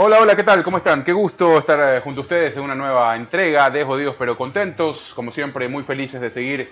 [0.00, 0.62] Hola, hola, ¿qué tal?
[0.62, 1.02] ¿Cómo están?
[1.02, 5.12] Qué gusto estar eh, junto a ustedes en una nueva entrega de Jodidos pero Contentos.
[5.12, 6.68] Como siempre, muy felices de seguir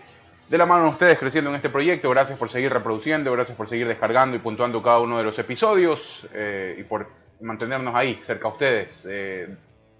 [0.49, 2.09] de la mano de ustedes creciendo en este proyecto.
[2.09, 6.29] Gracias por seguir reproduciendo, gracias por seguir descargando y puntuando cada uno de los episodios
[6.35, 7.09] eh, y por
[7.41, 9.49] mantenernos ahí, cerca a ustedes, eh,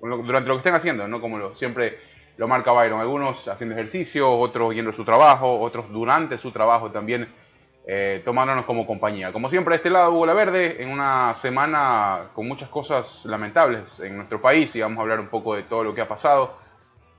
[0.01, 1.21] durante lo que estén haciendo, ¿no?
[1.21, 1.99] Como siempre
[2.37, 3.01] lo marca Byron.
[3.01, 7.27] Algunos haciendo ejercicio, otros yendo a su trabajo, otros durante su trabajo también
[7.87, 9.33] eh, tomándonos como compañía.
[9.33, 14.01] Como siempre, de este lado Hugo La Verde, en una semana con muchas cosas lamentables
[14.01, 16.59] en nuestro país y vamos a hablar un poco de todo lo que ha pasado.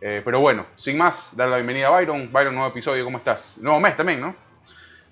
[0.01, 2.31] Eh, pero bueno, sin más, dar la bienvenida a Byron.
[2.31, 3.57] Byron, nuevo episodio, ¿cómo estás?
[3.59, 4.35] Nuevo mes también, ¿no?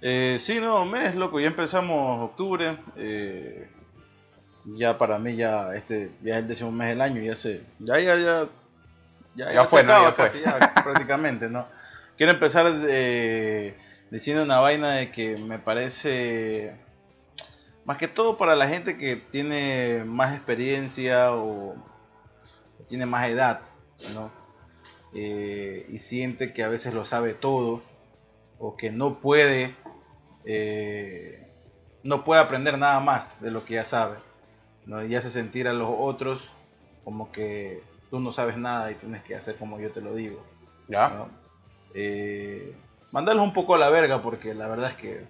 [0.02, 2.78] Eh, sí, nuevo mes, loco, ya empezamos octubre.
[2.98, 3.70] Eh,
[4.66, 8.00] ya para mí ya este ya es el décimo mes del año, ya se ya
[8.00, 8.48] ya ya
[9.36, 10.02] ya, Ya fue, se ¿no?
[10.02, 10.26] Ya fue.
[10.26, 11.68] casi, ya, prácticamente, ¿no?
[12.18, 13.78] Quiero empezar eh,
[14.16, 16.74] diciendo una vaina de que me parece
[17.84, 21.76] más que todo para la gente que tiene más experiencia o
[22.88, 23.60] tiene más edad,
[24.14, 24.32] ¿no?
[25.14, 27.84] Eh, y siente que a veces lo sabe todo
[28.58, 29.76] o que no puede
[30.46, 31.52] eh,
[32.04, 34.18] no puede aprender nada más de lo que ya sabe
[34.86, 35.04] ¿no?
[35.04, 36.52] y hace sentir a los otros
[37.04, 40.46] como que tú no sabes nada y tienes que hacer como yo te lo digo
[40.90, 41.10] Ya.
[41.10, 41.30] ¿no?
[41.94, 42.76] Eh,
[43.16, 45.22] mandarlos un poco a la verga porque la verdad es que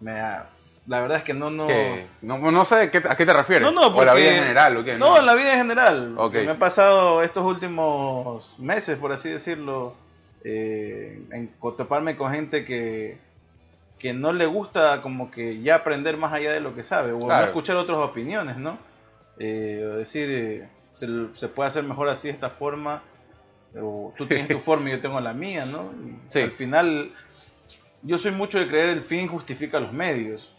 [0.00, 0.48] me ha-
[0.88, 2.06] la verdad es que no no ¿Qué?
[2.20, 3.62] No, no sé qué- a qué te refieres.
[3.62, 4.98] no, no, ¿O la porque- vida en general o qué?
[4.98, 6.14] No, en la vida en general.
[6.18, 6.34] Ok.
[6.34, 9.94] Me he pasado estos últimos meses, por así decirlo,
[10.44, 13.18] eh, en toparme con gente que,
[14.00, 17.20] que no le gusta como que ya aprender más allá de lo que sabe, o
[17.20, 17.40] Claro.
[17.42, 18.78] no escuchar otras opiniones, ¿no?
[19.38, 23.02] Eh, o decir, eh, se, se puede hacer mejor así de esta forma,
[23.80, 25.92] o tú tienes tu forma y yo tengo la mía, ¿no?
[26.32, 26.40] Sí.
[26.40, 27.12] Al final,
[28.02, 30.52] yo soy mucho de creer el fin justifica los medios.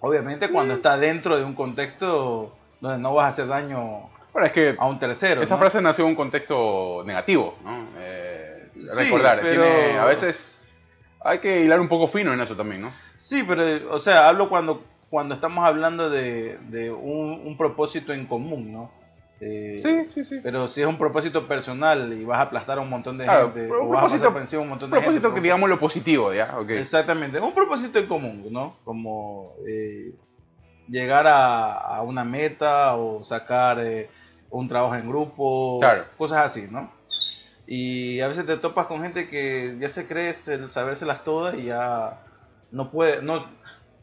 [0.00, 4.52] Obviamente cuando está dentro de un contexto donde no vas a hacer daño Bueno, es
[4.52, 5.42] que a un tercero.
[5.42, 5.60] esa ¿no?
[5.60, 7.88] frase nació en un contexto negativo, ¿no?
[7.98, 8.40] Eh,
[8.74, 10.60] Sí, recordar, pero- tiene- a veces
[11.20, 12.92] hay que hilar un poco fino en eso también, ¿no?
[13.16, 18.26] Sí, pero, o sea, hablo cuando, cuando estamos hablando de, de un, un propósito en
[18.26, 18.90] común, ¿no?
[19.40, 20.40] Eh, Sí, sí, sí.
[20.42, 23.52] Pero si es un propósito personal y vas a aplastar a un montón de Claro,
[23.52, 25.06] gente, o vas a pasar propósito- por encima a un montón de gente.
[25.10, 26.56] propósito que digamos lo positivo, ¿ya?
[26.68, 28.78] Exactamente, un propósito en común, ¿no?
[28.84, 30.14] Como eh,
[30.88, 34.08] llegar a, a una meta o sacar eh,
[34.50, 36.06] un trabajo en grupo, Claro.
[36.16, 36.92] cosas así, ¿no?
[37.66, 41.64] Y a veces te topas con gente que ya se cree el sabérselas todas y
[41.64, 42.20] ya
[42.70, 43.42] no puede, no,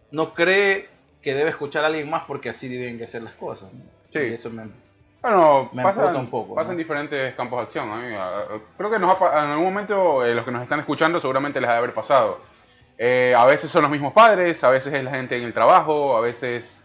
[0.09, 0.89] no cree
[1.21, 3.71] que debe escuchar a alguien más porque así tienen que hacer las cosas.
[3.73, 3.83] ¿no?
[4.11, 4.19] Sí.
[4.19, 4.63] Y eso me,
[5.21, 6.77] Bueno, Me pasan, un poco, pasan ¿no?
[6.77, 7.89] diferentes campos de acción.
[7.91, 8.43] Ah,
[8.77, 11.69] Creo que nos ha en algún momento eh, los que nos están escuchando seguramente les
[11.69, 12.39] ha de haber pasado.
[12.97, 16.17] Eh, a veces son los mismos padres, a veces es la gente en el trabajo,
[16.17, 16.81] a veces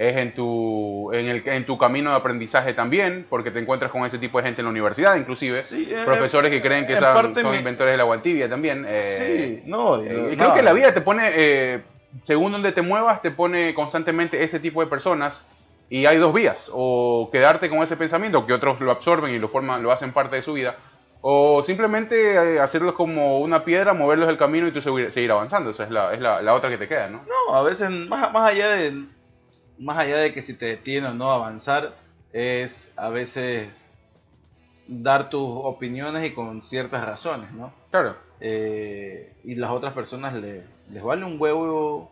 [0.00, 4.06] es en tu, en, el, en tu camino de aprendizaje también, porque te encuentras con
[4.06, 5.60] ese tipo de gente en la universidad, inclusive.
[5.60, 8.86] Sí, eh, Profesores que creen que son, inventores de la guantibia también.
[8.88, 11.82] eh, sí, no, eh, creo que la vida te pone, eh,
[12.22, 15.44] según donde te muevas, te pone constantemente ese tipo de personas
[15.90, 19.48] y hay dos vías, o quedarte con ese pensamiento, que otros lo absorben y lo
[19.50, 20.76] forman, lo hacen parte de su vida,
[21.20, 25.70] o simplemente eh, hacerlos como una piedra, moverlos del camino y tú seguir, seguir avanzando.
[25.70, 27.22] Esa es, la, es la, la otra que te queda, ¿no?
[27.48, 29.04] No, a veces más, más allá de
[29.78, 31.94] más allá de que si te detiene o no avanzar
[32.32, 33.86] es a veces
[34.86, 37.72] dar tus opiniones y con ciertas razones, ¿no?
[37.90, 38.16] Claro.
[38.40, 42.10] Eh, y las otras personas le- les vale un huevo,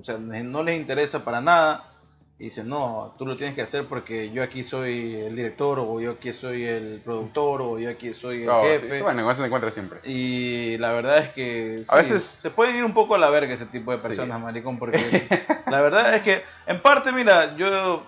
[0.00, 1.92] o sea, no les interesa para nada
[2.38, 6.00] y dicen, no, tú lo tienes que hacer porque yo aquí soy el director o
[6.02, 9.00] yo aquí soy el productor o yo aquí soy el No, sí, jefe.
[9.02, 10.00] bueno, en eso se encuentra siempre.
[10.04, 13.54] Y la verdad es que A veces- se pueden ir un poco a la verga
[13.54, 14.98] ese tipo de personas, maricón, porque
[15.66, 18.04] la verdad es que en parte, mira, yo,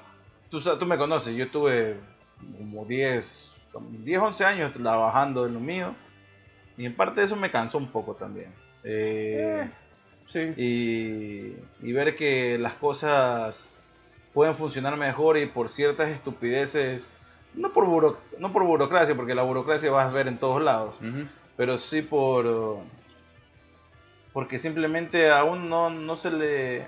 [0.50, 1.96] tú, tú me conoces, yo tuve
[2.58, 5.94] como 10, como 10, 11 años trabajando en lo mío
[6.76, 8.52] y en parte eso me cansó un poco también.
[8.84, 9.70] Eh,
[10.26, 10.40] Sí.
[10.58, 11.54] y,
[11.88, 13.70] y ver que las cosas
[14.34, 17.08] pueden funcionar mejor y por ciertas estupideces,
[17.54, 20.96] no por, buro- no por burocracia, porque la burocracia vas a ver en todos lados,
[21.56, 22.78] pero sí por
[24.32, 26.86] porque simplemente aún no, no se le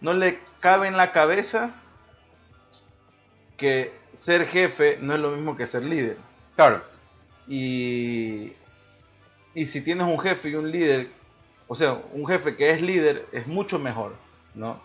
[0.00, 1.70] no le cabe en la cabeza
[3.56, 6.16] que ser jefe no es lo mismo que ser líder.
[6.56, 6.82] Claro.
[7.48, 8.52] y
[9.54, 11.08] y si tienes un jefe y un líder
[11.68, 14.14] o sea un jefe que es líder es mucho mejor
[14.54, 14.80] no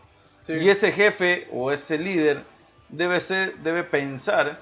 [0.48, 0.54] Sí.
[0.54, 2.42] y ese jefe o ese líder
[2.90, 4.60] debe ser debe pensar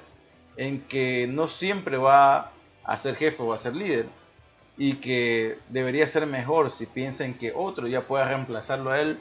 [0.58, 2.52] en que no siempre va
[2.84, 4.08] a ser jefe o a ser líder
[4.78, 9.20] y que debería ser mejor si piensa en que otro ya pueda reemplazarlo a él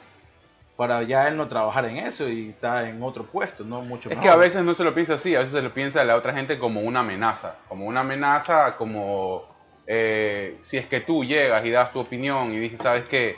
[0.75, 4.17] para ya él no trabajar en eso y estar en otro puesto, no mucho Es
[4.17, 4.23] mejor.
[4.23, 6.33] que a veces no se lo piensa así, a veces se lo piensa la otra
[6.33, 9.45] gente como una amenaza, como una amenaza, como
[9.87, 13.37] eh, si es que tú llegas y das tu opinión y dices, sabes qué,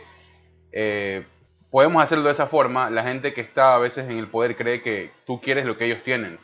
[0.71, 1.25] Eh,
[1.71, 4.81] podemos hacerlo de esa forma, la gente que está a veces en el poder cree
[4.81, 6.39] que tú quieres lo que ellos tienen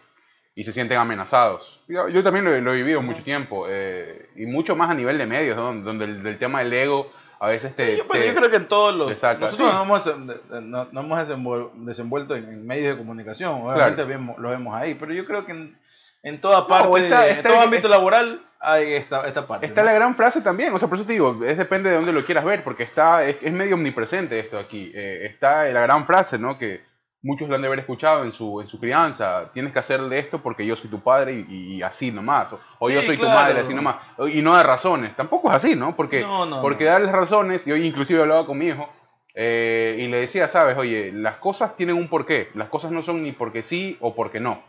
[0.55, 1.81] y se sienten amenazados.
[1.87, 4.93] Yo, yo también lo, he- lo he vivido mucho tiempo eh, y mucho más a
[4.93, 5.73] nivel de medios, ¿no?
[5.73, 7.91] donde el, tema del ego a veces te...
[7.93, 9.09] Sí, yo, bueno, te- yo creo que en todos los...
[9.09, 9.63] Nosotros sí.
[9.63, 10.17] nos hemos,
[10.63, 15.13] no- hemos desenvuel- desenvuelto en, en medios de comunicación, obviamente vemos, lo vemos ahí, pero
[15.13, 15.77] yo creo que en,
[16.23, 19.65] en toda parte, está- en todo ámbito laboral hay esta, esta parte.
[19.65, 19.87] Está ¿no?
[19.87, 22.23] la gran frase también, o sea, por eso te digo, es depende de dónde lo
[22.25, 24.91] quieras ver, porque está, es, es medio omnipresente esto aquí.
[24.95, 26.57] Eh, está la gran frase, ¿no?
[26.57, 26.81] Que
[27.21, 30.41] muchos lo han de haber escuchado en su, en su crianza, tienes que hacerle esto
[30.41, 33.23] porque yo soy tu padre y, y así nomás, o, o yo Sí, soy tu
[33.23, 33.39] claro.
[33.41, 33.95] madre, así nomás,
[34.33, 35.95] y no de razones, tampoco es así, ¿no?
[35.95, 36.91] Porque, No, no, porque no.
[36.91, 38.89] darles razones, y hoy inclusive hablaba con mi hijo,
[39.35, 43.23] eh, y le decía, sabes, oye, las cosas tienen un porqué, las cosas no son
[43.23, 44.61] ni porque sí o porque no,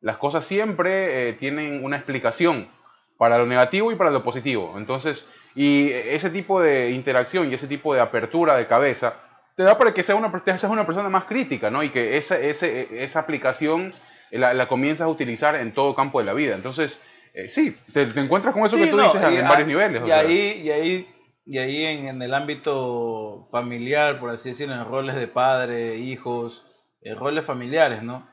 [0.00, 2.68] las cosas siempre eh, tienen una explicación
[3.16, 4.74] para lo negativo y para lo positivo.
[4.76, 9.14] Entonces, y ese tipo de interacción y ese tipo de apertura de cabeza
[9.56, 11.82] te da para que sea una, te seas una persona más crítica, ¿no?
[11.82, 13.92] Y que esa, ese, esa aplicación
[14.30, 16.54] la, la comienzas a utilizar en todo campo de la vida.
[16.54, 17.00] Entonces,
[17.34, 19.46] eh, sí, te, te encuentras con eso Sí, que tú no, dices en, y en
[19.46, 20.00] a- varios niveles.
[20.02, 20.18] o Y sea.
[20.20, 21.14] ahí, y ahí,
[21.44, 26.64] y ahí en, en el ámbito familiar, por así decirlo, en roles de padre, hijos,
[27.02, 28.28] eh, roles familiares, ¿no?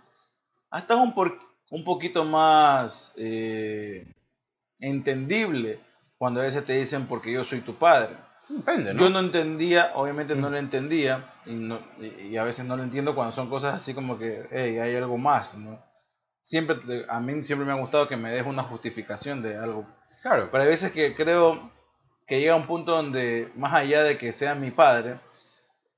[0.69, 1.39] Hasta un, por-
[1.71, 4.06] un poquito más eh,
[4.79, 5.79] entendible
[6.17, 8.15] cuando a veces te dicen porque yo soy tu padre.
[8.47, 9.00] Depende, ¿no?
[9.00, 10.41] Yo no entendía, obviamente Mm.
[10.41, 13.94] no lo entendía, y, no- y- a veces no lo entiendo cuando son cosas así
[13.94, 15.83] como que, hey, hay algo más, ¿no?
[16.41, 16.77] Siempre,
[17.09, 19.88] a mí siempre me ha gustado que me des una justificación de algo.
[20.21, 20.50] Claro.
[20.51, 21.71] Pero hay veces que creo
[22.27, 25.19] que llega un punto donde, más allá de que sea mi padre,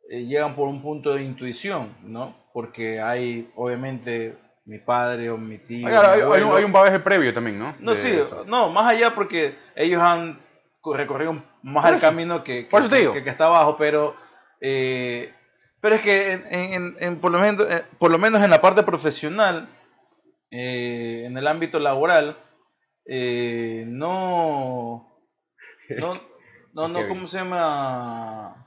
[0.10, 2.34] eh, llegan por un punto de intuición, ¿no?
[2.54, 4.38] Porque hay, obviamente,
[4.68, 5.88] mi padre o mi tío.
[5.88, 7.76] Mi hay, hay un, bagaje previo también, ¿no?
[7.80, 8.44] No, De sí, eso.
[8.48, 10.40] no, más allá porque ellos han
[10.82, 14.16] co- recorrido más el camino que, que, está abajo, pero
[14.62, 15.34] eh,
[15.80, 18.60] pero es que en, en- en- por, lo menos, eh, por lo menos en la
[18.62, 19.70] parte profesional,
[20.52, 22.38] eh, en el ámbito laboral,
[23.06, 25.18] eh, no,
[25.98, 26.20] no,
[26.74, 27.08] no, no.
[27.08, 28.67] ¿cómo se llama?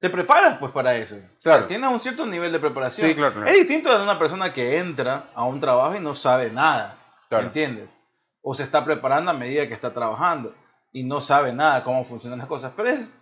[0.00, 1.16] Te preparas pues para eso.
[1.42, 1.66] Claro.
[1.66, 3.08] Tienes un cierto nivel de preparación.
[3.08, 3.48] Sí, claro, claro.
[3.48, 6.98] Es distinto de una persona que entra a un trabajo y no sabe nada.
[7.28, 7.42] Claro.
[7.42, 7.96] ¿Me entiendes?
[8.40, 10.54] O se está preparando a medida que está trabajando
[10.92, 12.72] y no sabe nada cómo funcionan las cosas.
[12.76, 13.12] Pero es,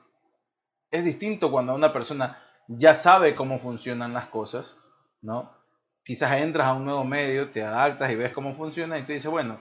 [0.90, 4.76] es distinto cuando una persona ya sabe cómo funcionan las cosas,
[5.22, 5.56] ¿no?
[6.04, 9.30] Quizás entras a un nuevo medio, te adaptas y ves cómo funciona y tú dices,
[9.30, 9.58] bueno,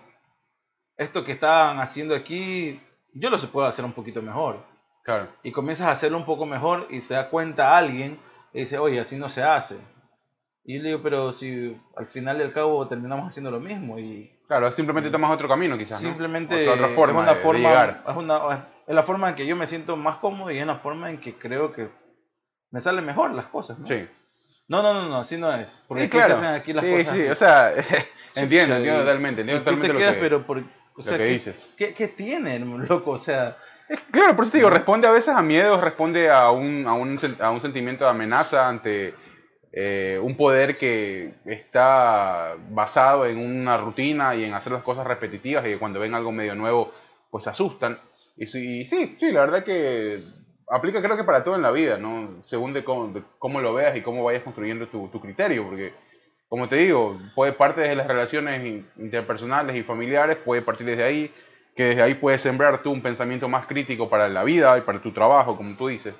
[0.97, 2.79] esto que están haciendo aquí,
[3.13, 4.74] yo lo puedo hacer un poquito mejor.
[5.05, 5.29] Claro.
[5.43, 8.19] Y comienzas a hacerlo un poco mejor y se da cuenta alguien
[8.53, 9.77] y dice, oye, así no se hace.
[10.65, 13.97] Y yo le digo, pero si al final y al cabo terminamos haciendo lo mismo
[13.99, 16.09] y Claro, simplemente tomas otro camino quizás, ¿no?
[16.09, 19.45] simplemente Otra, otra forma es una de- forma, es, una, es la forma en que
[19.47, 21.89] yo me siento más cómodo y es la forma en que creo que
[22.71, 23.87] me salen mejor las cosas, ¿no?
[23.87, 24.07] Sí.
[24.67, 25.83] No, no, no, no, así no es.
[25.87, 26.37] Porque Sí, aquí claro.
[26.39, 27.29] se hacen aquí las sí, cosas sí, así.
[27.29, 27.73] o sea,
[28.35, 30.63] entiendo, entiendo totalmente, entiendo y tú te totalmente lo quedas, que, pero por,
[30.95, 31.73] o sea, que ¿qué, dices.
[31.77, 33.11] ¿qué, qué tiene, loco?
[33.11, 33.57] O sea,
[34.11, 37.19] Claro, por eso te digo, responde a veces a miedos, responde a un, a un,
[37.39, 39.13] a un sentimiento de amenaza ante
[39.71, 45.65] eh, un poder que está basado en una rutina y en hacer las cosas repetitivas
[45.65, 46.91] y que cuando ven algo medio nuevo,
[47.29, 47.97] pues se asustan.
[48.37, 50.19] Y sí, sí, sí, la verdad que
[50.67, 52.43] aplica creo que para todo en la vida, ¿no?
[52.43, 55.93] Según de cómo, de cómo lo veas y cómo vayas construyendo tu, tu criterio, porque
[56.47, 61.03] como te digo, puede parte desde las relaciones in- interpersonales y familiares, puede partir desde
[61.03, 61.31] ahí,
[61.75, 65.01] que desde ahí puedes sembrar tú un pensamiento más crítico para la vida y para
[65.01, 66.15] tu trabajo, como tú dices,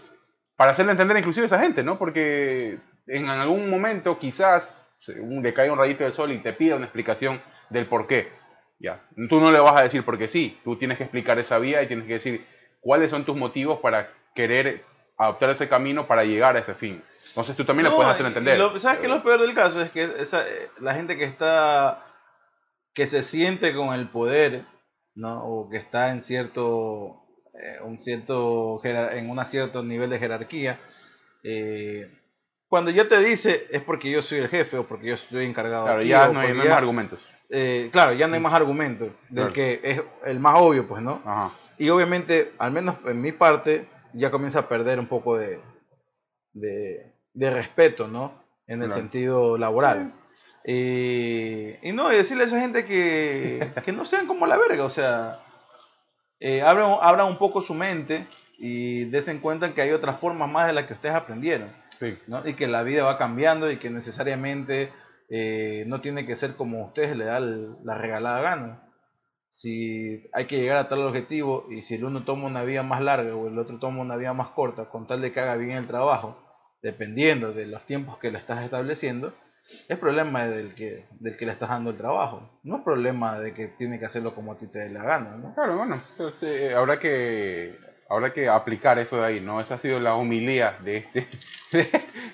[0.58, 1.98] para hacerle entender inclusive a esa gente, ¿no?
[1.98, 6.86] Porque en algún momento quizás le cae un rayito de sol y te pida una
[6.86, 8.32] explicación del por qué.
[8.80, 11.82] Ya, tú no le vas a decir porque sí, tú tienes que explicar esa vía
[11.82, 12.46] y tienes que decir
[12.82, 14.84] cuáles son tus motivos para querer
[15.18, 17.02] adoptar ese camino para llegar a ese fin.
[17.30, 18.58] Entonces tú también le No, puedes hacer entender.
[18.60, 19.82] lo- ¿Sabes qué lo peor del caso?
[19.82, 22.04] Es que esa, eh, la gente que está,
[22.94, 24.64] que se siente con el poder,
[25.16, 25.44] ¿no?
[25.46, 27.26] O que está en cierto,
[27.62, 30.80] eh, un cierto, en un cierto nivel de jerarquía,
[31.44, 32.12] eh,
[32.68, 35.86] cuando ya te dice es porque yo soy el jefe o porque yo estoy encargado
[35.86, 37.20] Claro, aquí, ya no hay, porque no hay ya- más argumentos.
[37.50, 39.54] eh, claro, ya no hay más argumentos del Claro.
[39.54, 41.22] que es el más obvio, pues, ¿no?
[41.26, 41.52] Ajá.
[41.78, 45.60] Y obviamente, al menos en mi parte, ya comienza a perder un poco de,
[46.54, 48.44] de, de respeto, ¿no?
[48.68, 49.02] En el Claro.
[49.02, 50.14] sentido laboral.
[50.68, 54.84] Y, y no, y decirle a esa gente que, que no sean como la verga,
[54.84, 55.40] o sea,
[56.40, 60.68] eh, abran, abran un poco su mente y desen cuenta que hay otras formas más
[60.68, 61.72] de las que ustedes aprendieron.
[62.46, 64.92] Y que la vida va cambiando y que necesariamente
[65.30, 68.82] eh, no tiene que ser como ustedes le da la regalada gana.
[69.50, 73.02] Si hay que llegar a tal objetivo y si el uno toma una vía más
[73.02, 75.78] larga o el otro toma una vía más corta con tal de que haga bien
[75.78, 76.38] el trabajo,
[76.82, 79.34] dependiendo de los tiempos que le estás estableciendo,
[79.88, 82.60] es problema del que, del que le estás dando el trabajo.
[82.64, 85.38] No es problema de que tiene que hacerlo como a ti te dé la gana,
[85.38, 85.54] ¿no?
[85.56, 86.00] Claro, bueno,
[86.76, 87.76] habrá que
[88.08, 89.60] habrá que aplicar eso de ahí, ¿no?
[89.60, 91.28] Esa ha sido la humilía de este,
[91.72, 91.90] de,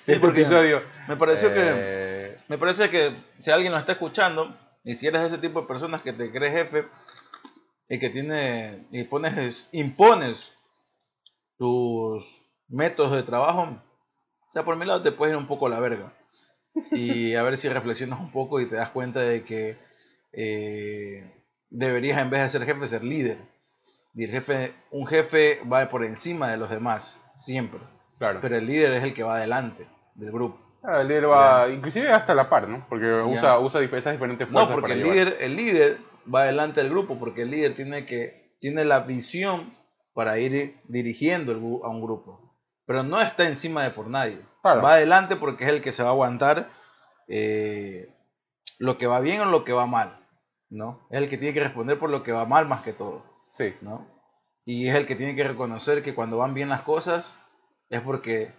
[0.06, 0.82] este episodio.
[1.08, 5.22] Me pareció que eh, me parece que si alguien lo está escuchando y si eres
[5.22, 6.88] ese tipo de personas que te crees jefe
[7.88, 10.54] y que tiene y pones impones
[11.56, 15.70] tus métodos de trabajo, o sea, por mi lado te puedes ir un poco a
[15.70, 16.12] la verga
[16.90, 19.76] y a ver si reflexionas un poco y te das cuenta de que
[20.32, 21.30] eh,
[21.70, 23.38] deberías en vez de ser jefe ser líder.
[24.14, 27.80] Y el jefe, un jefe va por encima de los demás, siempre.
[28.18, 28.40] Claro.
[28.42, 30.60] Pero el líder es el que va adelante del grupo.
[31.00, 32.86] el líder va, inclusive hasta la par, ¿no?
[32.88, 34.68] Porque usa, usa esas diferentes fuerzas.
[34.68, 35.98] No, porque el líder, el líder
[36.32, 39.74] va adelante del grupo, porque el líder tiene que, tiene la visión
[40.12, 41.52] para ir dirigiendo
[41.84, 42.51] a un grupo.
[42.86, 44.40] Pero no está encima de por nadie.
[44.64, 46.70] Va adelante porque es el que se va a aguantar
[47.28, 48.14] eh,
[48.78, 50.18] lo que va bien o lo que va mal.
[50.70, 51.06] ¿no?
[51.10, 53.24] Es el que tiene que responder por lo que va mal más que todo.
[53.52, 53.74] Sí.
[53.80, 54.06] ¿no?
[54.64, 57.36] Y es el que tiene que reconocer que cuando van bien las cosas
[57.90, 58.52] es porque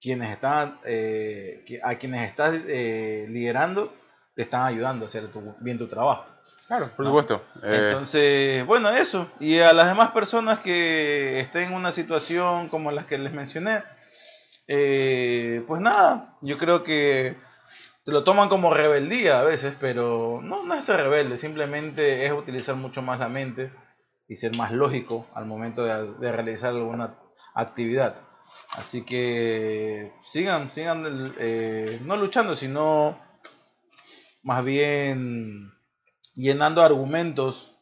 [0.00, 3.92] quienes están, eh, a quienes estás eh, liderando
[4.34, 5.28] te están ayudando a hacer
[5.60, 6.24] bien tu trabajo.
[6.70, 7.42] Claro, por supuesto.
[7.64, 9.26] Entonces, bueno, eso.
[9.40, 13.82] Y a las demás personas que estén en una situación como las que les mencioné,
[14.68, 17.36] eh, pues nada, yo creo que
[18.04, 22.32] te lo toman como rebeldía a veces, pero no, no es ser rebelde, simplemente es
[22.32, 23.72] utilizar mucho más la mente
[24.28, 27.16] y ser más lógico al momento de, realizar alguna
[27.52, 28.14] actividad.
[28.74, 33.18] Así que sigan, sigan eh, no luchando, sino
[34.44, 35.72] más bien
[36.34, 37.72] llenando argumentos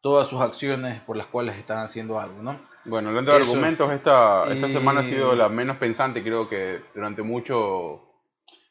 [0.00, 2.58] todas sus acciones por las cuales están haciendo algo, ¿no?
[2.84, 7.22] Bueno, hablando de argumentos, esta, esta semana ha sido la menos pensante, creo que durante
[7.22, 8.00] mucho,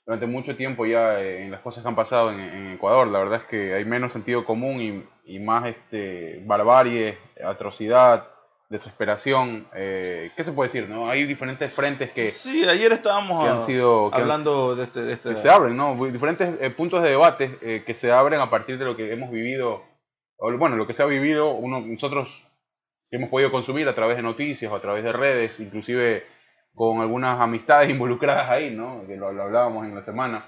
[0.05, 3.07] durante mucho tiempo ya en las cosas que han pasado en, Ecuador.
[3.07, 8.27] La verdad es que hay menos sentido común y, y más este, barbarie, atrocidad,
[8.69, 9.67] desesperación.
[9.73, 10.89] Eh, ¿Qué se puede decir?
[10.89, 12.31] no Hay diferentes frentes que...
[12.31, 15.01] Sí, ayer estábamos han sido, hablando de este...
[15.03, 15.35] De este...
[15.35, 15.95] se abren, ¿no?
[16.07, 19.31] Diferentes eh, puntos de debate eh, que se abren a partir de lo que hemos
[19.31, 19.83] vivido,
[20.37, 22.45] o, bueno, lo que se ha vivido uno, nosotros
[23.09, 26.25] que hemos podido consumir a través de noticias o a través de redes, inclusive
[26.73, 29.05] con algunas amistades involucradas ahí, ¿no?
[29.07, 30.45] Que lo, hablábamos en la semana.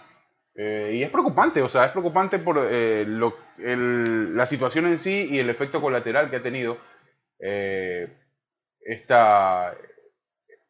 [0.62, 5.40] Y es preocupante, o sea, es preocupante por lo, el, la situación en sí y
[5.40, 6.78] el efecto colateral que ha tenido
[7.40, 8.08] eh,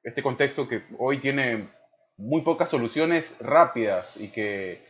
[0.04, 1.70] este contexto que hoy tiene
[2.18, 4.82] muy pocas soluciones rápidas y que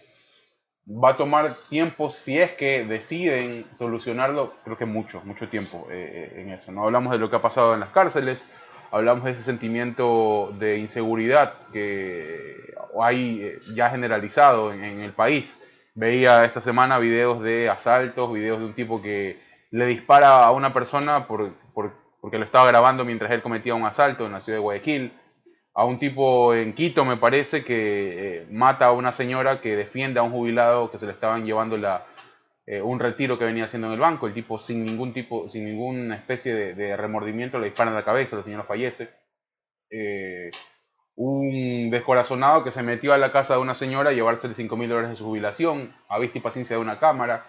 [0.89, 6.31] va a tomar tiempo si es que deciden solucionarlo, creo que mucho, mucho tiempo eh,
[6.35, 6.71] eh, en eso.
[6.71, 6.85] ¿no?
[6.85, 8.51] Hablamos de lo que ha pasado en las cárceles,
[8.91, 15.57] hablamos de ese sentimiento de inseguridad que hay eh, ya generalizado en, el país.
[15.93, 19.39] Veía esta semana videos de asaltos, videos de un tipo que
[19.71, 21.53] le dispara a una persona por,
[22.21, 25.13] porque lo estaba grabando mientras él cometía un asalto en la ciudad de Guayaquil
[25.73, 30.19] a un tipo en Quito, me parece, que eh, mata a una señora que defiende
[30.19, 32.05] a un jubilado que se le estaban llevando la,
[32.65, 34.27] eh, un retiro que venía haciendo en el banco.
[34.27, 38.35] El tipo sin ningún tipo, sin ninguna especie de, remordimiento le dispara en la cabeza,
[38.35, 39.09] la señora fallece.
[39.89, 40.51] Eh,
[41.15, 44.87] un descorazonado que se metió a la casa de una señora a llevarse 5 mil
[44.87, 47.45] dólares de su jubilación, a vista y paciencia de una cámara.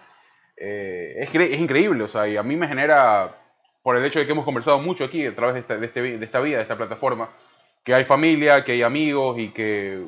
[0.55, 3.35] Es, es, increíble, o sea, y a mí me genera,
[3.81, 6.01] por el hecho de que hemos conversado mucho aquí a través de esta, de este,
[6.17, 7.29] de esta vida, de esta plataforma,
[7.83, 10.05] que hay familia, que hay amigos y que,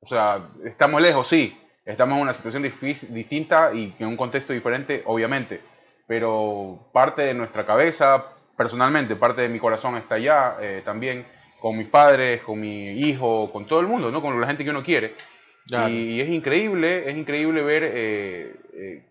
[0.00, 4.52] o sea, estamos lejos, sí, estamos en una situación difícil, distinta y en un contexto
[4.52, 5.60] diferente, obviamente,
[6.06, 8.26] pero parte de nuestra cabeza,
[8.56, 11.26] personalmente, parte de mi corazón está allá eh, también,
[11.60, 14.20] con mis padres, con mi hijo, con todo el mundo, ¿no?
[14.20, 15.14] Con la gente que uno quiere.
[15.66, 19.02] Y, es increíble, es increíble ver eh, eh,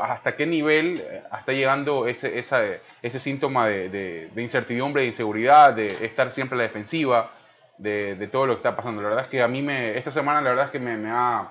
[0.00, 1.02] hasta qué nivel
[1.38, 7.30] está llegando ese, ese síntoma de, incertidumbre, de inseguridad, de estar siempre a la defensiva,
[7.78, 9.00] de, todo lo que está pasando.
[9.02, 11.50] La verdad es que a mí me, esta semana la verdad es que me, ha,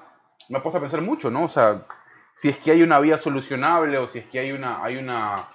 [0.49, 1.45] me ha puesto a pensar mucho, ¿no?
[1.45, 1.81] O sea,
[2.33, 5.49] si es que hay una vía solucionable o si es que hay una, hay una,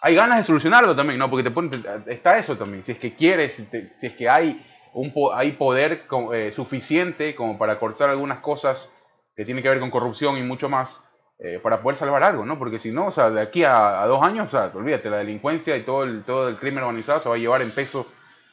[0.00, 1.28] hay ganas de solucionarlo también, ¿no?
[1.28, 1.70] Porque te pone,
[2.06, 4.64] está eso también, si es que quieres, si, es que hay,
[4.94, 8.90] un, hay poder eh, suficiente como para cortar algunas cosas
[9.34, 11.04] que tienen que ver con corrupción y mucho más,
[11.44, 12.58] eh, para poder salvar algo, ¿no?
[12.58, 15.76] Porque si no, o sea, de aquí a, dos años, o sea, olvídate, la delincuencia
[15.76, 18.06] y todo el, todo el crimen organizado se va a llevar en peso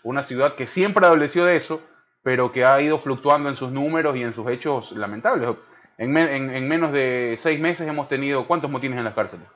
[0.04, 1.82] una ciudad que siempre adoleció de eso
[2.24, 5.56] pero que ha ido fluctuando en sus números y en sus hechos lamentables.
[5.98, 9.48] En, en, menos de seis meses hemos tenido, ¿cuántos motines en las cárceles?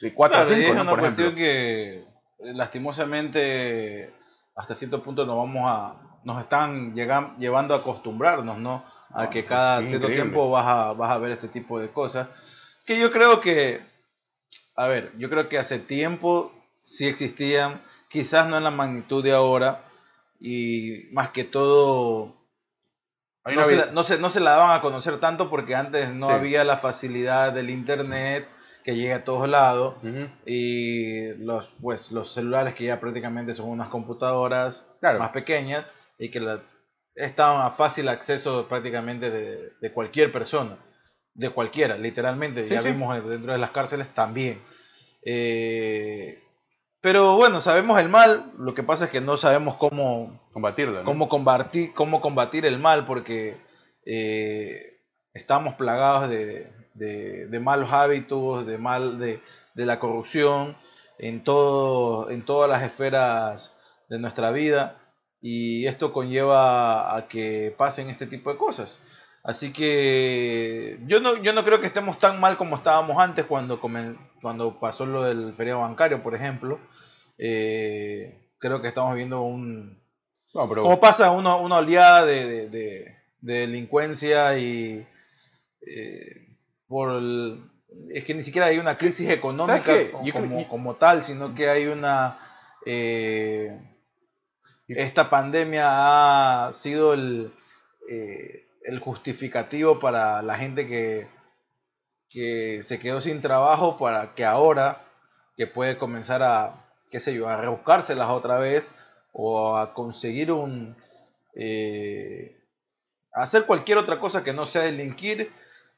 [0.00, 2.04] De cuatro a cinco, es una cuestión que
[2.40, 4.14] lastimosamente
[4.54, 8.84] hasta cierto punto nos vamos a nos están llevando a acostumbrarnos, ¿no?
[9.10, 12.28] A que cada cierto tiempo vas a, vas a ver este tipo de cosas.
[12.84, 13.80] Que yo creo que,
[14.76, 19.32] a ver, yo creo que hace tiempo sí existían, quizás no en la magnitud de
[19.32, 19.84] ahora,
[20.40, 22.42] y más que todo
[23.44, 26.62] no se, no, se, no se, la daban a conocer tanto porque antes no había
[26.62, 28.48] la facilidad del internet
[28.84, 29.96] que llega a todos lados
[30.46, 35.86] y los pues los celulares que ya prácticamente son unas computadoras más pequeñas
[36.18, 36.60] y que
[37.16, 40.78] estaban a fácil acceso prácticamente de, cualquier persona
[41.34, 44.60] de cualquiera literalmente ya vimos dentro de las cárceles también.
[45.24, 46.42] Eh,
[47.00, 51.28] pero bueno sabemos el mal lo que pasa es que no sabemos cómo combatirlo cómo
[51.28, 53.56] combatir cómo combatir el mal porque
[54.04, 55.00] eh,
[55.32, 59.40] estamos plagados de de, malos hábitos, de, mal, de,
[59.74, 60.76] la corrupción
[61.18, 63.76] en, todo, en todas las esferas
[64.08, 64.98] de nuestra vida
[65.40, 69.00] y esto conlleva a que pasen este tipo de cosas.
[69.44, 73.80] Así que yo no, yo no creo que estemos tan mal como estábamos antes cuando,
[73.80, 76.78] cuando pasó lo del feriado bancario, por ejemplo.
[77.38, 80.00] Eh, creo que estamos viendo un...
[80.52, 85.06] como pasa una, una oleada de, delincuencia y...
[85.84, 86.48] Eh,
[86.86, 87.20] por
[88.10, 89.92] es que ni siquiera hay una crisis económica
[90.68, 92.38] como, tal, sino que hay una...
[92.86, 93.80] Eh,
[94.88, 97.52] esta pandemia ha sido el,
[98.10, 101.28] eh, el, justificativo para la gente que,
[102.28, 105.04] que se quedó sin trabajo para que ahora
[105.56, 108.94] que puede comenzar a, qué sé yo, a rebuscárselas otra vez
[109.32, 110.96] o a conseguir un...
[111.54, 112.56] Eh,
[113.32, 115.50] hacer cualquier otra cosa que no sea delinquir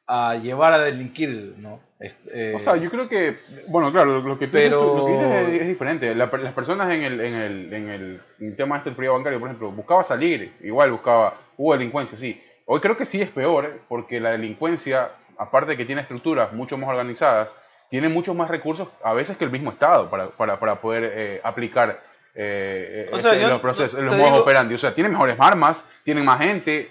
[0.07, 1.81] a llevar a delinquir, ¿no?
[1.99, 3.37] Este, o sea, yo creo que,
[3.69, 6.15] bueno, claro, lo, que, tú lo que dices es, diferente.
[6.15, 9.73] las personas en el, en, el, en, el, tema este del frío bancario, por ejemplo,
[9.73, 12.41] buscaba salir, igual buscaba, hubo delincuencia, sí.
[12.67, 16.79] Hoy creo que sí es peor, porque la delincuencia, aparte de que tiene estructuras mucho
[16.79, 17.55] más organizadas,
[17.91, 21.41] tiene muchos más recursos a veces que el mismo Estado para, para, para poder eh,
[21.45, 22.03] aplicar
[22.35, 24.75] eh, este, los procesos, los modos operandi.
[24.75, 26.91] O sea, tiene mejores armas, tienen más gente,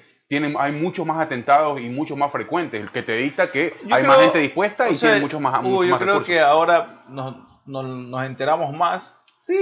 [0.57, 4.19] hay muchos más atentados y muchos más frecuentes, el que te dicta que hay más
[4.19, 9.17] gente dispuesta y tiene muchos más, Yo creo que ahora nos, nos, enteramos más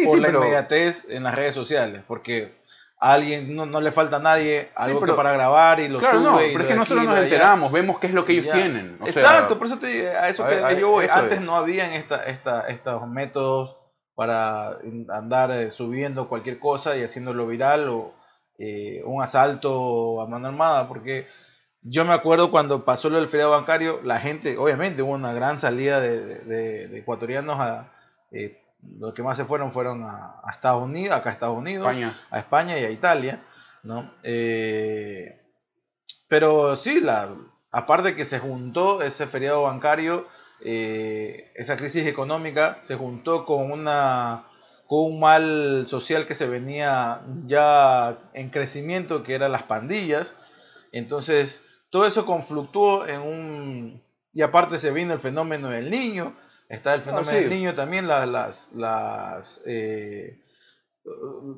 [0.06, 2.61] por la inmediatez en las redes sociales, porque
[3.04, 6.20] a alguien no, le falta a nadie algo que para grabar y lo sube.
[6.20, 9.00] No, pero es que nosotros nos enteramos, vemos qué es lo que ellos tienen.
[9.04, 11.08] Exacto, por eso te, a eso que yo voy.
[11.12, 13.76] Antes no habían esta, esta, estos métodos
[14.14, 14.78] para
[15.10, 18.14] andar eh, subiendo cualquier cosa y haciéndolo viral o
[18.60, 21.26] eh, un asalto a mano armada, porque
[21.82, 25.58] yo me acuerdo cuando pasó lo del feriado bancario, la gente, obviamente hubo una gran
[25.58, 27.92] salida de, ecuatorianos a...
[28.32, 28.60] Eh,
[29.00, 31.88] los que más se fueron fueron a, Estados Unidos, acá a Estados Unidos,
[32.30, 33.44] a España y a Italia,
[33.84, 34.14] ¿no?
[34.24, 35.42] Eh,
[36.28, 37.30] pero sí, la,
[37.72, 40.28] aparte que se juntó ese feriado bancario,
[40.64, 44.46] esa crisis económica se juntó con una
[44.92, 50.36] con un mal social que se venía ya en crecimiento, que eran las pandillas.
[50.92, 54.04] Entonces, todo eso confluctuó en un...
[54.34, 56.36] Y aparte se vino el fenómeno del niño,
[56.72, 58.70] está el ah, fenómeno del niño también, las...
[58.74, 60.38] las eh,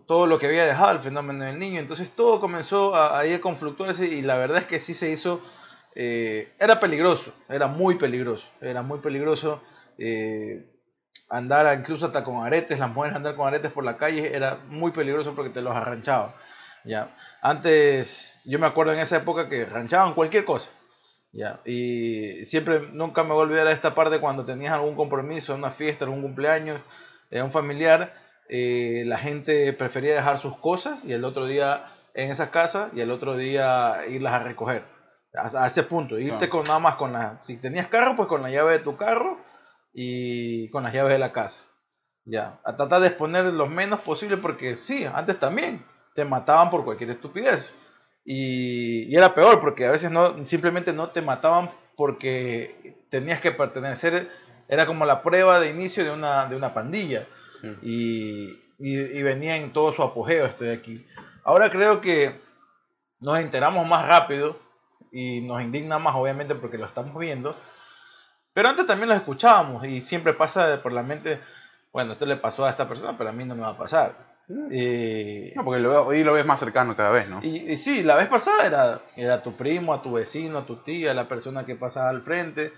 [0.07, 1.79] todo lo que había dejado el fenómeno del niño.
[1.79, 5.09] Entonces todo comenzó a, a ir a confluctuarse y la verdad es que sí se
[5.09, 5.41] hizo...
[5.95, 9.61] Eh, era peligroso, era muy peligroso, era muy peligroso.
[9.97, 10.65] Eh,
[11.29, 14.91] andar incluso hasta con aretes, las mujeres andar con aretes por la calle era muy
[14.91, 16.33] peligroso porque te los arranchaban.
[16.83, 17.15] ¿ya?
[17.41, 20.71] Antes, yo me acuerdo en esa época que ranchaban cualquier cosa.
[21.33, 21.59] ¿Ya?
[21.65, 25.71] Y siempre, nunca me voy a olvidar de esta parte cuando tenías algún compromiso, una
[25.71, 26.79] fiesta, algún cumpleaños
[27.29, 28.13] de un familiar,
[28.47, 33.01] eh, la gente prefería dejar sus cosas y el otro día en esa casa y
[33.01, 34.85] el otro día irlas a recoger.
[35.35, 37.41] A, ese punto, irte con nada más con la...
[37.41, 39.39] Si tenías carro, pues con la llave de tu carro
[39.91, 41.61] y con las llaves de la casa.
[42.25, 46.85] Ya, a tratar de exponer lo menos posible porque sí, antes también te mataban por
[46.85, 47.73] cualquier estupidez.
[48.25, 54.29] Y, era peor porque a veces no, simplemente no te mataban porque tenías que pertenecer,
[54.67, 57.27] era como la prueba de inicio de una, de una pandilla.
[57.81, 61.05] Y, y, venía en todo su apogeo estoy aquí.
[61.43, 62.39] Ahora creo que
[63.19, 64.59] nos enteramos más rápido
[65.11, 67.55] y nos indigna más obviamente porque lo estamos viendo
[68.53, 71.39] pero antes también los escuchábamos y siempre pasa por la mente,
[71.91, 74.15] bueno, esto le pasó a esta persona, pero a mí no me va a pasar.
[74.71, 77.41] Eh, no, porque lo, hoy lo ves más cercano cada vez, ¿no?
[77.43, 81.13] Y, sí, la vez pasada era, era tu primo, a tu vecino, a tu tía,
[81.13, 82.73] la persona que pasaba al frente.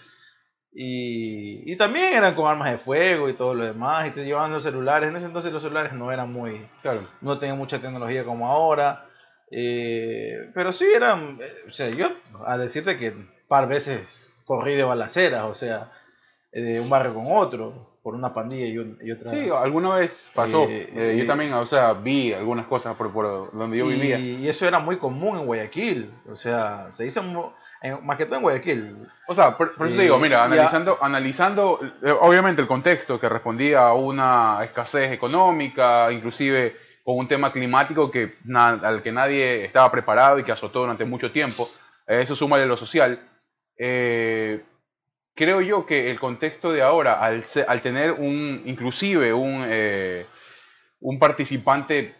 [0.72, 4.08] Y, y, también eran con armas de fuego y todo lo demás.
[4.08, 5.10] Y te llevaban los celulares.
[5.10, 6.70] En ese entonces los celulares no eran muy.
[6.82, 7.08] Claro.
[7.22, 9.08] No tenían mucha tecnología como ahora.
[9.52, 11.40] Eh, pero sí eran.
[11.42, 12.10] Eh, o sea, yo
[12.46, 15.46] a decirte que un par veces corrí de balaceras.
[15.46, 15.92] O sea,
[16.52, 18.68] de un barrio con otro por una pandilla
[19.02, 19.32] y, otra.
[19.32, 20.66] Sí, alguna vez pasó.
[20.66, 24.20] Eh, eh, yo eh, también, o sea, vi algunas cosas por, por donde yo vivía.
[24.20, 26.14] Y eso era muy común en Guayaquil.
[26.30, 27.24] O sea, se hizo
[28.04, 29.08] más que todo en Guayaquil.
[29.28, 31.80] O sea, por, eso te digo, mira, analizando, analizando
[32.22, 38.36] obviamente el contexto que respondía a una escasez económica, inclusive con un tema climático que
[38.54, 41.68] al que nadie estaba preparado y que azotó durante mucho tiempo.
[42.06, 43.20] eso súmale lo social.
[43.80, 44.64] Eh,
[45.36, 50.26] creo yo que el contexto de ahora, al, al tener un, inclusive un, eh,
[51.02, 52.16] un participante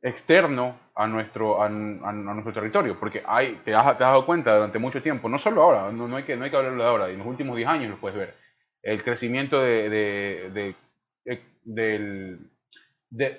[0.00, 5.28] externo a nuestro, a, nuestro territorio, porque hay, te has, dado cuenta durante mucho tiempo,
[5.28, 7.56] no solo ahora, no, hay, que, no hay que hablarlo de ahora, en los últimos
[7.56, 8.34] 10 años lo puedes ver,
[8.82, 10.74] el crecimiento de, de,
[11.64, 12.50] del,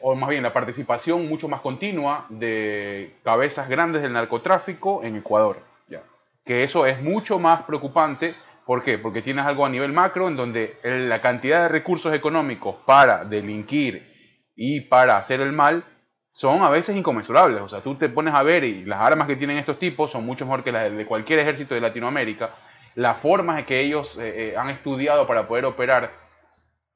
[0.02, 5.60] o más bien la participación mucho más continua de cabezas grandes del narcotráfico en Ecuador.
[5.88, 6.02] Ya.
[6.44, 8.34] Que eso es mucho más preocupante
[8.66, 8.98] ¿Por qué?
[8.98, 14.12] Porque tienes algo a nivel macro en donde la cantidad de recursos económicos para delinquir
[14.56, 15.84] y para hacer el mal
[16.32, 17.62] son a veces inconmensurables.
[17.62, 20.26] O sea, tú te pones a ver y las armas que tienen estos tipos son
[20.26, 22.56] mucho mejor que las de cualquier ejército de Latinoamérica.
[22.96, 26.25] Las formas que ellos eh, eh, han estudiado para poder operar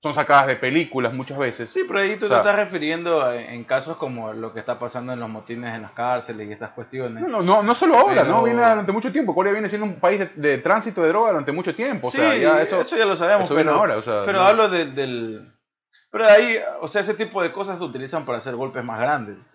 [0.01, 1.69] son sacadas de películas muchas veces.
[1.69, 5.19] Sí, pero ahí tú te estás refiriendo en casos como lo que está pasando en
[5.19, 7.27] los motines en las cárceles y estas cuestiones.
[7.27, 8.43] No, no, no solo ahora, ¿no?
[8.43, 9.35] Viene durante mucho tiempo.
[9.35, 12.09] Corea viene siendo un país de, tránsito de droga durante mucho tiempo.
[12.09, 15.53] Sí, ya eso, ya lo sabemos, pero, ahora, pero hablo del...
[16.11, 19.45] Pero ahí, o sea, ese tipo de cosas se utilizan para hacer golpes más grandes.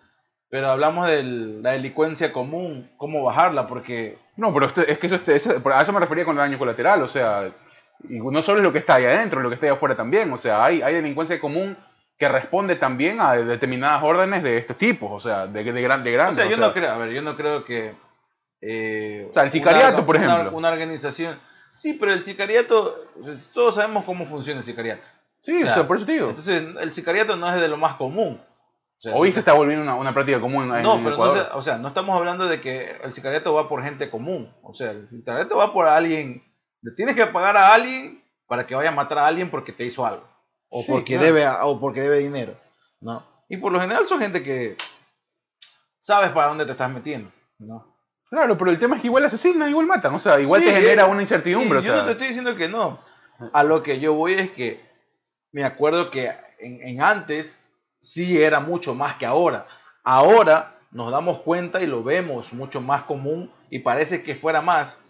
[0.51, 4.19] Pero hablamos de la delincuencia común, cómo bajarla, porque...
[4.37, 5.19] No, pero es que eso,
[5.65, 7.51] a eso me refería con el daño colateral, o sea,
[8.09, 10.33] y no solo es lo que está ahí adentro, lo que está ahí afuera también.
[10.33, 11.77] O sea, hay, hay delincuencia común
[12.19, 16.15] que responde también a determinadas órdenes de estos tipos, o sea, de, de, de grandes.
[16.15, 17.95] O sea, yo no creo, a ver, yo no creo que...
[18.61, 20.57] Eh, o sea, el sicariato, por ejemplo.
[20.57, 21.39] Una, organización...
[21.71, 25.05] Sí, pero el sicariato, pues, todos sabemos cómo funciona el sicariato.
[25.43, 26.29] Sí, o sea, por eso digo.
[26.29, 28.41] Entonces, el sicariato no es de lo más común.
[29.13, 31.89] Hoy se está volviendo una, una práctica común en No, pero entonces, o sea, no
[31.89, 34.51] estamos hablando de que el sicariato va por gente común.
[34.63, 36.43] O sea, el sicariato va por alguien
[36.85, 39.87] le tienes que pagar a alguien para que vaya a matar a alguien porque te
[39.87, 40.29] hizo algo.
[40.69, 42.55] O, porque, debe, o porque debe dinero.
[43.01, 43.25] ¿no?
[43.49, 44.77] Y por lo general son gente que
[45.99, 47.33] sabes para dónde te estás metiendo.
[47.59, 47.97] ¿no?
[48.29, 50.15] Claro, pero el tema es que igual asesinan, igual matan.
[50.15, 51.83] O sea, igual te genera una incertidumbre.
[51.83, 52.99] yo no te estoy diciendo que no.
[53.55, 54.85] A lo que yo voy es que
[55.53, 57.59] me acuerdo que en, en antes
[58.01, 59.67] sí era mucho más que ahora.
[60.03, 65.01] Ahora nos damos cuenta y lo vemos mucho más común y parece que fuera más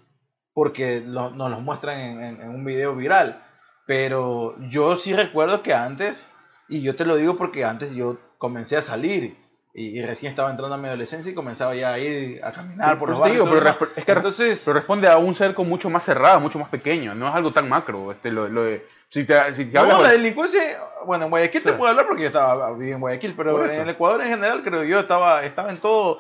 [0.55, 3.45] porque nos los muestran en, un video viral.
[3.87, 6.31] Pero yo sí recuerdo que antes,
[6.69, 9.37] y yo te lo digo porque antes yo comencé a salir
[9.77, 13.11] y, recién estaba entrando a mi adolescencia y comenzaba ya a ir a caminar por
[13.11, 13.49] los barrios.
[13.51, 17.15] pero, es que Entonces, pero responde a un cerco mucho más cerrado, mucho más pequeño,
[17.15, 18.13] no es algo tan macro.
[18.13, 18.47] Este, lo,
[19.11, 20.63] si te, si no, la delincuencia,
[21.05, 23.89] bueno, en Guayaquil te puedo hablar porque yo estaba viviendo en Guayaquil, pero en el
[23.89, 26.19] Ecuador en general creo yo estaba, estaba en todo,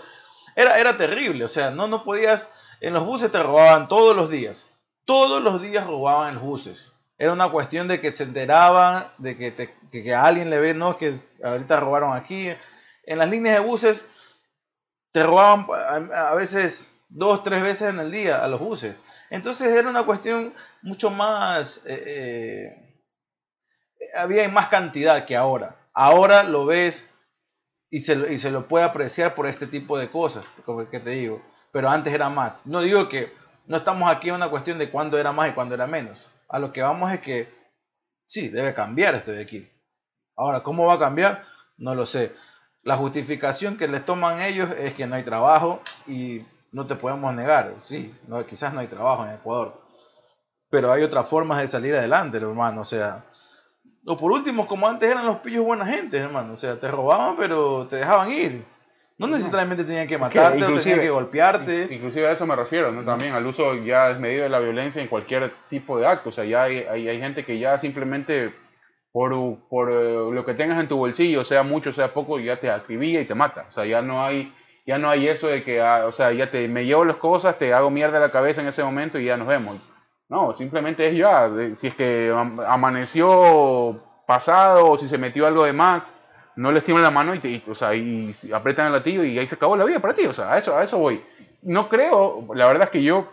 [0.57, 2.49] era, era terrible, o sea, no, no podías
[2.85, 4.70] en los buses te robaban todos los días.
[5.07, 6.92] Todos los días robaban en los buses.
[7.16, 10.99] Era una cuestión de que se enteraban, de que, te, a alguien le ve, no,
[10.99, 12.51] que ahorita robaron aquí.
[13.05, 14.05] En las líneas de buses
[15.12, 15.66] te robaban
[16.12, 18.97] a, veces dos, tres veces en el día a los buses.
[19.31, 21.81] Entonces era una cuestión mucho más...
[21.87, 22.81] Eh, eh,
[24.14, 25.77] había más cantidad que ahora.
[25.94, 27.09] Ahora lo ves
[27.88, 31.11] y se, y se lo puede apreciar por este tipo de cosas, como que te
[31.11, 31.40] digo
[31.74, 32.60] pero antes era más.
[32.66, 33.32] No digo que
[33.66, 36.24] no estamos aquí en una cuestión de cuándo era más y cuándo era menos.
[36.48, 37.52] A lo que vamos es que
[38.26, 39.68] sí, debe cambiar este de aquí.
[40.37, 41.42] Ahora, ¿cómo va a cambiar?
[41.76, 42.32] No lo sé.
[42.84, 47.34] La justificación que les toman ellos es que no hay trabajo y no te podemos
[47.34, 47.74] negar.
[47.82, 49.76] Sí, no, quizás no hay trabajo en Ecuador.
[50.70, 52.82] Pero hay otras formas de salir adelante, hermano.
[52.82, 53.24] O sea,
[54.06, 56.52] o por último, como antes eran los pillos buena gente, hermano.
[56.52, 58.73] O sea, te robaban, pero te dejaban ir.
[59.16, 61.88] No necesariamente tenían que matarte o tenían que golpearte.
[61.90, 63.05] Inclusive a eso me refiero, ¿no?
[63.05, 66.31] También al uso ya desmedido de la violencia en cualquier tipo de acto.
[66.31, 68.53] O sea, ya hay, hay, gente que ya simplemente
[69.12, 69.33] por,
[69.68, 73.20] por eh, lo que tengas en tu bolsillo, sea mucho, sea poco, ya te activía
[73.20, 73.66] y te mata.
[73.68, 74.53] O sea, ya no hay,
[74.85, 77.57] ya no hay eso de que, ah, o sea, ya te, me llevo las cosas,
[77.57, 79.81] te hago mierda la cabeza en ese momento y ya nos vemos.
[80.29, 82.35] No, simplemente es ya, si es que
[82.66, 86.12] amaneció pasado o si se metió algo de más,
[86.56, 89.38] no les tiembla la mano y, te, y, o sea, y apretan el latillo y
[89.38, 90.24] ahí se acabó la vida para ti.
[90.26, 91.22] O sea, a eso, a eso voy.
[91.62, 93.28] No creo, la verdad es que yo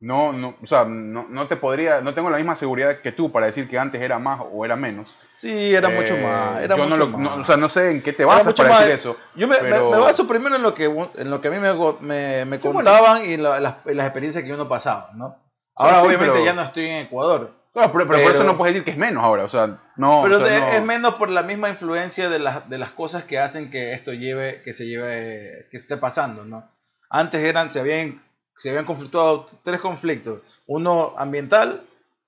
[0.00, 3.30] no, no, o sea, no, no, te podría, no tengo la misma seguridad que tú
[3.30, 5.14] para decir que antes era más o era menos.
[5.32, 6.60] Sí, era mucho Eh, más.
[6.60, 7.20] Era yo mucho no lo- más.
[7.36, 9.16] no- o sea, no sé en qué te basas mucho para más- decir eso.
[9.36, 11.58] Yo me, me- pero- me baso primero en lo que, en lo que a mí
[11.58, 12.72] me, me, me bueno.
[12.78, 15.36] contaban y la- las, las experiencias que uno pasaba, ¿no?
[15.76, 17.52] Ahora sí, obviamente pero- ya no estoy en Ecuador.
[17.72, 20.20] Claro, pero, pero por eso no puedes decir que es menos ahora, o sea, no.
[20.24, 22.90] Pero o sea, de- no- es menos por la misma influencia de las, de las
[22.90, 26.68] cosas que hacen que esto lleve, que se lleve, que esté pasando, ¿no?
[27.08, 28.22] Antes eran, se habían,
[28.56, 31.82] se habían conflictuado tres conflictos, uno ambiental,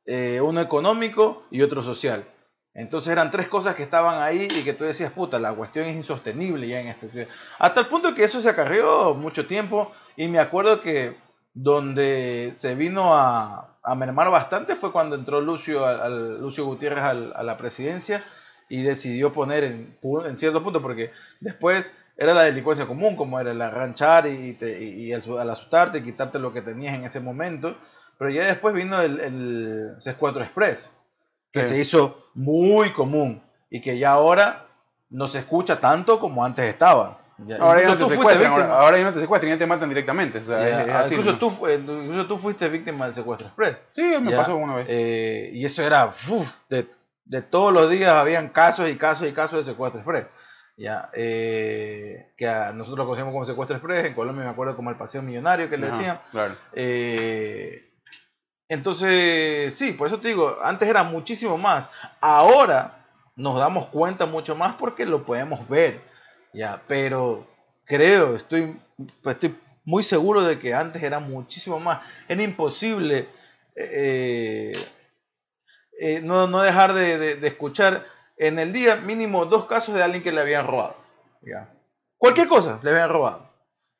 [0.07, 2.25] eh, uno económico y otro social.
[2.73, 5.95] Entonces eran tres cosas que estaban ahí y que tú decías, puta, la cuestión es
[5.95, 7.29] insostenible ya en este.
[7.59, 11.17] Hasta el punto que eso se acarrió mucho tiempo y me acuerdo que
[11.53, 17.05] donde se vino a, a mermar bastante fue cuando entró Lucio, al, al- Lucio Gutiérrez
[17.05, 18.25] al- a la presidencia
[18.69, 19.97] y decidió poner en,
[20.39, 25.07] cierto punto, porque después era la delincuencia común, como era el arranchar y, te- y,
[25.09, 27.77] y el al asustarte, quitarte lo que tenías en ese momento,
[28.19, 30.93] pero ya después vino el, el C4 Express,
[31.53, 34.67] que se hizo muy común y que ya ahora
[35.11, 37.19] no se escucha tanto como antes estaba.
[37.39, 40.39] Ya, Ahora ya no te secuestran, ahora, ya no te secuestran, ya te matan directamente.
[40.39, 41.39] O sea, Ya, es- es ah, así, incluso, ¿no?
[41.39, 43.83] tú, incluso tú fuiste víctima del secuestro express.
[43.93, 44.87] Sí, me pasó una vez.
[44.89, 46.87] eh, y eso era, uf, de,
[47.25, 50.27] de todos los días habían casos y casos y casos de secuestro express.
[50.77, 54.91] Ya, eh, que a nosotros lo conocemos como secuestro express, en Colombia me acuerdo como
[54.91, 56.21] el paseo millonario que le Ajá, decían.
[56.31, 56.55] Claro.
[56.73, 57.91] Eh,
[58.69, 61.91] entonces, sí, por eso te digo, antes era muchísimo más.
[62.21, 63.05] Ahora
[63.37, 66.01] nos damos cuenta mucho más porque lo podemos ver.
[66.55, 67.47] Ya, pero
[67.85, 68.81] creo, estoy,
[69.23, 72.01] pues, estoy muy seguro de que antes era muchísimo más.
[72.29, 73.29] Era imposible
[73.77, 74.73] eh,
[76.01, 78.05] eh, no, no dejar de, de- escuchar
[78.37, 80.97] en el día mínimo dos casos de alguien que le habían robado.
[81.43, 81.69] Ya.
[82.19, 83.49] Cualquier cosa le habían robado.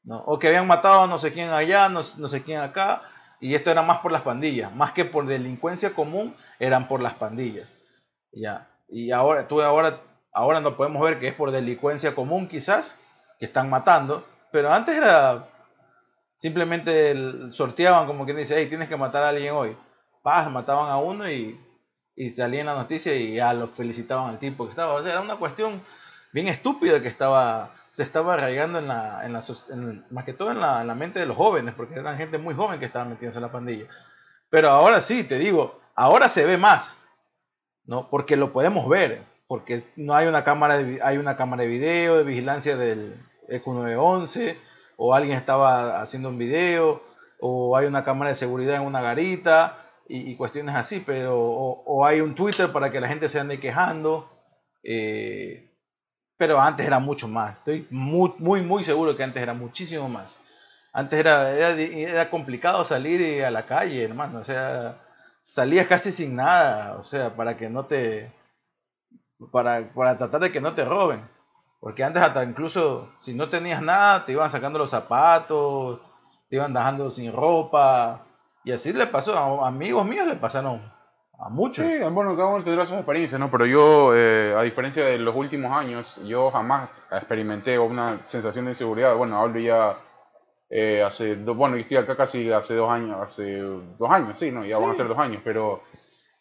[0.03, 0.19] ¿no?
[0.27, 3.03] O que habían matado a no sé quién allá, no, no sé quién acá.
[3.41, 4.75] Y esto era más por las pandillas.
[4.75, 7.75] Más que por delincuencia común, eran por las pandillas.
[8.33, 8.69] Ya.
[8.89, 10.01] Y ahora, tú ahora,
[10.35, 12.99] ahora no podemos ver que es por delincuencia común quizás,
[13.39, 14.27] que están matando.
[14.53, 15.49] Pero antes era
[16.37, 19.77] simplemente el- sorteaban como quien dice, hey, tienes que matar a alguien hoy.
[20.23, 21.61] Paz, mataban a uno y,
[22.17, 24.95] y salía en la noticia y ya lo felicitaban al tipo que estaba.
[24.95, 25.83] O sea, era una cuestión
[26.33, 29.45] bien estúpida que estaba se estaba arraigando en la, en la,
[30.11, 32.87] más que todo en la mente de los jóvenes, porque eran gente muy joven que
[32.87, 33.87] estaba metiéndose en la pandilla.
[34.51, 36.99] Pero ahora sí, te digo, ahora se ve más,
[37.85, 38.11] ¿no?
[38.11, 42.17] Porque lo podemos ver, porque no hay una cámara de, hay una cámara de video,
[42.17, 43.15] de vigilancia del
[43.49, 44.57] E EQ911,
[44.97, 47.05] o alguien estaba haciendo un video,
[47.39, 52.05] o hay una cámara de seguridad en una garita, y, y cuestiones así, pero, o,
[52.05, 54.29] hay un Twitter para que la gente se ande quejando,
[54.83, 55.71] eh,
[56.37, 57.55] pero antes era mucho más.
[57.59, 60.37] Estoy muy, muy, muy seguro que antes era muchísimo más.
[60.93, 64.41] Antes era, era, era complicado salir a la calle, hermano.
[64.41, 64.99] O sea,
[65.45, 66.97] salías casi sin nada.
[66.97, 68.33] O sea, para que no te.
[69.53, 71.29] Para, para tratar de que no te roben.
[71.81, 76.01] Porque antes, hasta incluso si no tenías nada, te iban sacando los zapatos,
[76.49, 78.23] te iban dejando sin ropa.
[78.65, 79.37] Y así le pasó.
[79.37, 80.81] A amigos míos le pasaron
[81.39, 81.85] a muchos.
[81.85, 83.51] Sí, bueno, cada uno tendrá sus experiencias, ¿no?
[83.51, 88.71] Pero yo, eh, a diferencia de los últimos años, yo jamás experimenté una sensación de
[88.71, 89.15] inseguridad.
[89.17, 89.99] Bueno, hablo ya
[90.71, 94.51] eh, hace, do- bueno, yo estoy acá casi hace dos años, hace dos años, sí,
[94.51, 94.65] ¿no?
[94.65, 94.99] Ya van a Sí.
[94.99, 95.83] ser dos años, pero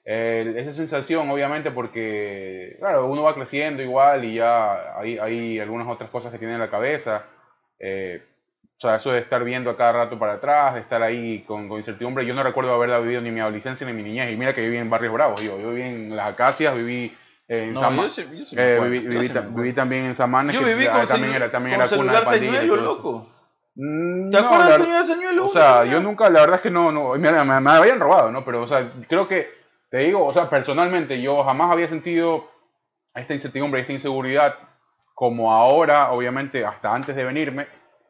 [0.06, 5.88] eh, esa sensación, obviamente, porque, claro, uno va creciendo igual y ya hay, hay algunas
[5.88, 7.24] otras cosas que tiene en la cabeza.
[7.80, 8.22] eh,
[8.76, 11.70] o sea, eso de estar viendo a cada rato para atrás, de estar ahí con,
[11.70, 12.26] con incertidumbre.
[12.26, 14.34] Yo no recuerdo haberla vivido ni mi adolescencia ni mi niñez.
[14.34, 15.40] Y mira que viví en barrios bravos.
[15.42, 17.16] Yo, yo viví en Las Acacias, viví
[17.48, 20.62] en No, yo sí- yo sí eh, viví, viví ta- viví también en Samanes, Yo
[20.62, 23.30] que viví ah, con, también celu- era, también con era cuna de señuelo, loco.
[23.76, 25.46] Mm, ¿Te no, acuerdas la del señor señuelo?
[25.46, 28.32] o sea, yo nunca, la verdad es que no, no me, me- me habían robado,
[28.32, 28.44] ¿no?
[28.44, 29.48] Pero, o sea, creo que,
[29.94, 32.50] te digo, o sea, personalmente yo jamás había sentido
[33.14, 34.56] esta incertidumbre, esta inseguridad
[35.14, 37.68] como ahora, obviamente, hasta antes de venirme,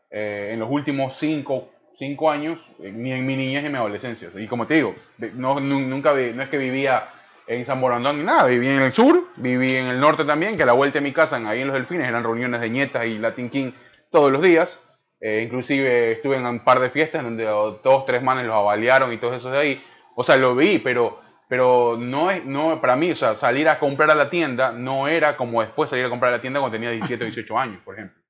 [0.09, 1.67] eh, en los últimos cinco,
[1.97, 4.29] cinco años, ni en mi niñez ni en mi adolescencia.
[4.33, 4.95] Y como te digo,
[5.33, 7.03] no, nu- nunca, no es que vivía
[7.47, 10.63] en San Borondón ni nada, viví en el sur, viví en el norte también, que
[10.63, 13.17] a la vuelta de mi casa, ahí en los Delfines, eran reuniones de nietas y
[13.17, 13.71] Latin King
[14.09, 14.79] todos los días.
[15.19, 19.17] Eh, inclusive estuve en un par de fiestas donde dos, tres manes los avaliaron y
[19.17, 19.81] todos esos de ahí.
[20.15, 21.19] O sea, lo vi, pero,
[21.49, 25.07] pero no es, no, para mí, o sea, salir a comprar a la tienda no
[25.07, 27.81] era como después salir a comprar a la tienda cuando tenía 17 o 18 años,
[27.83, 28.21] por ejemplo.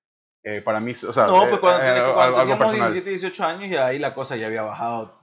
[0.45, 2.91] Eh, para mí, o sea, No, eh, pues cuando, eh, algo- cuando algo teníamos personal.
[2.93, 5.17] 17, 18 años, ya ahí la cosa ya había bajado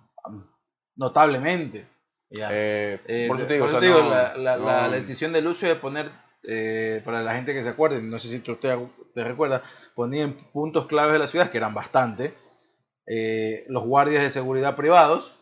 [0.96, 1.86] notablemente.
[2.30, 2.48] Ya.
[2.52, 4.56] Eh, Eh, por eso te digo, por o eso sea, te digo, no- la, la-
[4.56, 6.10] no- la decisión de Lucio de poner
[6.42, 8.74] eh, para la gente que se acuerde, no sé si tú te,
[9.14, 9.60] te recuerdas,
[9.94, 12.32] ponían puntos claves de la ciudad, que eran bastante,
[13.06, 15.36] eh, los guardias de seguridad privados,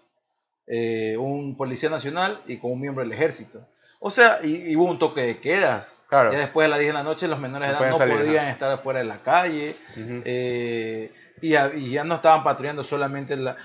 [0.68, 3.60] eh, un policía nacional y con un miembro del ejército.
[4.00, 5.96] O sea, y, y hubo un toque de quedas.
[6.08, 6.30] Claro.
[6.32, 8.16] Ya después de las 10 de la noche los menores de No edad no salir,
[8.16, 9.76] podían estar afuera de la calle.
[10.24, 13.56] Eh, y, a- y ya no estaban patrullando solamente la...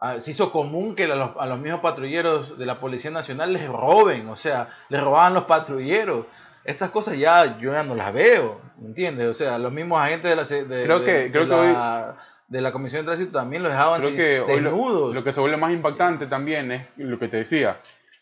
[0.00, 3.52] ah, Se hizo común que a los, a los mismos patrulleros de la Policía Nacional
[3.52, 6.26] les roben, o sea, les robaban los patrulleros.
[6.64, 9.26] Estas cosas ya yo ya no las veo, ¿me entiendes?
[9.26, 12.16] O sea, los mismos agentes de la, de, Creo de- que- de creo que la,
[12.52, 15.14] de la Comisión de Tránsito también los dejaban Creo que lo, desnudos.
[15.14, 17.78] lo que se vuelve más impactante también es lo que te decía,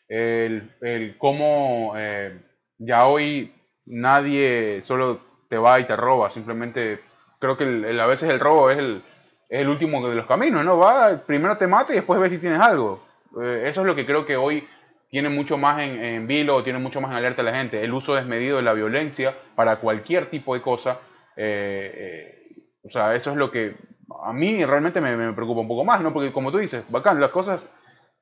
[0.09, 2.38] el, el cómo eh,
[2.79, 3.53] ya hoy
[3.87, 7.01] nadie solo te va y te roba, simplemente
[7.38, 9.03] creo que el- el- a veces el robo es el,
[9.49, 10.79] es el último de los caminos, ¿no?
[10.79, 13.03] Va, primero te mata y después ves si tienes algo.
[13.43, 14.66] Eh, eso es lo que creo que hoy
[15.11, 17.83] tiene mucho más en, en vilo, o tiene mucho más en alerta a la gente,
[17.83, 20.99] el uso desmedido de la violencia para cualquier tipo de cosa.
[21.37, 22.37] eh,
[22.83, 23.75] o sea, eso es lo que
[24.23, 26.12] a mí realmente me, preocupa un poco más, ¿no?
[26.12, 27.62] Porque como tú dices, bacán, las cosas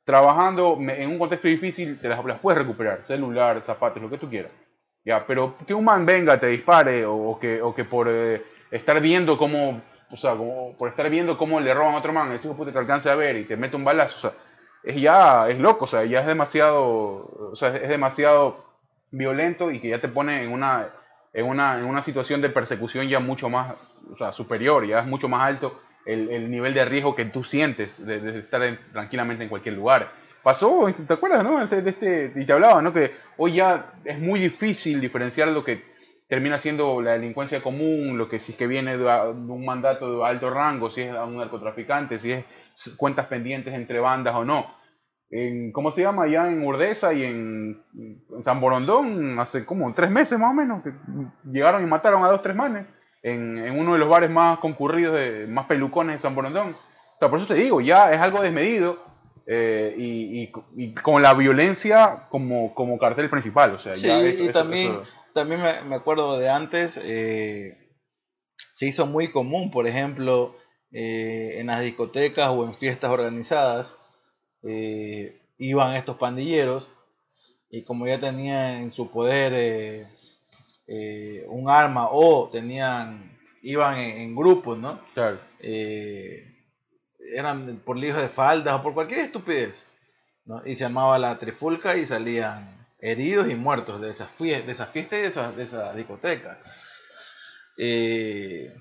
[0.05, 4.53] trabajando en un contexto difícil te las, puedes recuperar, celular, zapatos, lo que tú quieras.
[5.05, 9.01] Ya, pero que un man venga, te dispare, o, que, o que por eh, estar
[9.01, 12.49] viendo cómo, o sea, como por estar viendo cómo le roban a otro man, ese
[12.49, 14.33] hijo puta te alcance a ver y te mete un balazo, o sea,
[14.83, 16.81] es ya, es loco, o sea, ya es demasiado,
[17.53, 18.65] o sea, es demasiado
[19.11, 20.89] violento y que ya te pone en una,
[21.33, 23.77] en una, en una situación de persecución ya mucho más,
[24.13, 27.43] o sea, superior, ya es mucho más alto el, el nivel de riesgo que tú
[27.43, 30.11] sientes de, estar en- tranquilamente en cualquier lugar.
[30.43, 31.67] Pasó, ¿te acuerdas, no?
[31.67, 32.93] De este, y te hablaba, ¿no?
[32.93, 35.83] Que hoy ya es muy difícil diferenciar lo que
[36.29, 40.25] termina siendo la delincuencia común, lo que si es que viene de un mandato de
[40.27, 42.45] alto rango, si es a un narcotraficante, si es
[42.97, 44.78] cuentas pendientes entre bandas o no.
[45.31, 46.23] En, ¿Cómo se llama?
[46.25, 50.83] Allá en Urdesa y en, en San Borondón, hace como tres meses más o menos,
[50.83, 50.93] que
[51.51, 52.87] llegaron y mataron a dos, tres manes
[53.23, 56.69] en, en uno de los bares más concurridos, de, más pelucones de San Borondón.
[56.71, 58.99] O sea, por eso te digo, ya es algo desmedido
[59.47, 63.75] eh, y, y- y con la violencia como, como cartel principal.
[63.75, 65.03] O sea, Sí, ya eso- y eso- también, eso-
[65.35, 67.77] también me, me acuerdo de antes, eh,
[68.73, 70.55] se hizo muy común, por ejemplo,
[70.93, 73.95] eh, en las discotecas o en fiestas organizadas,
[74.63, 76.89] eh, iban estos pandilleros
[77.71, 80.09] y como ya tenían en su poder eh,
[80.87, 85.01] eh, un arma o tenían, iban en, en grupos, ¿no?
[85.15, 85.39] claro.
[87.33, 89.85] eran por líos de faldas o por cualquier estupidez.
[90.45, 90.63] ¿no?
[90.65, 95.19] Y se llamaba la trifulca y salían heridos y muertos de esas, de esas fiestas
[95.19, 96.59] y de esas, de esas discotecas.
[97.77, 98.75] Eh,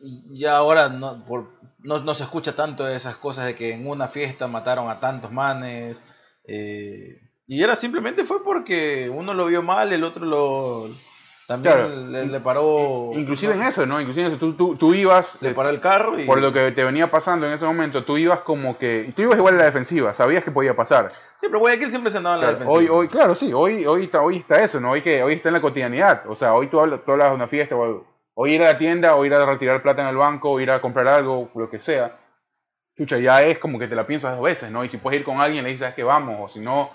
[0.00, 3.72] y ya ahora no, por, no, no se escucha tanto de esas cosas de que
[3.74, 6.00] en una fiesta mataron a tantos manes.
[6.46, 10.88] eh, y era simplemente fue porque uno lo vio mal, el otro lo
[11.46, 12.06] también Claro.
[12.06, 13.10] le, le paró.
[13.12, 13.60] Inclusive ¿no?
[13.62, 14.00] en eso, ¿no?
[14.00, 16.24] Inclusive en eso, tú, tú, tú ibas, Le eh, paró el carro y.
[16.24, 19.36] por lo que te venía pasando en ese momento, tú ibas como que, tú ibas
[19.36, 21.12] igual a la defensiva, sabías que podía pasar.
[21.36, 22.72] Sí, pero Guayaquil siempre se andaba en la defensiva.
[22.78, 24.92] hoy, hoy, claro, sí, hoy, hoy, está, hoy está eso, ¿no?
[24.92, 26.22] Hoy, que, hoy está en la cotidianidad.
[26.28, 28.13] O sea, hoy tú hablas, tú hablas de una fiesta, o algo.
[28.34, 30.70] Hoy ir a la tienda, o ir a retirar plata en el banco, o ir
[30.70, 32.18] a comprar algo, lo que sea.
[32.96, 34.84] Chucha, ya es como que te la piensas dos veces, ¿no?
[34.84, 36.36] Y si puedes ir con alguien, le dices, ¿sabes que vamos?
[36.40, 36.90] O si no,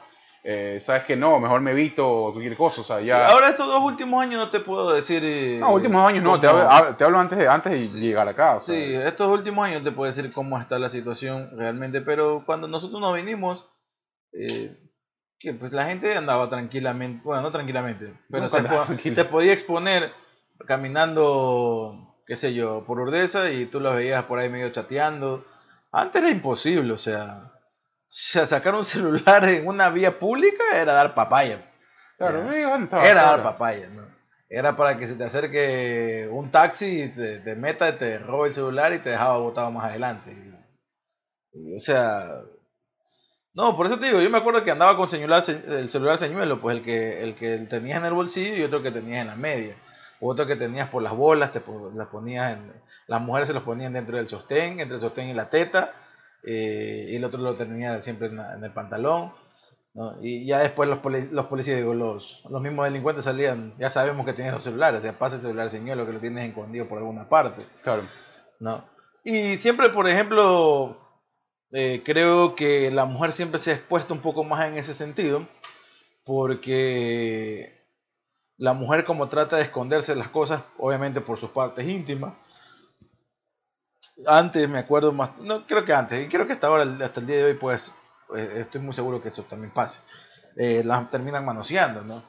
[0.45, 1.37] eh, ¿sabes que no?
[1.41, 3.27] Mejor me evito o cualquier cosa, o sea, Sí, ya...
[3.27, 5.21] ahora estos dos últimos años no te puedo decir.
[5.25, 7.99] eh, no, últimos años no, te hablo, hab- te hablo antes de, antes de Sí.
[7.99, 11.49] llegar acá, o sea, Sí, estos últimos años te puedo decir cómo está la situación
[11.57, 13.67] realmente, pero cuando nosotros nos vinimos,
[14.31, 14.73] eh,
[15.37, 19.15] que pues la gente andaba tranquilamente, bueno, no tranquilamente, pero Nunca se, andaba po- tranquila.
[19.15, 20.13] se podía exponer
[20.67, 25.45] caminando, qué sé yo, por Urdesa y tú los veías por ahí medio chateando.
[25.91, 27.57] Antes era imposible, o sea, o
[28.07, 31.71] sea, sacar un celular en una vía pública era dar papaya.
[32.17, 32.55] claro, Ya.
[32.57, 34.07] eh, ¿dónde estaba Era dar papaya, ¿no?
[34.51, 38.53] Era para que se te acerque un taxi y te, te meta, te robe el
[38.55, 40.31] celular y te dejaba botado más adelante.
[41.53, 42.41] Y, o sea,
[43.53, 46.59] no, por eso te digo, yo me acuerdo que andaba con celular, el celular señuelo,
[46.59, 49.35] pues el que, el que tenías en el bolsillo y otro que tenías en la
[49.35, 49.75] media.
[50.21, 51.61] Otro que tenías por las bolas, te
[51.95, 52.73] las ponías en,
[53.07, 55.93] las mujeres se los ponían dentro del sostén, entre el sostén y la teta,
[56.43, 59.33] eh, y el otro lo tenía siempre en, en el pantalón.
[59.95, 60.15] ¿no?
[60.21, 64.25] Y ya después los, poli- los policías, digo, los, los mismos delincuentes salían, ya sabemos
[64.25, 66.99] que tienes los celulares, o sea, pasa el celular señuelo que lo tienes escondido por
[66.99, 67.63] alguna parte.
[67.83, 68.03] Claro,
[68.59, 68.85] ¿no?
[69.23, 70.97] Y siempre, por ejemplo,
[71.71, 75.47] eh, creo que la mujer siempre se ha expuesto un poco más en ese sentido,
[76.23, 77.78] porque
[78.59, 82.33] la mujer como trata de esconderse las cosas, obviamente por sus partes íntimas.
[84.27, 87.25] Antes me acuerdo más, no creo que antes, y creo que hasta ahora, hasta el
[87.25, 87.95] día de hoy, pues
[88.35, 90.01] eh, estoy muy seguro que eso también pase.
[90.55, 92.21] Eh, las terminan manoseando, ¿no?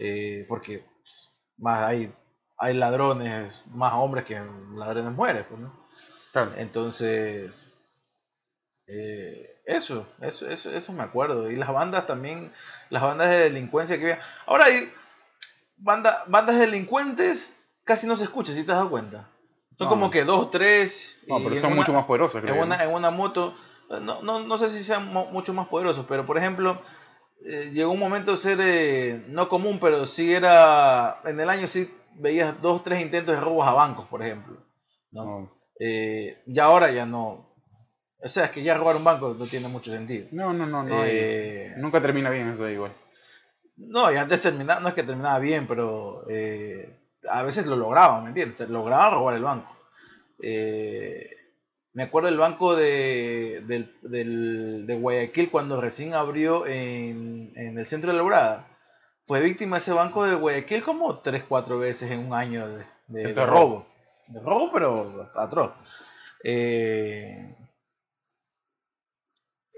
[0.00, 2.12] eh, porque pues, más hay,
[2.56, 4.42] hay ladrones, más hombres que
[4.74, 5.86] ladrones mujeres, pues, ¿no?
[6.32, 6.52] Claro.
[6.56, 7.66] Entonces,
[8.86, 11.50] eh, eso, eso, eso, eso me acuerdo.
[11.50, 12.50] Y las bandas también,
[12.88, 14.24] las bandas de delincuencia que había.
[14.46, 14.90] Ahora hay
[15.80, 17.52] banda, bandas de delincuentes,
[17.84, 19.28] casi no se escucha, si te dado cuenta.
[19.78, 19.88] Son No.
[19.88, 21.18] como que dos, tres.
[21.26, 22.54] No, pero son una- mucho más poderosos, creo.
[22.54, 23.54] en una, en una moto,
[24.02, 26.80] no, no, no sé si sean mo- mucho más poderosos, pero por ejemplo,
[27.44, 31.66] eh, llegó un momento de ser eh, no común, pero sí era, en el año
[31.66, 34.58] sí veías dos, tres intentos de robos a bancos, por ejemplo.
[35.12, 35.24] ¿no?
[35.24, 35.52] No.
[35.80, 37.48] Eh, y ahora ya no.
[38.22, 40.28] O sea, es que ya robar un banco no tiene mucho sentido.
[40.32, 41.02] No, no, no, no.
[41.06, 42.92] Eh, Nunca termina bien eso de igual.
[43.88, 46.96] No, y antes terminaba, no es que terminaba bien, pero eh,
[47.28, 48.68] a veces lo lograban, ¿me entiendes?
[48.68, 49.76] Lograban robar el banco.
[50.42, 51.30] Eh,
[51.92, 57.86] me acuerdo del banco de, del, del- de Guayaquil cuando recién abrió en, en el
[57.86, 58.66] centro de la Laurada.
[59.24, 63.22] Fue víctima ese banco de Guayaquil como 3, 4 veces en un año de, de-
[63.34, 63.86] de robo.
[64.28, 65.72] De robo, pero atroz.
[66.44, 67.56] Eh,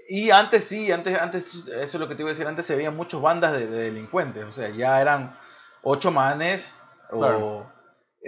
[0.09, 2.75] y antes sí, antes, antes, eso es lo que te iba a decir, antes se
[2.75, 5.35] veían muchas bandas de, de delincuentes, o sea, ya eran
[5.81, 6.73] ocho manes
[7.09, 7.71] o, Claro.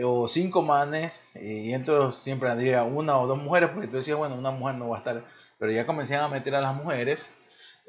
[0.03, 4.35] o cinco manes, y entonces siempre había una o dos mujeres, porque tú decías, bueno,
[4.35, 5.23] una mujer no va a estar,
[5.57, 7.29] pero ya comenzaban a meter a las mujeres,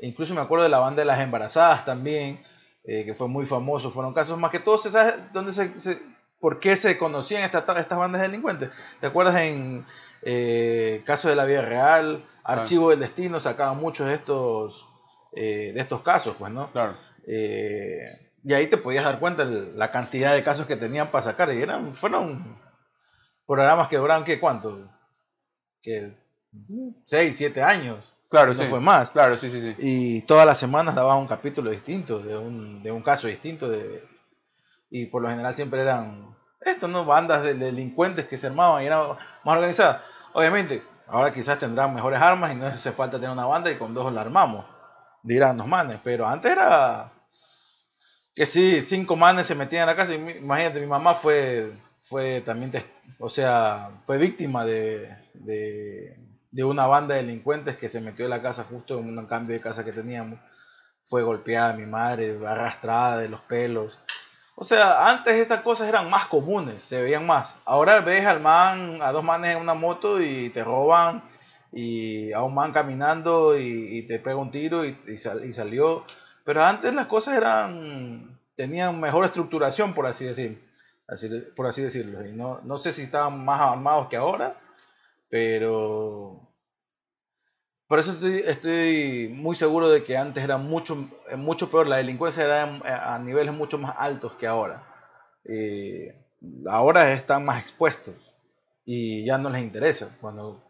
[0.03, 2.43] incluso me acuerdo de la banda de las embarazadas también,
[2.85, 6.01] eh, que fue muy famoso, fueron casos más que todos, ¿sabes dónde se, se-
[6.39, 8.71] por qué se conocían estas estas bandas de delincuentes?
[9.01, 9.85] ¿Te acuerdas en
[10.23, 14.89] eh, Caso de la Vida Real, Archivo del Destino, sacaban muchos de estos,
[15.33, 16.71] eh, de estos casos, pues, ¿no?
[16.71, 16.97] Claro.
[17.27, 18.05] Eh,
[18.45, 21.53] y ahí te podías dar cuenta la cantidad de casos que tenían para sacar.
[21.53, 22.57] Y eran, fueron
[23.45, 24.39] programas que duraban, ¿qué?
[24.39, 24.89] ¿Cuánto?
[25.83, 26.17] Que
[27.07, 27.99] 6, 7 años.
[28.29, 28.69] Claro, no sí.
[28.69, 29.11] fue más.
[29.11, 29.75] Claro, sí, sí, sí.
[29.79, 33.69] Y todas las semanas daban un capítulo distinto, de un, de un caso distinto.
[33.69, 34.05] De,
[34.91, 37.05] y por lo general siempre eran, esto, ¿no?
[37.05, 39.03] Bandas de delincuentes que se armaban y eran
[39.45, 40.03] más organizadas.
[40.33, 43.95] Obviamente, ahora quizás tendrán mejores armas y no hace falta tener una banda y con
[43.95, 44.65] dos la armamos.
[45.23, 47.13] Dirán los manes, pero antes era
[48.35, 50.15] que sí, cinco manes se metían en la casa.
[50.15, 52.71] Imagínate, mi mamá fue, fue también,
[53.19, 56.19] o sea, fue víctima de, de,
[56.51, 59.57] de una banda de delincuentes que se metió en la casa justo en un cambio
[59.57, 60.39] de casa que teníamos.
[61.03, 63.99] Fue golpeada mi madre, arrastrada de los pelos.
[64.59, 67.57] O sea, antes estas cosas eran más comunes, se veían más.
[67.65, 71.23] Ahora ves al man, a dos manes en una moto y te roban,
[71.73, 75.53] y a un man caminando y, y te pega un tiro y, y sal- y
[75.53, 76.05] salió.
[76.45, 80.65] Pero antes las cosas eran, tenían mejor estructuración, por así decir,
[81.07, 82.25] así, por así decirlo.
[82.27, 84.57] Y no, no sé si estaban más armados que ahora,
[85.29, 86.46] pero
[87.89, 91.97] por eso estoy, estoy muy seguro de que antes era mucho, eh, mucho peor, la
[91.99, 94.83] delincuencia era en- a niveles mucho más altos que ahora.
[95.45, 96.15] Eh,
[96.69, 98.15] ahora están más expuestos
[98.85, 100.11] y ya no les interesa.
[100.21, 100.63] Cuando, o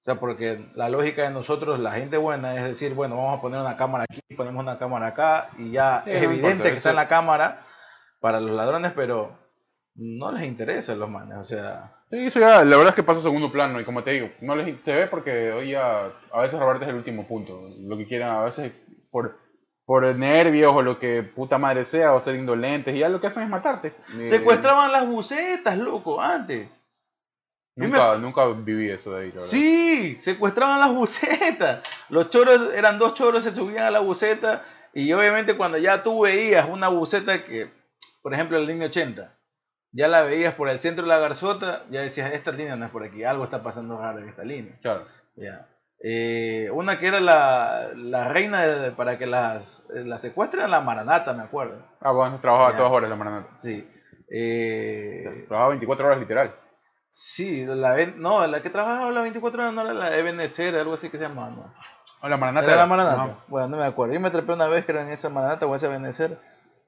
[0.00, 3.60] sea, porque la lógica de nosotros, la gente buena, es decir, bueno, vamos a poner
[3.60, 6.76] una cámara aquí, ponemos una cámara acá y ya Sí, es no evidente importa, que
[6.76, 7.60] está en la cámara
[8.20, 9.38] para los ladrones, pero
[9.94, 13.18] no les interesa los manes, o sea, Sí, eso ya, la verdad es que pasa
[13.18, 16.40] a segundo plano y como te digo, no les se ve porque hoy ya a
[16.40, 17.68] veces robarte es el último punto.
[17.80, 18.72] Lo que quieran, a veces
[19.10, 19.38] por,
[19.84, 23.26] por nervios o lo que puta madre sea o ser indolentes y ya lo que
[23.26, 23.92] hacen es matarte.
[24.18, 26.70] Eh, secuestraban las bucetas, loco, antes.
[27.74, 29.48] Nunca, nunca viví eso de ahí, la verdad.
[29.48, 31.82] Sí, secuestraban las bucetas.
[32.08, 34.62] Los choros, eran dos choros, se subían a la buceta
[34.94, 37.68] y obviamente cuando ya tú veías una buceta que,
[38.22, 39.35] por ejemplo, la línea 80,
[39.96, 42.90] ya la veías por el centro de la garzota, ya decías, esta línea no es
[42.90, 44.78] por aquí, algo está pasando raro en esta línea.
[44.82, 45.06] Claro.
[45.36, 45.68] Ya.
[46.02, 50.80] Eh, una que era la, la reina de- para que las, eh, las secuestren, la
[50.82, 51.82] Maranata, me acuerdo.
[52.00, 52.76] Ah, bueno, trabajaba Ya.
[52.76, 53.54] todas horas la maranata.
[53.54, 53.88] Sí.
[54.50, 56.54] Eh, Trabajaba 24 horas literal.
[57.08, 61.08] sí, la, no, la que trabajaba las 24 horas no era la Ebenezer, algo así
[61.08, 61.74] que se llamaba, ¿no?
[62.20, 62.66] Ah, la maranata.
[62.66, 63.38] ¿Era la Maranata?
[63.46, 64.14] Bueno, no me acuerdo.
[64.14, 66.38] Yo me trepé una vez que era en esa Maranata o ese Benecer,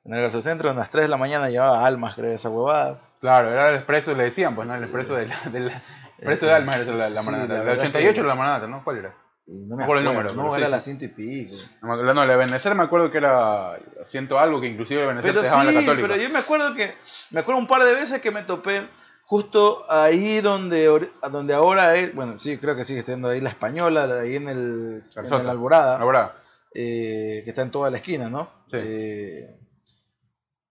[0.08, 2.98] en el Garzocentro, a las 3 de la mañana llevaba almas, creo, esa huevada.
[3.20, 4.74] Claro, era el expreso, le decían, pues, ¿no?
[4.74, 5.82] El expreso de la, de la-
[6.18, 8.66] expreso de Almas era la, la Sí, la La, verdad 88 que- era la maranata,
[8.66, 8.82] ¿no?
[8.82, 9.14] ¿Cuál era?
[9.46, 11.54] Y no me recuerdo el acuerdo, número, no, era sí, la ciento y pico.
[11.82, 15.40] No, no, la de Benecer me acuerdo que era ciento algo, que inclusive Benecer Pero
[15.40, 16.06] te sí, dejaban la católica.
[16.08, 16.94] pero yo me acuerdo que,
[17.30, 18.82] me acuerdo un par de veces que me topé
[19.24, 24.04] justo ahí donde, donde ahora es, bueno, sí, creo que sigue estando ahí la española,
[24.20, 25.42] ahí en el, en Garzota.
[25.42, 25.98] el Alborada.
[25.98, 26.32] La verdad.
[26.74, 28.50] eh, que está en toda la esquina, ¿no?
[28.70, 28.76] Sí.
[28.80, 29.57] Eh,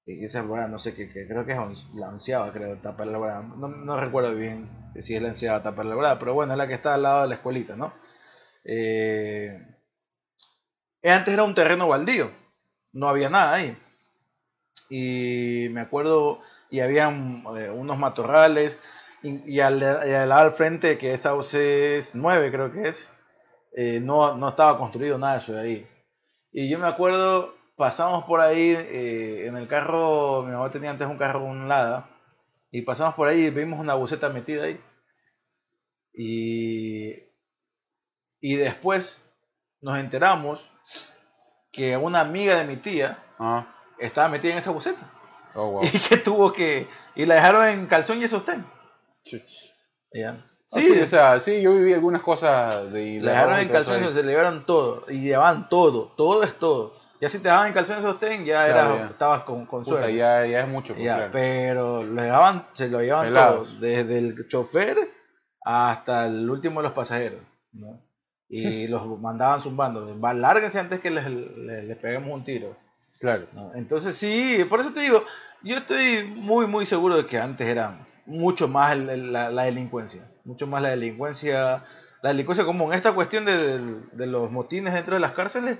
[0.07, 3.41] esa alborada, no sé qué, creo que es la onceava, creo, tapa la alborada.
[3.41, 6.67] No, no recuerdo bien si es la onceava tapa la alborada, pero bueno, es la
[6.67, 7.93] que está al lado de la escuelita, ¿no?
[8.63, 9.59] Eh,
[11.03, 12.31] antes era un terreno baldío,
[12.93, 13.77] no había nada ahí.
[14.89, 16.39] y me acuerdo,
[16.69, 18.79] y habían eh, unos matorrales,
[19.23, 23.11] y, al, y al lado al frente, que es Sauces 9 creo que es,
[23.73, 25.87] eh, no, no estaba construido nada eso de ahí.
[26.51, 31.07] Y yo me acuerdo, pasamos por ahí eh, en el carro, mi mamá tenía antes
[31.07, 32.09] un carro, un Lada,
[32.71, 34.81] y pasamos por ahí y vimos una buceta metida ahí.
[36.13, 37.13] Y,
[38.41, 39.21] y después
[39.79, 40.69] nos enteramos
[41.71, 43.67] que una amiga de mi tía Ah,
[43.99, 45.11] estaba metida en esa buceta.
[45.53, 45.83] oh, wow.
[45.93, 46.87] Y que tuvo que.
[47.15, 48.65] Y la dejaron en calzón y sostén.
[49.23, 49.43] Chuch.
[50.11, 50.43] Ya.
[50.65, 53.21] Sí, Sí, o sea, sí, yo viví algunas cosas de...
[53.21, 55.05] la dejaron de en calzón y se le llevaron todo.
[55.07, 56.13] Y llevaban todo.
[56.17, 56.99] Todo es todo.
[57.19, 59.11] Ya si te dejaban en calzón y sostén, ya, Claro, era, ya.
[59.11, 60.15] estabas con, con Puta, suerte.
[60.15, 60.95] ya, ya es mucho.
[60.95, 61.29] Ya, claro.
[61.31, 64.97] pero lo dejaban, se lo llevaban todo, desde el chofer
[65.65, 67.41] hasta el último de los pasajeros,
[67.73, 68.01] ¿no?
[68.49, 72.77] Y los mandaban zumbando, lárguense antes que les, les, les peguemos un tiro,
[73.19, 73.47] Claro.
[73.53, 73.71] ¿no?
[73.73, 75.23] Entonces sí, por eso te digo,
[75.63, 79.63] yo estoy muy, muy seguro de que antes era mucho más el- el- la, la
[79.63, 81.83] delincuencia, mucho más la delincuencia,
[82.21, 82.93] la delincuencia común.
[82.93, 85.79] Esta cuestión de, de- de los motines dentro de las cárceles,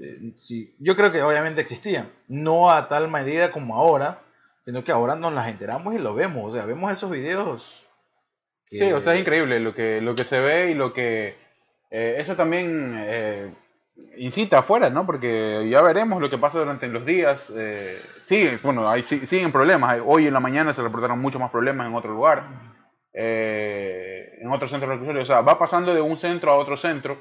[0.00, 4.20] eh, sí, yo creo que obviamente existían, no a tal medida como ahora,
[4.62, 7.82] sino que ahora nos las enteramos y lo vemos, o sea, vemos esos videos.
[8.66, 11.36] Sí, o sea, es increíble lo que, lo que se ve y lo que...
[11.90, 13.54] eh, eso también eh,
[14.16, 15.06] incita afuera, ¿no?
[15.06, 17.52] Porque ya veremos lo que pasa durante los días.
[18.24, 20.00] Sí, bueno, hay, siguen problemas.
[20.04, 22.42] Hoy en la mañana se reportaron muchos más problemas en otro lugar,
[23.12, 25.22] en otro centro reclusorio.
[25.22, 27.18] O sea, va pasando de un centro a otro centro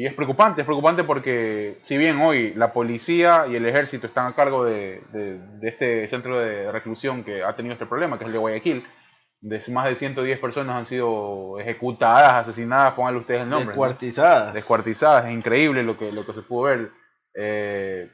[0.00, 0.60] y es preocupante.
[0.60, 5.02] Es preocupante porque si bien hoy la policía y el ejército están a cargo de,
[5.12, 8.38] de- de este centro de reclusión que ha tenido este problema, que es el de
[8.38, 8.86] Guayaquil,
[9.40, 13.66] de más de 110 personas han sido ejecutadas, asesinadas, pónganle ustedes el nombre.
[13.66, 13.70] ¿no?
[13.72, 14.54] descuartizadas.
[14.54, 16.90] descuartizadas, es increíble lo que, lo que se pudo ver.
[17.34, 18.08] Eh,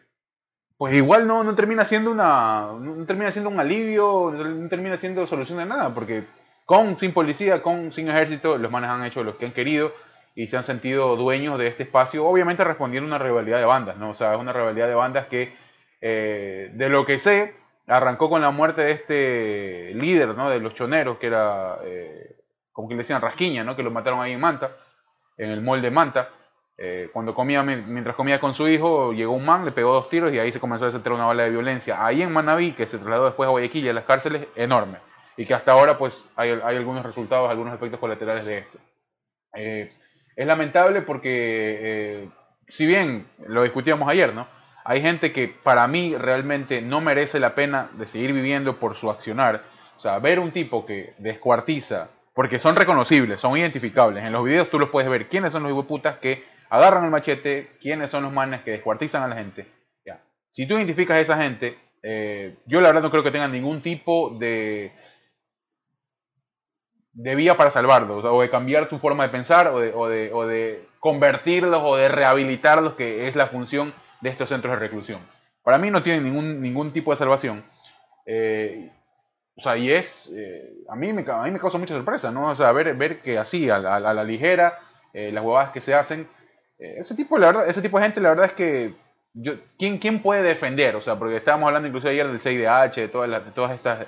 [0.78, 5.26] pues igual no, no termina siendo una no termina siendo un alivio, no termina siendo
[5.26, 6.24] solución de nada, porque
[6.64, 9.92] con sin policía, con sin ejército, los manes han hecho lo que han querido
[10.34, 13.96] y se han sentido dueños de este espacio, obviamente respondiendo a una rivalidad de bandas,
[13.96, 14.10] ¿no?
[14.10, 15.54] O sea, es una rivalidad de bandas que,
[16.00, 17.54] eh, de lo que sé,
[17.86, 20.50] arrancó con la muerte de este líder, ¿no?
[20.50, 22.36] De los choneros, que era, eh,
[22.72, 23.76] como que le decían, Rasquiña, ¿no?
[23.76, 24.72] Que lo mataron ahí en Manta,
[25.36, 26.30] en el mall de Manta.
[26.76, 30.08] Eh, cuando comía, mi- mientras comía con su hijo, llegó un man, le pegó dos
[30.08, 32.04] tiros y ahí se comenzó a desatar una bala de violencia.
[32.04, 34.98] Ahí en Manabí, que se trasladó después a Guayaquil y a las cárceles, enorme.
[35.36, 38.78] Y que hasta ahora, pues, hay, hay algunos resultados, algunos efectos colaterales de esto.
[40.36, 42.28] Es lamentable porque, eh,
[42.68, 44.46] si bien lo discutíamos ayer, ¿no?
[44.84, 49.10] Hay gente que para mí realmente no merece la pena de seguir viviendo por su
[49.10, 49.64] accionar.
[49.96, 54.24] O sea, ver un tipo que descuartiza, porque son reconocibles, son identificables.
[54.24, 57.70] En los videos tú los puedes ver quiénes son los putas que agarran el machete,
[57.80, 59.66] quiénes son los manes que descuartizan a la gente.
[60.04, 60.20] Ya.
[60.50, 63.80] Si tú identificas a esa gente, eh, yo la verdad no creo que tengan ningún
[63.80, 64.92] tipo de,
[67.14, 70.30] de vía para salvarlos, o de cambiar su forma de pensar, o de, o de,
[70.32, 75.20] o de convertirlos, o de rehabilitarlos, que es la función de estos centros de reclusión.
[75.62, 77.64] Para mí no tienen ningún, ningún tipo de salvación.
[78.26, 78.90] Eh,
[79.56, 82.50] o sea, y es, eh, a, mí me, a mí me causa mucha sorpresa, ¿no?
[82.50, 84.78] O sea, ver, ver que así, a la, ligera,
[85.12, 86.26] eh, las huevadas que se hacen,
[86.78, 88.94] ese tipo, la verdad, ese tipo de gente, la verdad es que,
[89.32, 90.96] yo, ¿quién, ¿quién puede defender?
[90.96, 94.06] O sea, porque estábamos hablando incluso ayer del CIDH, de todas, las- de todas estas,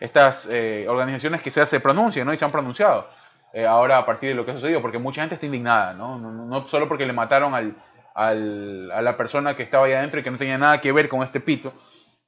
[0.00, 2.32] estas eh, organizaciones que se, pronuncian, ¿no?
[2.32, 3.08] Y se han pronunciado.
[3.52, 6.18] eh, ahora a partir de lo que ha sucedido, porque mucha gente está indignada, ¿no?
[6.18, 7.74] No, no- no solo porque le mataron al,
[8.14, 11.08] al- a la persona que estaba ahí adentro y que no tenía nada que ver
[11.08, 11.72] con este pito,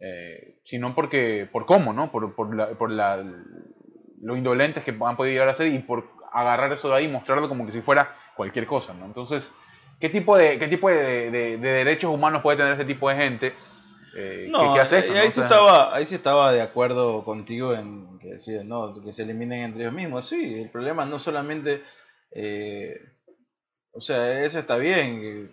[0.01, 2.11] eh, sino porque, por cómo, ¿no?
[2.11, 3.23] Por, por, la, por la-
[4.23, 7.09] lo indolentes que han podido llegar a ser y por agarrar eso de ahí y
[7.09, 9.07] mostrarlo como que si fuera cualquier cosa, ¿no?
[9.07, 9.55] Entonces,
[10.01, 13.17] ¿qué tipo de, qué tipo de, de- de derechos humanos puede tener este tipo de
[13.17, 13.55] gente?
[14.15, 18.19] Eh, No, hace y eso, ahí, sí estaba, ahí sí estaba de acuerdo contigo en
[18.19, 20.27] que decía, no, que se eliminen entre ellos mismos.
[20.29, 21.83] Sí, el problema no solamente,
[22.33, 22.99] eh,
[23.93, 25.51] o sea, eso está bien, que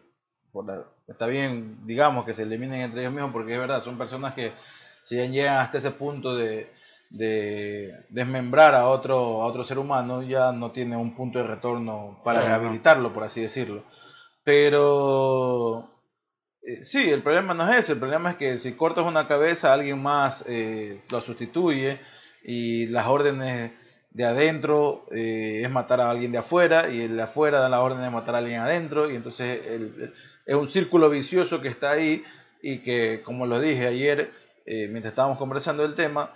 [0.52, 3.98] por la- está bien, digamos, que se eliminen entre ellos mismos, porque es verdad, son
[3.98, 4.54] personas que
[5.04, 6.70] si bien llegan hasta ese punto de,
[7.10, 12.20] de desmembrar a otro, a otro ser humano, ya no tiene un punto de retorno
[12.24, 13.84] para rehabilitarlo, por así decirlo.
[14.44, 15.90] Pero
[16.68, 19.72] eh, sí, el problema no es ese, el problema es que si cortas una cabeza,
[19.72, 21.98] alguien más eh, lo sustituye
[22.44, 23.72] y las órdenes
[24.12, 27.80] de adentro eh, es matar a alguien de afuera y el de afuera da la
[27.80, 29.62] orden de matar a alguien adentro y entonces
[30.46, 32.26] es un círculo vicioso que está ahí
[32.62, 34.34] y que, como lo dije ayer,
[34.66, 36.34] mientras estábamos conversando del tema,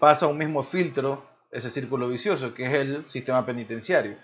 [0.00, 4.16] pasa un mismo filtro, ese círculo vicioso, que es el sistema penitenciario.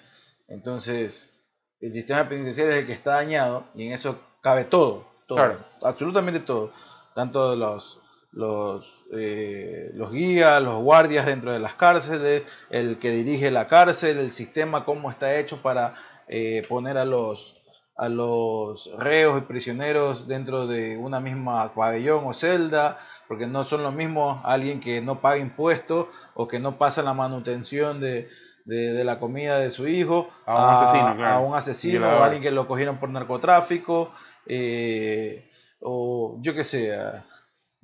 [0.48, 1.32] Entonces,
[1.80, 5.58] el sistema penitenciario es el que está dañado y en eso cabe todo, todo, Claro.
[5.82, 6.72] absolutamente todo,
[7.14, 8.00] tanto los,
[8.32, 14.18] los, eh, los guías, los guardias dentro de las cárceles, el que dirige la cárcel,
[14.18, 15.94] el sistema, cómo está hecho para
[16.26, 17.54] eh, poner a los,
[17.96, 22.98] a los reos y prisioneros dentro de una misma pabellón o celda,
[23.28, 27.14] porque no son lo mismo alguien que no paga impuestos o que no pasa la
[27.14, 28.28] manutención de,
[28.68, 32.50] de, la comida de su hijo a un asesino, a un asesino o alguien que
[32.50, 34.12] lo cogieron por narcotráfico,
[34.46, 35.50] eh,
[35.80, 37.24] o yo qué sé, a,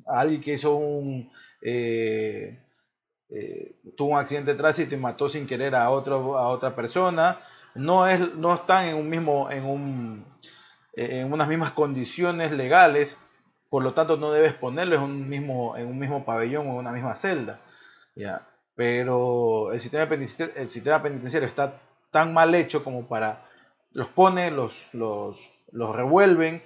[0.07, 1.31] alguien que hizo un...
[1.63, 2.61] Eh,
[3.31, 7.41] eh, tuvo un accidente de tránsito y mató sin querer a, otro, a otra persona,
[7.75, 10.27] no, es, no están en un mismo, en, un,
[10.93, 13.17] en unas mismas condiciones legales,
[13.71, 16.77] por lo tanto no debes ponerlo en un mismo, en un mismo pabellón o en
[16.77, 17.61] una misma celda.
[18.15, 18.47] ¿ya?
[18.77, 23.45] Pero el sistema penitenciario, el sistema penitenciario está tan mal hecho como para
[23.93, 26.63] los pone, los, los, los revuelven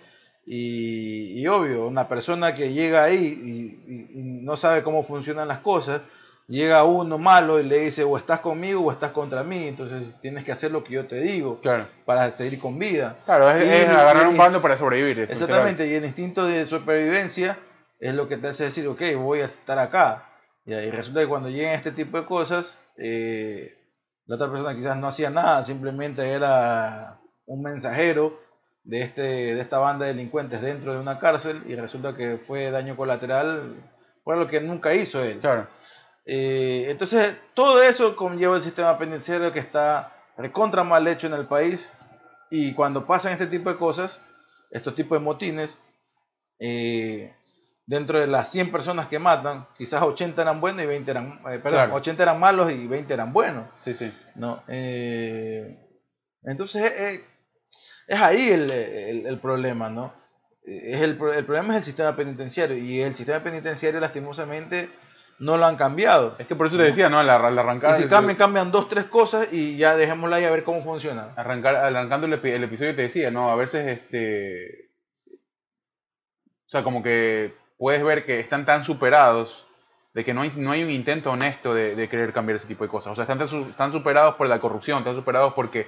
[0.51, 6.01] y, obvio, una persona que llega ahí y, no sabe cómo funcionan las cosas,
[6.47, 10.45] llega uno malo y le dice o estás conmigo o estás contra mí, entonces tienes
[10.45, 11.61] que hacer lo que yo te digo
[12.07, 13.19] para seguir con vida.
[13.27, 15.21] Claro, es, agarrar un bando para sobrevivir.
[15.31, 17.59] Exactamente, y el instinto de supervivencia
[18.01, 20.28] es lo que te hace decir, ok, voy a estar acá.
[20.69, 23.75] Y resulta que cuando llegan este tipo de cosas, eh,
[24.27, 28.39] la otra persona quizás no hacía nada, simplemente era un mensajero
[28.85, 32.71] de, este, de esta banda de delincuentes dentro de una cárcel y resulta que fue
[32.71, 33.77] daño colateral
[34.23, 35.41] por lo que nunca hizo él.
[35.41, 35.69] Claro.
[36.27, 41.47] Eh, entonces, todo eso conlleva el sistema penitenciario que está recontra mal hecho en el
[41.47, 41.91] país
[42.51, 44.21] y cuando pasan este tipo de cosas,
[44.71, 45.79] estos tipos de motines,
[46.61, 47.35] eh,
[47.89, 51.59] dentro de las 100 personas que matan, quizás 80 eran buenos y 20 eran, eh,
[51.59, 53.65] perdón, 80 eran malos y 20 eran buenos.
[53.81, 54.13] Sí, sí.
[54.35, 54.63] ¿no?
[54.69, 55.75] Eh,
[56.43, 57.25] entonces eh,
[58.07, 60.13] es ahí el, problema, ¿no?
[60.67, 64.91] Es el, problema es el sistema penitenciario y el sistema penitenciario lastimosamente
[65.39, 66.37] no lo han cambiado.
[66.39, 67.19] Es que por eso te decía, ¿no?
[67.19, 67.99] Al, arrancar...
[67.99, 71.33] Y si cambian, cambian dos, tres cosas y ya dejémosla ahí a ver cómo funciona.
[71.37, 73.51] Arrancar, arrancando el, el episodio te decía, ¿no?
[73.51, 74.91] A veces este...
[76.67, 79.67] O sea, como que puedes ver que están tan superados
[80.15, 82.91] de que no hay, no hay un intento honesto de, querer cambiar ese tipo de
[82.91, 83.13] cosas.
[83.13, 85.87] O sea, están, están superados por la corrupción, están superados porque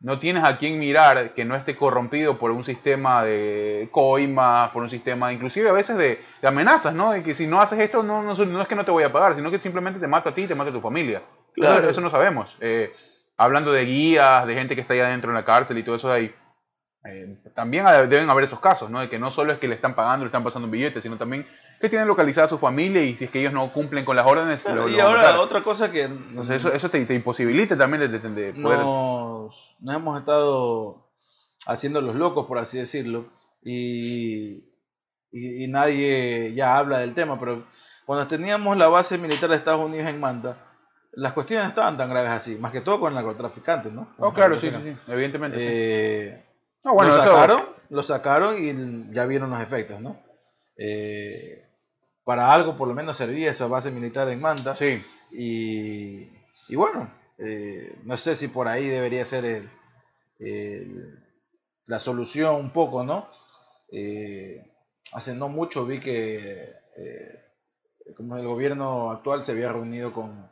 [0.00, 4.82] no tienes a quien mirar que no esté corrompido por un sistema de coimas, por
[4.82, 7.12] un sistema inclusive a veces de, amenazas, ¿no?
[7.12, 9.34] De que si no haces esto no, no, es que no te voy a pagar,
[9.34, 11.22] sino que simplemente te mato a ti y te mato a tu familia.
[11.54, 11.88] Claro.
[11.88, 12.56] Eso, no sabemos.
[12.60, 12.94] Eh,
[13.38, 16.08] hablando de guías, de gente que está allá dentro en la cárcel y todo eso
[16.08, 16.34] de ahí.
[17.08, 19.00] Eh, también deben haber esos casos, ¿no?
[19.00, 21.16] De que no solo es que le están pagando, le están pasando un billete, sino
[21.16, 21.46] también
[21.80, 24.26] que tienen localizada a su familia y si es que ellos no cumplen con las
[24.26, 24.64] órdenes.
[24.64, 26.08] y ahora otra cosa que...
[26.50, 28.78] eso, eso te, imposibilita también de, de poder...
[28.78, 31.10] Nos, hemos estado
[31.66, 33.30] haciendo los locos, por así decirlo,
[33.62, 34.72] y,
[35.32, 37.66] y, nadie ya habla del tema, pero
[38.06, 40.58] cuando teníamos la base militar de Estados Unidos en Manta,
[41.12, 44.14] las cuestiones no estaban tan graves así, más que todo con narcotraficantes, ¿no?
[44.18, 45.58] Oh, claro, sí, sí, evidentemente.
[45.60, 46.45] Eh,
[46.82, 47.60] bueno, lo, sacaron,
[47.90, 50.20] lo sacaron y ya vieron los efectos, ¿no?
[50.76, 51.64] Eh,
[52.24, 54.76] para algo por lo menos servía esa base militar en Manta.
[54.76, 55.02] Sí.
[55.30, 59.68] Y, bueno, eh, no sé si por ahí debería ser
[61.86, 63.28] la solución un poco, ¿no?
[63.92, 64.72] Eh,
[65.12, 66.74] hace no mucho vi que
[68.16, 70.50] como el gobierno actual se había reunido con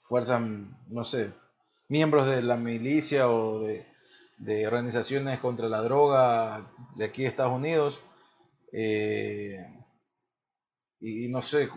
[0.00, 0.40] fuerzas,
[0.88, 1.32] no sé,
[1.88, 3.86] miembros de la milicia o de
[4.38, 8.02] de organizaciones contra la droga de aquí de Estados Unidos.
[8.72, 9.56] Eh,
[11.00, 11.68] y, no sé,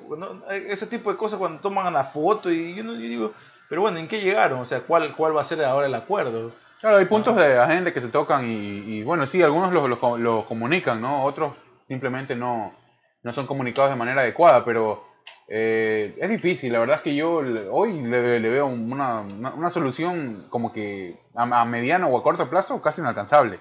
[0.67, 3.33] ese tipo de cosas cuando toman la foto y yo, no, digo,
[3.67, 4.59] pero bueno, ¿en qué llegaron?
[4.59, 6.51] O sea, ¿cuál, cuál va a ser ahora el acuerdo?
[6.79, 11.01] Claro, hay puntos de agenda que se tocan y, bueno, sí, algunos los, los, comunican,
[11.01, 11.25] ¿no?
[11.25, 11.53] Otros
[11.87, 12.73] simplemente no,
[13.21, 15.08] no son comunicados de manera adecuada, pero
[15.51, 20.71] eh, es difícil, la verdad es que yo hoy le, veo una, una, solución como
[20.71, 23.59] que a, mediano o a corto plazo casi inalcanzable.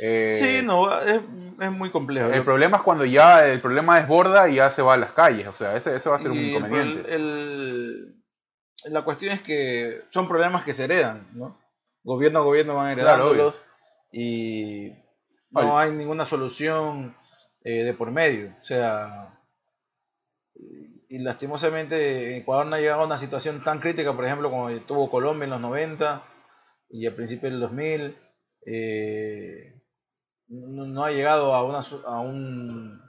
[0.00, 1.20] Eh, sí, no, es,
[1.60, 2.28] es, muy complejo.
[2.28, 5.46] El problema es cuando ya el problema desborda y ya se va a las calles,
[5.46, 7.14] o sea, ese, va a ser un inconveniente.
[7.14, 8.16] El,
[8.86, 11.56] la cuestión es que son problemas que se heredan, ¿no?
[12.02, 13.54] Gobierno a gobierno van heredándolos
[14.10, 14.92] y
[15.50, 17.16] no hay ninguna solución
[17.62, 19.38] eh, de por medio, o sea
[21.12, 25.10] y lastimosamente Ecuador no ha llegado a una situación tan crítica, por ejemplo, como tuvo
[25.10, 26.24] Colombia en los 90
[26.88, 28.16] y a principios del 2000.
[28.64, 29.78] Eh,
[30.48, 33.02] no, ha llegado a, una, a, un,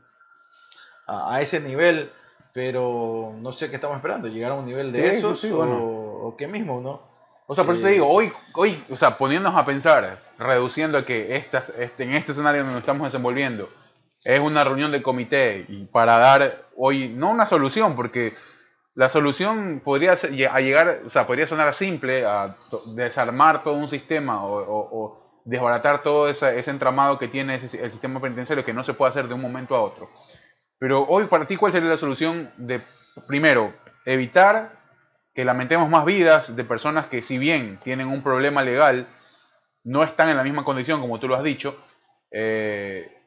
[1.08, 2.12] a, ese nivel,
[2.54, 6.82] pero no sé qué estamos esperando, llegar a un nivel de eso o, qué mismo,
[6.82, 7.10] ¿no?
[7.48, 11.38] O sea, por eso te digo, hoy, hoy, o sea, poniéndonos a pensar, reduciendo que
[11.38, 13.70] estas, este, en este escenario nos estamos desenvolviendo,
[14.24, 18.34] es una reunión de comité y para dar hoy, no una solución, porque
[18.96, 22.26] la solución podría llegar, o sea, podría sonar simple,
[22.96, 28.74] desarmar todo un sistema o, desbaratar todo ese, entramado que tiene el sistema penitenciario que
[28.74, 30.10] no se puede hacer de un momento a otro.
[30.80, 32.82] Pero hoy para ti, ¿cuál sería la solución de,
[33.28, 33.74] primero,
[34.06, 34.84] evitar
[35.34, 39.08] que lamentemos más vidas de personas que si bien tienen un problema legal,
[39.84, 41.78] no están en la misma condición como tú lo has dicho,
[42.32, 43.23] eh,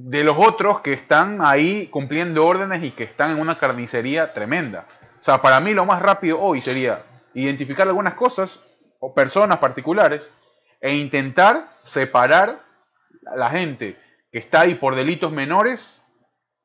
[0.00, 4.86] de los otros que están ahí cumpliendo órdenes y que están en una carnicería tremenda.
[5.20, 7.02] O sea, para mí lo más rápido hoy sería
[7.34, 8.60] identificar algunas cosas
[9.00, 10.32] o personas particulares
[10.80, 12.60] e intentar separar
[13.26, 13.98] a la gente
[14.30, 16.00] que está ahí por delitos menores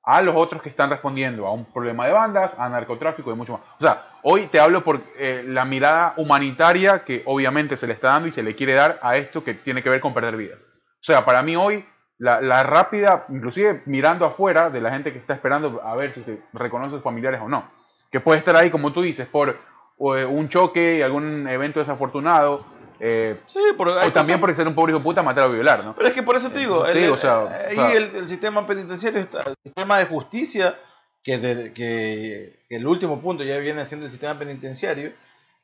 [0.04, 3.54] a los otros que están respondiendo a un problema de bandas, a narcotráfico y mucho
[3.54, 3.62] más.
[3.80, 8.10] O sea, hoy te hablo por eh, la mirada humanitaria que obviamente se le está
[8.10, 10.60] dando y se le quiere dar a esto que tiene que ver con perder vidas.
[10.60, 11.84] O sea, para mí hoy
[12.24, 16.40] la, rápida, inclusive mirando afuera de la gente que está esperando a ver si se
[16.54, 17.70] reconoce sus familiares o no.
[18.12, 22.66] Que puede estar ahí, como tú dices, por eh, un choque, y algún evento desafortunado.
[23.00, 25.84] Eh, sí, por, o también por ser un pobre hijo de puta, matar o violar,
[25.84, 25.94] ¿no?
[25.96, 29.42] Pero es que por eso te digo, el, o sea, ahí el, sistema penitenciario, está,
[29.42, 30.80] el sistema de justicia,
[31.22, 35.12] que, que, el último punto ya viene siendo el sistema penitenciario,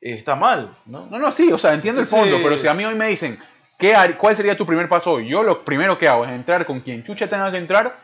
[0.02, 1.06] está mal, ¿no?
[1.06, 3.38] No, no, sí, o sea, entiendo el fondo, pero si a mí hoy me dicen,
[4.18, 5.20] ¿Cuál sería tu primer paso?
[5.20, 7.96] Yo lo primero que hago es entrar con quien chucha tenga que entrar.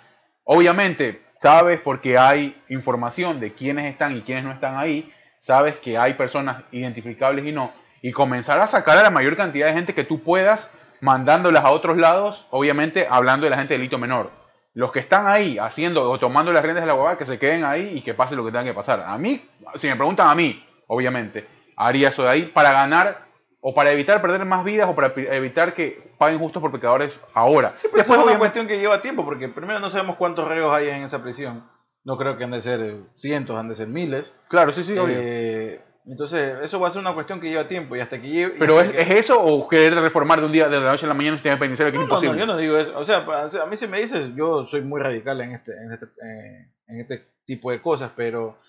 [0.44, 5.12] Obviamente, sabes porque hay información de quiénes están y quiénes no están ahí.
[5.38, 7.70] Sabes que hay personas identificables y no.
[8.00, 10.72] Y comenzar a sacar a la mayor cantidad de gente que tú puedas,
[11.02, 14.30] mandándolas a otros lados, obviamente hablando de la gente de delito menor.
[14.72, 17.64] Los que están ahí haciendo o tomando las riendas de la huevada, que se queden
[17.64, 19.04] ahí y que pase lo que tenga que pasar.
[19.06, 21.46] A mí, si me preguntan a mí, obviamente,
[21.76, 23.25] haría eso de ahí para ganar
[23.68, 27.72] o para evitar perder más vidas o para evitar que paguen justos por pecadores ahora.
[27.74, 30.88] Sí, pero es una cuestión que lleva tiempo, porque primero no sabemos cuántos reos hay
[30.88, 31.68] en esa prisión.
[32.04, 34.36] No creo que han de ser eh, cientos, han de ser miles.
[34.46, 37.98] Claro, sí, sí, eh, Entonces, eso va a ser una cuestión que lleva tiempo y
[37.98, 38.54] hasta que lleve...
[38.56, 41.32] ¿Pero es, eso o querer reformar de un día, de la noche a la mañana
[41.32, 42.34] un sistema penitenciario que es imposible?
[42.34, 42.96] No, yo no digo eso.
[42.96, 46.06] O sea, a mí se me dice, yo soy muy radical en este, en este,
[46.06, 48.60] eh, en este tipo de cosas, pero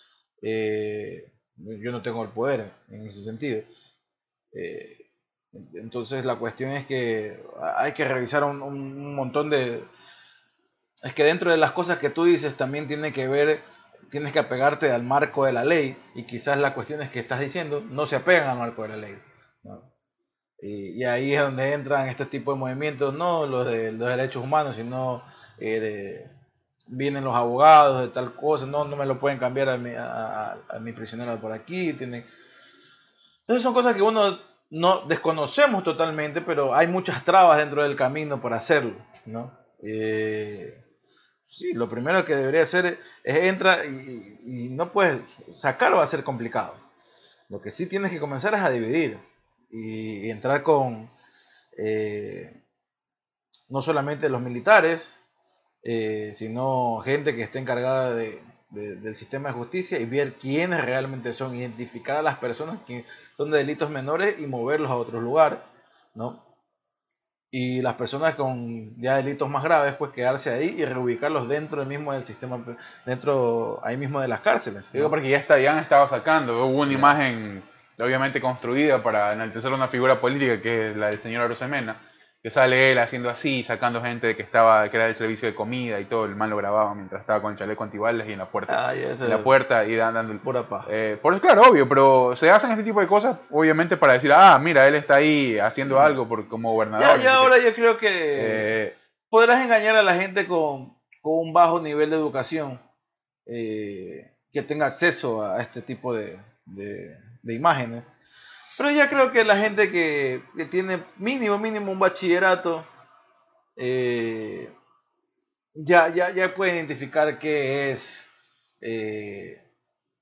[0.41, 3.61] yo no tengo el poder en ese sentido.
[4.57, 4.97] Eh,
[5.73, 7.43] entonces la cuestión es que
[7.77, 9.83] hay que revisar un, montón de...
[11.03, 13.61] Es que dentro de las cosas que tú dices también tiene que ver,
[14.09, 17.81] tienes que apegarte al marco de la ley y quizás las cuestiones que estás diciendo
[17.81, 19.17] no se apegan al marco de la ley.
[20.59, 24.75] Y, ahí es donde entran este tipo de movimientos, no los de los derechos humanos,
[24.75, 25.21] sino
[25.59, 26.31] eh,
[26.87, 30.57] vienen los abogados de tal cosa, no, no me lo pueden cambiar a mi, a,
[30.95, 31.93] prisionero por aquí.
[31.93, 32.25] Tienen...
[33.41, 34.39] Entonces son cosas que uno
[34.69, 38.95] no desconocemos totalmente, pero hay muchas trabas dentro del camino para hacerlo,
[39.25, 39.57] ¿no?
[39.81, 40.83] Eh,
[41.45, 46.23] sí, lo primero que debería hacer es, entra y, no puedes sacarlo va a ser
[46.23, 46.75] complicado.
[47.49, 49.17] Lo que sí tienes que comenzar es a dividir
[49.71, 51.09] y, entrar con
[51.77, 52.63] eh,
[53.69, 55.13] no solamente los militares,
[55.83, 61.31] eh, sino gente que esté encargada de, del sistema de justicia y ver quiénes realmente
[61.33, 63.05] son, identificar a las personas que
[63.37, 65.63] son de delitos menores y moverlos a otro lugar,
[66.15, 66.45] ¿no?
[67.49, 71.87] Y las personas con ya delitos más graves, pues quedarse ahí y reubicarlos dentro del
[71.87, 72.61] mismo del sistema,
[73.05, 74.91] dentro ahí mismo de las cárceles.
[74.91, 77.63] Digo porque ya, está, ya han estado sacando, hubo una imagen
[77.97, 82.01] obviamente construida para enaltecer una figura política que es la del señor Arosemena,
[82.43, 85.99] que sale él haciendo así, sacando gente que estaba, que era del servicio de comida
[85.99, 88.49] y todo, el mal lo grababa mientras estaba con el chaleco antibalas y en la
[88.49, 88.93] puerta.
[88.93, 90.85] en la puerta y dando el pura paz.
[90.89, 94.57] Eh, por claro, obvio, pero se hacen este tipo de cosas, obviamente, para decir, ah,
[94.59, 97.17] mira, él está ahí haciendo algo por, como gobernador.
[97.17, 98.95] Ya, ya ahora yo creo que eh,
[99.29, 102.79] podrás engañar a la gente con, un bajo nivel de educación
[103.45, 108.09] eh, que tenga acceso a este tipo de, de imágenes
[108.77, 112.85] pero ya creo que la gente que, tiene mínimo, mínimo un bachillerato,
[113.75, 114.71] eh,
[115.73, 118.29] ya, ya, ya puede identificar qué es
[118.81, 119.63] eh,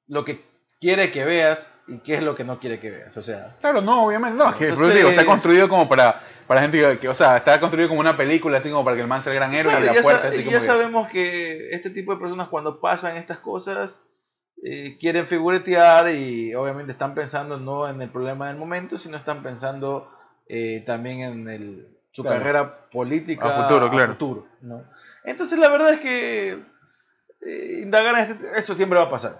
[0.08, 0.42] lo que
[0.80, 3.16] quiere que veas y qué es lo que no quiere que veas.
[3.18, 3.58] O sea.
[3.60, 4.58] Claro, no, obviamente no.
[4.58, 8.60] que, está construido como para, para gente que, o sea, está construido como una película,
[8.60, 10.34] así como para que el man sea el gran héroe y la puerta.
[10.34, 14.02] y ya sabemos que este tipo de personas cuando pasan estas cosas
[14.68, 19.44] eh, quieren figuretear y obviamente están pensando no en el problema del momento, sino están
[19.44, 20.10] pensando
[20.48, 23.92] eh, también en el, su carrera política a futuro.
[23.92, 24.14] claro.
[24.14, 24.84] futuro ¿no?
[25.24, 26.64] Entonces la verdad es que
[27.42, 29.40] eh, indagar en este, eso siempre va a pasar.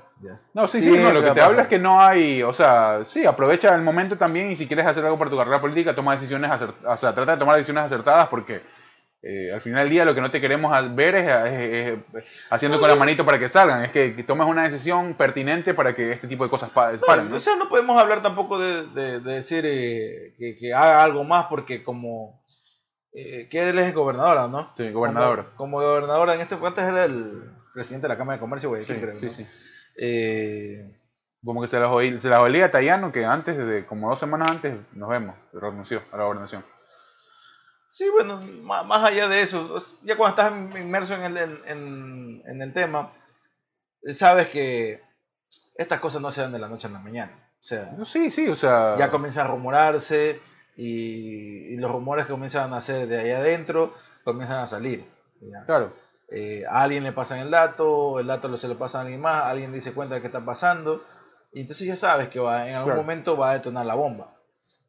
[0.54, 3.26] No, sí, sí, no, lo que te habla es que no hay, o sea, sí,
[3.26, 6.52] aprovecha el momento también y si quieres hacer algo para tu carrera política, toma decisiones,
[6.52, 8.62] o sea, trata de tomar decisiones acertadas porque
[9.28, 11.98] eh, al final del día lo que no te queremos ver es,
[12.52, 16.12] haciendo con la manito para que salgan, es que, tomes una decisión pertinente para que
[16.12, 17.02] este tipo de cosas paren.
[17.28, 17.36] ¿no?
[17.36, 22.46] O sea, no podemos hablar tampoco de, decir eh, que, haga algo más porque como...
[23.14, 24.74] Eh, que él es gobernadora, ¿no?
[24.78, 25.48] Sí, gobernadora.
[25.56, 28.94] Como, gobernadora, en este momento era el presidente de la Cámara de Comercio, güey, sí,
[28.94, 29.20] creo.
[29.20, 29.48] Sí, sí.
[31.44, 34.20] como que se las, oí, se las olía a Tayano que antes, de, como dos
[34.20, 36.64] semanas antes, nos vemos, renunció a la gobernación.
[37.96, 39.74] Sí, bueno, más, allá de eso,
[40.04, 43.14] ya cuando estás inmerso en el, en, en, el tema,
[44.12, 45.02] sabes que
[45.76, 47.32] estas cosas no se dan de la noche a la mañana.
[47.54, 48.98] O sea, sí, sí, o sea.
[48.98, 50.42] Ya comienza a rumorarse
[50.76, 53.94] y, los rumores que comienzan a hacer de ahí adentro
[54.26, 55.10] comienzan a salir.
[55.66, 55.94] Claro.
[56.32, 59.46] Eh, a alguien le pasan el dato, el dato se lo pasa a alguien más,
[59.46, 61.02] alguien dice cuenta de qué está pasando,
[61.54, 64.35] y entonces ya sabes que va, en algún momento va a detonar la bomba.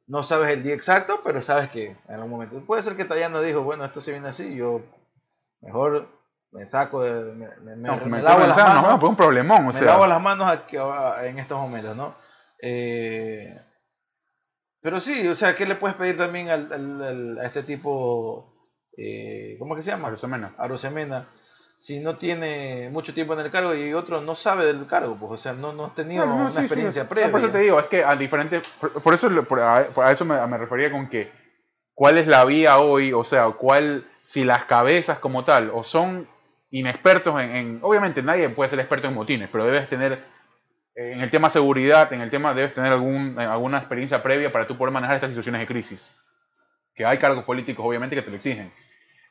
[0.07, 2.65] No sabes el día exacto, pero sabes que en algún momento.
[2.65, 4.83] Puede ser que Tayano dijo, bueno, esto se viene así, yo
[5.61, 6.09] mejor
[6.53, 8.83] me saco, de, me, me, me, lavo las manos.
[8.83, 10.59] No, pues un problemón, o me lavo las manos
[11.23, 12.15] en estos momentos, ¿no?
[12.63, 13.61] Eh,
[14.81, 19.75] pero sí, o sea, ¿qué le puedes pedir también al, a este tipo, eh, ¿cómo
[19.75, 20.09] que se llama?
[20.09, 20.55] Arosemena.
[20.57, 21.29] Arosemena
[21.77, 25.33] si no tiene mucho tiempo en el cargo y otro no sabe del cargo, pues,
[25.33, 27.31] o sea, no, no ha tenido una experiencia previa.
[27.31, 28.63] por eso te digo, es que a diferentes,
[29.03, 29.29] por, eso
[29.63, 31.31] a, eso me, refería con que
[31.95, 36.27] cuál es la vía hoy, o sea, cuál, si las cabezas como tal, o son
[36.71, 40.25] inexpertos en, obviamente nadie puede ser experto en motines, pero debes tener,
[40.95, 44.79] en el tema seguridad, en el tema, debes tener algún, alguna experiencia previa para tú
[44.79, 46.11] poder manejar estas situaciones de crisis.
[46.95, 48.73] Que hay cargos políticos, obviamente, que te lo exigen.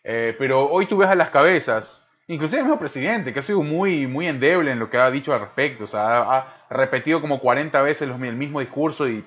[0.04, 3.62] Eh, pero hoy tú ves a las cabezas, Inclusive el mismo presidente, que ha sido
[3.62, 5.84] muy, muy endeble en lo que ha dicho al respecto.
[5.84, 9.24] O sea, ha, repetido como 40 veces el mismo discurso y,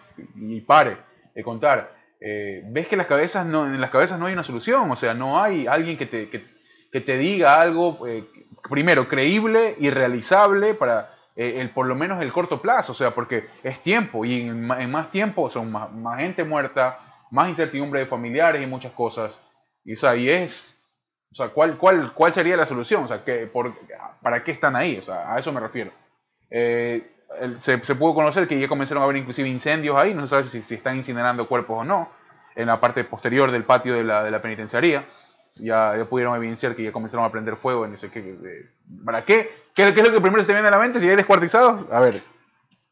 [0.67, 0.97] pare
[1.35, 1.97] de contar.
[2.21, 4.91] Eh, ves que las cabezas no, en las cabezas no hay una solución.
[4.91, 8.25] O sea, no hay alguien que te, que, te diga algo, eh,
[8.69, 12.91] primero, creíble y realizable para eh, el, por lo menos el corto plazo.
[12.91, 16.99] O sea, porque es tiempo y en, más tiempo son más, más, gente muerta,
[17.31, 19.41] más incertidumbre de familiares y muchas cosas.
[19.85, 20.78] Y, o sea, y es
[21.31, 23.05] o sea, ¿cuál, cuál, cuál sería la solución?
[23.05, 23.23] O sea,
[23.53, 23.73] por,
[24.23, 24.99] ¿para qué están ahí?
[24.99, 25.91] O sea, a eso me refiero.
[26.51, 27.07] Eh,
[27.61, 30.45] se, se, pudo conocer que ya comenzaron a haber inclusive incendios ahí, no se sabe
[30.45, 32.09] si, si, están incinerando cuerpos o no,
[32.57, 35.05] en la parte posterior del patio de la, de la penitenciaría.
[35.55, 38.69] Ya, ya, pudieron evidenciar que ya comenzaron a prender fuego en ese que,
[39.05, 39.51] ¿Para qué?
[39.75, 39.93] qué?
[39.93, 41.01] ¿Qué es lo que primero se te viene a la mente?
[41.01, 42.23] Si hay descuartizados, a ver,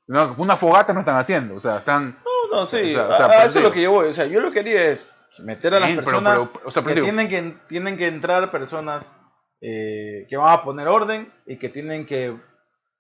[0.07, 2.19] no, una fogata no están haciendo, o sea, están...
[2.25, 4.87] No, no, sí, a, eso es lo que yo voy, o sea, yo lo quería
[4.87, 5.09] es
[5.41, 6.49] meter a las personas
[6.85, 9.13] que tienen que tienen que entrar personas
[9.61, 12.37] eh, que van a poner orden y que tienen que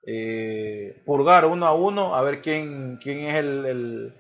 [0.06, 4.14] eh, purgar uno a uno a ver quién quién es el,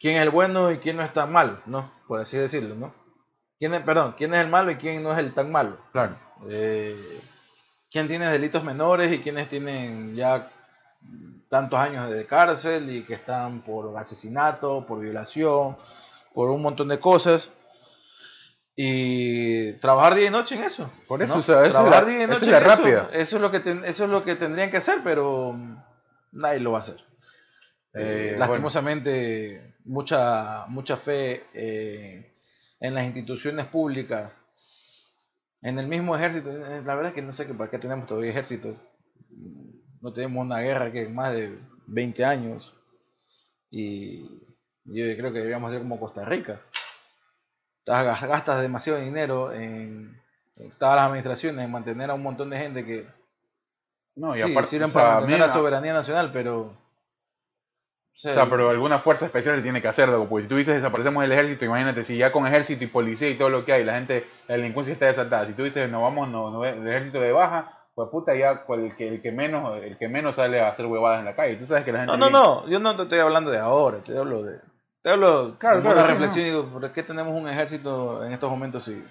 [0.00, 1.92] quién es el bueno y quién no es tan malo, ¿no?
[2.06, 2.94] Por así decirlo, ¿no?
[3.58, 5.78] ¿Quién es, perdón, quién es el malo y quién no es el tan malo?
[5.92, 6.18] Claro.
[6.48, 6.96] Eh,
[7.90, 10.50] quién tiene delitos menores y quiénes tienen ya
[11.48, 15.76] tantos años de cárcel y que están por asesinato, por violación,
[16.34, 17.50] por un montón de cosas.
[18.74, 20.90] Y trabajar día y noche en eso.
[21.06, 23.10] Por eso, trabajar día y noche en eso.
[23.12, 25.54] Eso es, lo que eso es lo que tendrían que hacer, pero
[26.32, 26.96] nadie lo va a hacer.
[27.94, 32.34] Eh, lastimosamente, mucha, mucha fe eh,
[32.80, 34.32] en las instituciones públicas,
[35.60, 36.50] en el mismo ejército.
[36.50, 38.76] Eh, la verdad es que no sé para qué tenemos todavía ejército.
[40.00, 42.74] No tenemos una guerra que más de 20 años.
[43.70, 44.41] Y
[44.84, 46.60] yo creo que deberíamos hacer como Costa Rica.
[47.84, 50.20] Gastas demasiado dinero en,
[50.78, 53.06] todas las administraciones en mantener a un montón de gente que
[54.14, 56.74] no, y aparte, sirven para mantener la soberanía nacional, pero o
[58.14, 61.32] sea, pero alguna fuerza especial se tiene que hacer, porque si tú dices desaparecemos el
[61.32, 64.26] ejército, imagínate si ya con ejército y policía y todo lo que hay, la gente,
[64.48, 65.46] la delincuencia está desatada.
[65.46, 68.94] Si tú dices no vamos, no, no el ejército de baja, pues puta ya el
[68.96, 71.56] que, el que menos, el que menos sale a hacer huevadas en la calle.
[71.56, 72.12] Tú sabes que la gente.
[72.12, 74.60] No, no, no, yo no te estoy hablando de ahora, te hablo de
[75.02, 78.86] te hablo claro, una reflexión y digo, ¿por qué tenemos un ejército en estos momentos?
[78.88, 79.04] Y...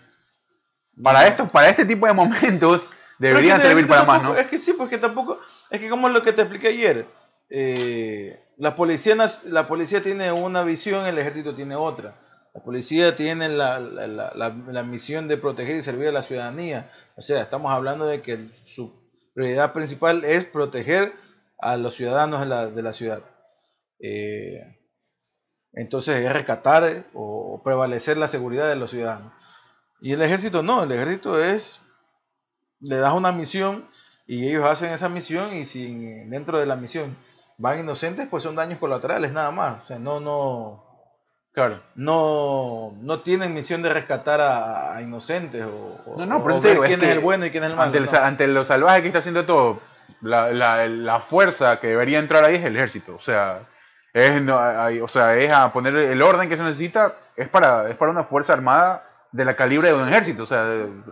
[1.04, 4.36] Para, esto, para este tipo de momentos deberían servir para más, ¿no?
[4.36, 5.40] Es que sí, porque tampoco,
[5.70, 7.08] es que como lo que te expliqué ayer,
[7.50, 9.16] eh, la, policía,
[9.46, 12.16] la policía tiene una visión, el ejército tiene otra.
[12.54, 16.90] La policía tiene la, la, la, misión de proteger y servir a la ciudadanía.
[17.16, 18.94] O sea, estamos hablando de que su
[19.34, 21.14] prioridad principal es proteger
[21.60, 23.24] a los ciudadanos de la, de la ciudad.
[24.00, 24.81] Eh,
[25.74, 29.32] entonces es rescatar o prevalecer la seguridad de los ciudadanos.
[30.02, 31.82] Y el ejército no, el ejército es,
[32.80, 33.88] le das una misión
[34.28, 35.94] y ellos hacen esa misión y si
[36.26, 37.16] dentro de la misión
[37.58, 39.84] van inocentes, pues son daños colaterales nada más.
[39.84, 40.84] O sea, no, no,
[41.54, 41.82] Claro.
[41.96, 46.72] no, no tienen misión de rescatar a, a inocentes o, No, no, o te ver
[46.72, 47.88] digo, es quién es que el bueno y quién es el malo.
[47.88, 48.12] Ante, el, no.
[48.18, 49.80] ante lo salvaje que está haciendo todo,
[50.22, 53.16] la, la- la fuerza que debería entrar ahí es el ejército.
[53.16, 53.68] O sea,
[54.14, 57.90] es, no, hay- o sea, es a poner el orden que se necesita, es para,
[57.90, 60.44] es para una fuerza armada de la calibre de un ejército.
[60.44, 60.64] O sea,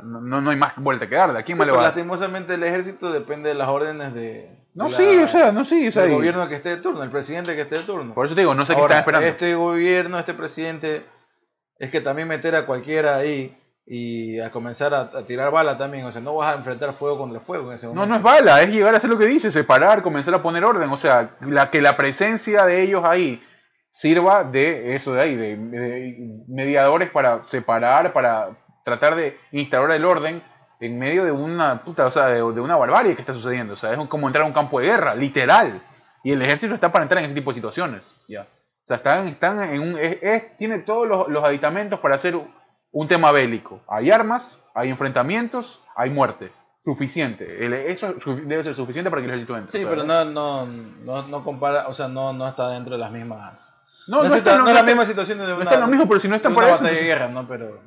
[0.04, 1.40] no, no hay más vuelta que darle.
[1.40, 5.18] ¿A quién Sí, pero lastimosamente el ejército depende de las órdenes de, No, la- sí,
[5.20, 7.56] o sea, no, sí, o sea, del y- gobierno que esté de turno, el presidente
[7.56, 8.14] que esté de turno.
[8.14, 9.28] Por eso te digo, no sé qué Ahora, están esperando.
[9.28, 11.06] este gobierno, este presidente,
[11.78, 13.58] es que también meter a cualquiera ahí
[13.92, 16.06] y a comenzar a, a tirar bala también.
[16.06, 18.10] O sea, no vas a enfrentar fuego contra fuego en ese No, momento.
[18.12, 20.90] no es bala, es llegar a hacer lo que dice, separar, comenzar a poner orden.
[20.92, 23.42] O sea, la, que la presencia de ellos ahí
[23.90, 26.18] sirva de eso de ahí, de, de
[26.48, 28.50] mediadores para separar, para
[28.86, 30.44] tratar de instaurar el orden
[30.80, 33.74] en medio de una puta, o sea, de, de una barbarie que está sucediendo.
[33.74, 35.82] O sea, es como entrar a un campo de guerra, literal.
[36.24, 38.08] Y el ejército está para entrar en ese tipo de situaciones.
[38.28, 38.42] Ya.
[38.44, 39.98] O sea, están, están en un.
[40.00, 42.40] es- es- tiene todos los, los aditamentos para hacer
[42.92, 43.82] un tema bélico.
[43.88, 46.52] Hay armas, hay enfrentamientos, hay muerte.
[46.86, 47.92] Suficiente.
[47.92, 48.14] Eso
[48.46, 49.72] debe ser suficiente para que el ejército entre.
[49.72, 52.94] Sí, O sea, pero no, no, no, no compara, o sea, no, no está dentro
[52.94, 53.74] de las mismas.
[54.08, 55.76] No, no, es está, no, no es la está- misma situación de no una, está
[55.76, 57.48] en lo mismo, pero si no están para batalla de guerra, ¿no?
[57.48, 57.80] Pero.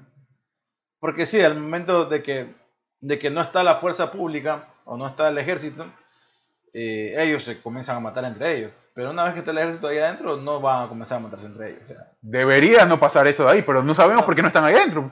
[1.01, 2.55] Porque sí, al momento de que,
[3.01, 5.87] de que no está la fuerza pública o no está el ejército,
[6.75, 8.71] eh, ellos se comienzan a matar entre ellos.
[8.95, 11.47] Pero una vez que está el ejército ahí adentro, no van a comenzar a matarse
[11.47, 11.81] entre ellos.
[11.85, 14.27] O sea, Debería no pasar eso de ahí, pero no sabemos No.
[14.27, 15.11] por qué no están ahí adentro.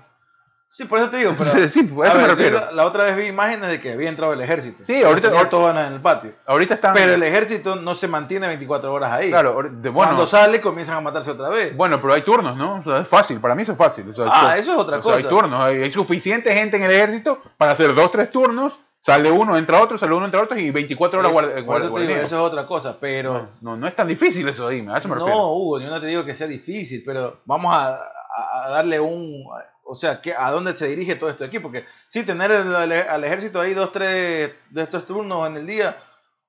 [0.68, 1.50] sí, por eso te digo, pero.
[1.70, 2.66] Sí, pues, a a eso me ver, yo refiero.
[2.66, 4.84] la, la otra vez vi imágenes de que había entrado el ejército.
[4.84, 6.32] Sí, ahorita- todo en el patio.
[6.46, 6.92] Ahorita están.
[6.92, 9.30] Pero el ejército no se mantiene 24 horas ahí.
[9.30, 11.74] Claro, bueno, Cuando sale comienzan a matarse otra vez.
[11.74, 12.80] bueno, pero hay turnos, ¿no?
[12.80, 14.08] O sea, es fácil, para mí eso es fácil.
[14.08, 15.28] o sea, Ah, tú- eso es otra o sea, hay cosa.
[15.34, 19.56] turnos, hay, hay suficiente gente en el ejército para hacer dos, tres turnos, sale uno,
[19.56, 22.22] entra otro, sale uno, entra otro y 24 horas guardia- por eso te digo, guardia-
[22.26, 23.48] eso es otra cosa, pero...
[23.60, 25.46] No, no es tan difícil eso, dime, a eso me No, refiero.
[25.48, 29.44] Hugo, yo no te digo que sea difícil, pero vamos a, a- a darle un...
[29.84, 31.58] O sea, ¿qué- ¿a dónde se dirige todo esto aquí?
[31.58, 35.66] Porque sí, tener el- al, al ejército ahí dos, tres de estos turnos en el
[35.66, 35.96] día,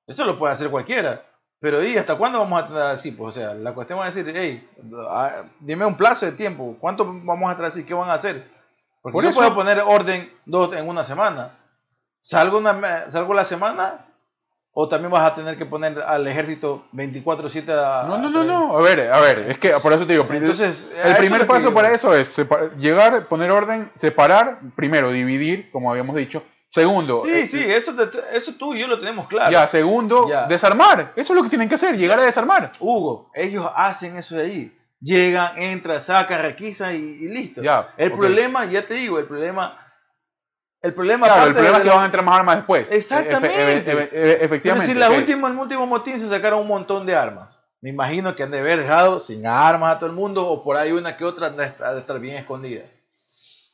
[0.06, 1.24] eso lo puede hacer cualquiera.
[1.58, 3.12] Pero ¿y hasta cuándo vamos a tener así?
[3.12, 4.68] Pues, o sea, la cuestión es decir, hey,
[5.08, 7.84] ah, dime un plazo de tiempo, ¿cuánto vamos a estar así?
[7.84, 8.48] ¿Qué van a hacer?
[9.00, 11.56] Porque Por eso- puedo poner orden dos en una semana.
[12.22, 14.06] Salgo, una, salgo la semana
[14.74, 18.06] o también vas a tener que poner al ejército 24/7 a...
[18.08, 18.78] No, no, no, no.
[18.78, 20.26] A ver, a ver, es que por eso te digo.
[20.30, 21.74] Entonces, el primer paso digo.
[21.74, 26.42] para eso es sepa- llegar, poner orden, separar, primero dividir, como habíamos dicho.
[26.68, 29.52] Segundo, Sí, eh, sí, eso, te- eso tú y yo lo tenemos claro.
[29.52, 30.46] ya, segundo, Ya.
[30.46, 31.12] desarmar.
[31.16, 32.72] Eso es lo que tienen que hacer, llegar a desarmar.
[32.80, 34.78] Hugo, ellos hacen eso de ahí.
[34.98, 37.60] Llegan, entran, sacan, requisan y, y listo.
[37.62, 38.18] Ya, el ok.
[38.18, 39.81] problema, ya te digo, el problema...
[40.82, 42.90] El problema, Claro, el problema es que la- van a entrar más armas después.
[42.90, 43.56] Exactamente.
[43.56, 44.92] Efe- efe- efe- Pero efectivamente.
[44.92, 45.16] si la ok.
[45.16, 47.60] última, el último motín se sacaron un montón de armas.
[47.80, 50.76] Me imagino que han de haber dejado sin armas a todo el mundo o por
[50.76, 52.82] ahí una que otra de estar, ha de estar bien escondida.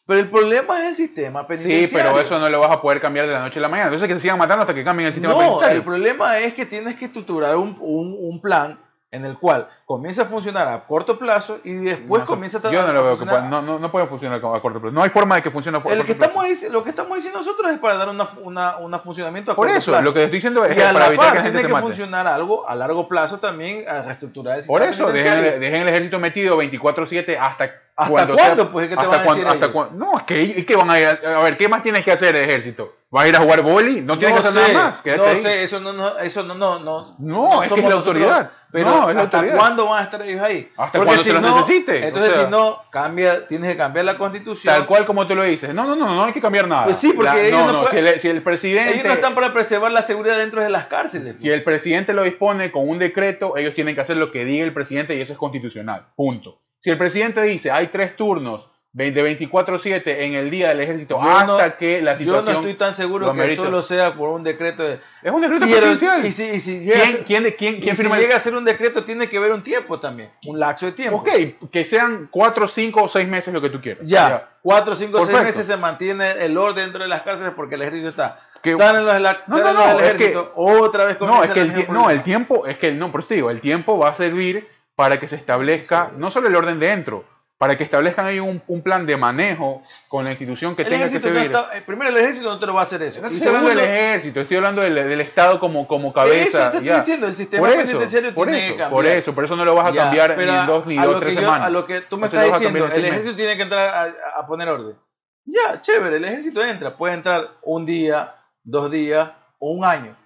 [0.07, 2.13] Pero el problema es el sistema Sí, penitenciario.
[2.13, 3.89] pero eso no lo vas a poder cambiar de la noche a la mañana.
[3.89, 5.77] Entonces que se sigan matando hasta que cambien el sistema No, penitenciario.
[5.79, 8.79] el problema es que tienes que estructurar un, un- un plan
[9.11, 12.83] en el cual comienza a funcionar a corto plazo y después No, comienza a Yo
[12.87, 14.91] no lo veo que funcionar- pueda- no, no, no puede funcionar a corto plazo.
[14.95, 16.31] No hay forma de que funcione a corto El que plazo.
[16.31, 19.67] estamos lo que estamos diciendo nosotros es para dar una, una, una funcionamiento a Por
[19.69, 20.05] corto eso, plazo.
[20.05, 21.61] lo que estoy diciendo es y a para la evitar par que la gente tiene
[21.63, 21.83] se que mate.
[21.87, 25.89] funcionar algo a largo plazo también a reestructurar el Por sistema eso, dejen, dejen el
[25.89, 29.31] ejército metido 24-7 hasta ¿Hasta cuando cuándo, sea- pues, es que te hasta van a
[29.35, 32.05] decir hasta No, es que, es que van a ir a, ver, ¿qué más tienes
[32.05, 32.95] que hacer el ejército?
[33.11, 34.03] ¿Vas a ir a jugar boli?
[34.03, 35.03] No tienes que hacer sé, nada más.
[35.03, 35.43] quédate No ahí.
[35.43, 37.17] sé, eso no, no, eso no, no, no.
[37.19, 38.51] No, es que es la autoridad.
[38.71, 39.57] Pero No, ¿hasta autoridad.
[39.57, 40.71] cuándo van a estar ellos ahí?
[40.77, 42.45] Hasta cuando se los necesite, o Entonces, sea.
[42.45, 44.73] si no, cambia, tienes que cambiar la constitución.
[44.75, 45.73] Tal cual como tú lo dices.
[45.75, 46.85] No, no, no, no hay que cambiar nada.
[46.85, 49.13] Pues sí, porque ellos no, no no, pueden- si, el, si el presidente Ellos no
[49.15, 51.41] están para preservar la seguridad dentro de las cárceles.
[51.41, 54.65] si el presidente lo dispone con un decreto, ellos tienen que hacer lo que diga
[54.67, 56.07] el presidente y eso es constitucional.
[56.15, 56.61] Punto.
[56.81, 61.31] Si el presidente dice hay tres turnos de 24/7 en el día del ejército Yo
[61.31, 64.43] hasta no- que la Yo situación no estoy tan seguro que solo sea por un
[64.43, 64.99] decreto de...
[65.23, 66.25] es un decreto presidencial.
[66.27, 68.17] y si, y si llega, a ¿Quién, ser- quién, de- quién, y quién si firma
[68.17, 70.93] el- llega a ser un decreto, tiene que haber un tiempo también, un lapso de
[70.93, 71.19] tiempo.
[71.19, 74.05] Ok, que sean cuatro, cinco o seis meses lo que tú quieras.
[74.07, 75.47] Ya, cuatro, cinco, seis Perfecto.
[75.59, 78.41] meses se mantiene el orden dentro de las cárceles porque el ejército está.
[78.63, 81.27] Que- salen los, de la- No, salen no, los del que- ejército, otra vez No,
[81.27, 83.35] comienza es que el, tie- no, el tiempo, es que el, no, por eso te
[83.35, 84.67] digo, el tiempo va a servir
[84.99, 87.25] para que se establezca no solo el orden dentro,
[87.57, 91.05] para que establezcan ahí un, un plan de manejo con la institución que El tenga
[91.09, 91.57] que ejército no servir.
[91.57, 93.23] está- eh, primero, el ejército no te lo va a hacer eso.
[93.23, 96.15] No y estoy hablando del segundo, ejército, estoy hablando del, del Estado como, como eso
[96.15, 96.59] cabeza.
[96.73, 96.99] te estoy ya.
[96.99, 98.91] diciendo, el sistema Por eso, penitenciario por tiene eso, que cambiar.
[98.91, 101.21] por eso, por eso no lo vas a Ya, cambiar ni en dos, ni dos,
[101.21, 101.67] tres yo- semanas.
[101.67, 104.47] A lo que tú me Eso estás diciendo, el ejército tiene que entrar a, a
[104.49, 104.97] poner orden.
[105.45, 106.97] Ya, chévere, el ejército entra.
[106.97, 108.35] Puede entrar un día,
[108.65, 109.31] dos días
[109.61, 110.17] o un año.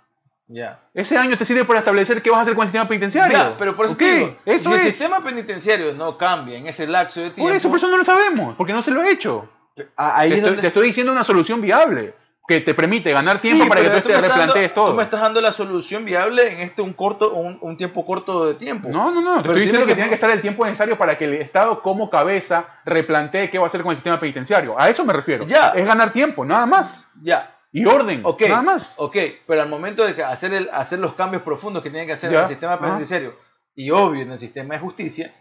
[0.48, 0.80] Ya.
[0.92, 3.36] Ese año te sirve para establecer qué vas a hacer con el sistema penitenciario.
[3.36, 6.66] Ya, pero por eso Ok, te digo, eso si el sistema penitenciario no cambia en
[6.66, 9.00] ese lapso de tiempo, Por eso, por eso no lo sabemos, porque no se lo
[9.00, 9.48] ha hecho.
[9.96, 12.14] ahí te, es estoy, donde- te estoy diciendo una solución viable
[12.46, 14.90] que te permite ganar Sí, tiempo para que tú te dando- replantees todo.
[14.90, 18.44] Tú me estás dando la solución viable en este un corto, un, un tiempo corto
[18.46, 18.88] de tiempo.
[18.90, 19.36] No, no, no.
[19.36, 21.34] Te Pero estoy diciendo que que- tiene que estar el tiempo necesario para que el
[21.34, 24.74] Estado, como cabeza, replantee qué va a hacer con el sistema penitenciario.
[24.78, 25.46] A eso me refiero.
[25.46, 25.68] Ya.
[25.68, 27.06] Es ganar tiempo, nada más.
[27.22, 28.94] Ya, Y orden, nada más.
[28.96, 29.16] ok,
[29.46, 32.38] pero al momento de hacer, el, hacer los cambios profundos que tiene que hacer Ya,
[32.38, 33.34] en el sistema penitenciario
[33.74, 35.34] y obvio en el sistema de justicia,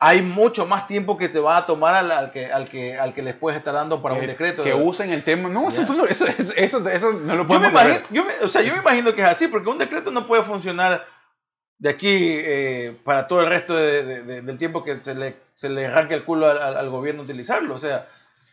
[0.00, 3.14] hay mucho más tiempo que te va a tomar al, al que, al, que, al
[3.14, 4.62] que les puedes estar dando para un Que- decreto.
[4.62, 5.48] Que usen el tema.
[5.48, 8.32] No, eso, no- eso, eso, eso, eso no lo Yo me, podemos imagino, yo, me,
[8.44, 11.04] o sea, yo me imagino que es así, porque un decreto no puede funcionar
[11.78, 15.34] de aquí eh, para todo el resto de- de- de- del tiempo que se le,
[15.54, 17.74] se le arranque el culo al, al- al gobierno utilizarlo.
[17.74, 18.06] O sea,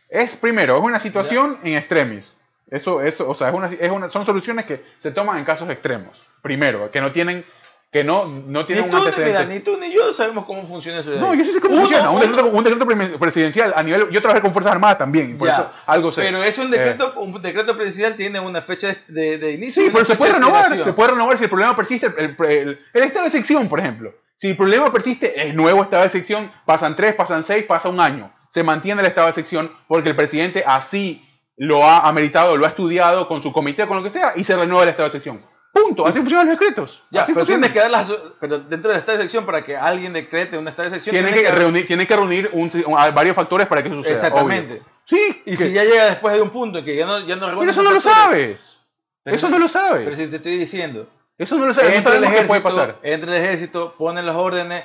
[0.08, 2.24] Es primero, es una situación en extremis.
[2.70, 5.68] Eso, eso, o sea, es una, es una, son soluciones que se toman en casos
[5.70, 6.20] extremos.
[6.42, 7.44] Primero, que no tienen,
[7.92, 9.54] que no, no ni tienen un tú, mira, antecedente.
[9.54, 11.12] ni tú ni yo sabemos cómo funciona eso.
[11.12, 12.10] No, yo sí sé cómo Uno- funciona.
[12.10, 14.10] Un decreto, un decreto pre- presidencial a nivel.
[14.10, 16.22] Yo trabajé con Fuerzas Armadas también, por Ya, eso algo sé.
[16.22, 19.84] Pero es un Eh, decreto, un decreto presidencial tiene una fecha de, de- inicio.
[19.84, 20.84] Sí, pero se puede de renovar.
[20.84, 22.06] Se puede renovar si el problema persiste.
[22.18, 24.12] El, el- el estado de sección, por ejemplo.
[24.34, 26.50] Si el problema persiste, es nuevo estado de sección.
[26.66, 28.32] Pasan tres, pasan seis, pasa un año.
[28.48, 31.22] Se mantiene el estado de sección porque el presidente así
[31.58, 34.56] lo ha ameritado, lo ha estudiado con su comité, con lo que sea, y se
[34.56, 35.40] renueva el estado de sección.
[35.72, 36.06] Punto.
[36.06, 37.02] Así funcionan los decretos.
[37.10, 37.66] Ya, Así pero funciona.
[37.68, 40.66] tienes que dar las, pero dentro del estado de sección para que alguien decrete un
[40.68, 41.14] estado de sección.
[41.14, 44.14] Tiene que, reunir, tiene que reunir un- un- a varios factores para que eso suceda.
[44.14, 44.72] Exactamente.
[44.74, 44.84] obvio.
[45.04, 47.36] Sí, Y que- si ya llega después de un punto en que ya no, ya
[47.36, 48.80] no pero eso no lo sabes.
[49.22, 50.04] pero- eso no lo sabes.
[50.04, 51.90] Pero si te estoy diciendo, eso no lo sabes.
[51.90, 52.98] No entra el, ejército, puede pasar.
[53.02, 54.84] entra el ejército, ponen las órdenes,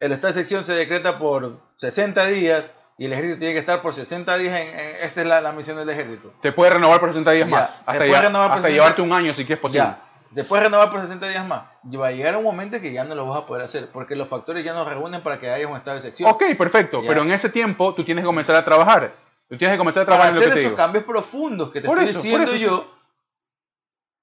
[0.00, 3.82] el estado de sección se decreta por 60 días y el ejército tiene que estar
[3.82, 6.32] por 60 días en, en- esta es la, la misión del ejército.
[6.40, 7.82] Te puede renovar por 60 días Ya, más.
[7.86, 9.84] Hasta, ya- renovar hasta 60 llevarte un año si que es posible.
[9.84, 10.00] Ya.
[10.30, 12.92] Después de renovar por 60 días más, y va a llegar un momento en que
[12.92, 15.48] ya no lo vas a poder hacer, porque los factores ya no reúnen para que
[15.48, 16.28] haya un estado de sección.
[16.28, 17.02] Ok, perfecto.
[17.06, 19.14] Pero en ese tiempo tú tienes que comenzar a trabajar.
[19.48, 20.76] Tú tienes que comenzar a para trabajar en lo hacer que te esos digo.
[20.76, 22.94] cambios profundos que te Por estoy eso, diciendo eso, yo,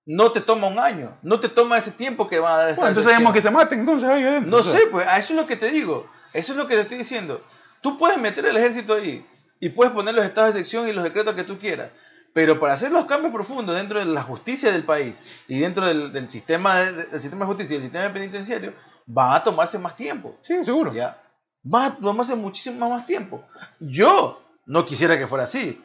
[0.05, 2.89] no te toma un año, no te toma ese tiempo que va a dar Bueno,
[2.89, 4.51] entonces sabemos que se maten, entonces ahí adentro.
[4.51, 6.07] No O sea, sé, pues a eso es lo que te digo.
[6.33, 7.41] Eso es lo que te estoy diciendo.
[7.81, 9.25] Tú puedes meter el ejército ahí
[9.59, 11.91] y puedes poner los estados de sección y los decretos que tú quieras.
[12.33, 16.13] Pero para hacer los cambios profundos dentro de la justicia del país y dentro del,
[16.13, 18.73] del sistema, de, del sistema de justicia y el sistema penitenciario,
[19.05, 20.37] van a tomarse más tiempo.
[20.41, 20.93] Sí, seguro.
[20.93, 21.21] ¿ya?
[21.63, 23.43] Va a tomarse muchísimo más tiempo.
[23.79, 25.83] Yo no quisiera que fuera así.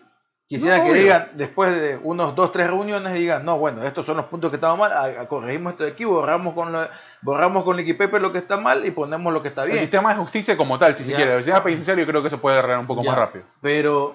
[0.49, 1.03] Quisiera No, que obvio.
[1.03, 4.57] digan, después de unos dos, tres reuniones, digan, no, bueno, estos son los puntos que
[4.57, 6.87] estaban mal, a- a- corregimos esto de aquí, borramos con, lo,
[7.23, 9.81] borramos con Liquipepe lo que está mal y ponemos lo que está El bien.
[9.81, 11.33] sistema de justicia como tal, si se quiere.
[11.35, 13.11] El sistema penitenciario yo creo que se puede arreglar un poco Ya.
[13.11, 13.45] más rápido.
[13.61, 14.15] Pero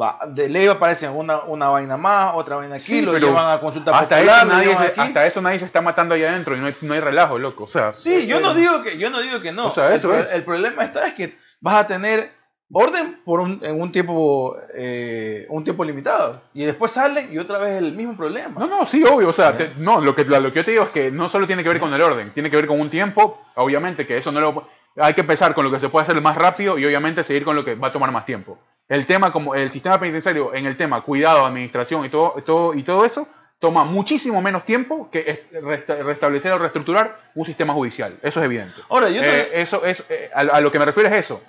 [0.00, 3.60] va, de ley aparecen una, una vaina más, otra vaina aquí, Sí, lo llevan a
[3.60, 5.00] consulta Hasta popular, eso, nadie se, aquí.
[5.02, 7.64] hasta eso nadie se está matando allá adentro y no hay, no hay relajo, loco.
[7.64, 9.66] O sea, Sí, yo no digo que, yo no digo que no.
[9.66, 10.32] O sea, el, eso pro- es.
[10.32, 12.32] el problema está es que vas a tener
[12.72, 17.58] orden por un, en un tiempo eh, un tiempo limitado y después salen y otra
[17.58, 18.58] vez el mismo problema.
[18.60, 19.28] No, no, sí, obvio.
[19.28, 19.58] O sea, Ya.
[19.58, 21.68] te- no, lo que, lo que yo te digo es que no solo tiene que
[21.68, 23.40] ver con el orden, tiene que ver con un tiempo.
[23.56, 24.68] Obviamente que eso no lo.
[24.96, 27.56] Hay que empezar con lo que se puede hacer más rápido y obviamente seguir con
[27.56, 28.58] lo que va a tomar más tiempo.
[28.88, 32.82] El tema, como el sistema penitenciario, en el tema cuidado, administración y todo, todo, y
[32.82, 33.26] todo eso,
[33.58, 38.18] toma muchísimo menos tiempo que est- resta- restablecer o reestructurar un sistema judicial.
[38.22, 38.74] Eso es evidente.
[38.90, 41.42] Ahora, yo te- Eh, eso es, eh, a, a lo que me refiero es eso.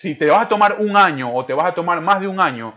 [0.00, 2.40] Si te vas a tomar un año o te vas a tomar más de un
[2.40, 2.72] año,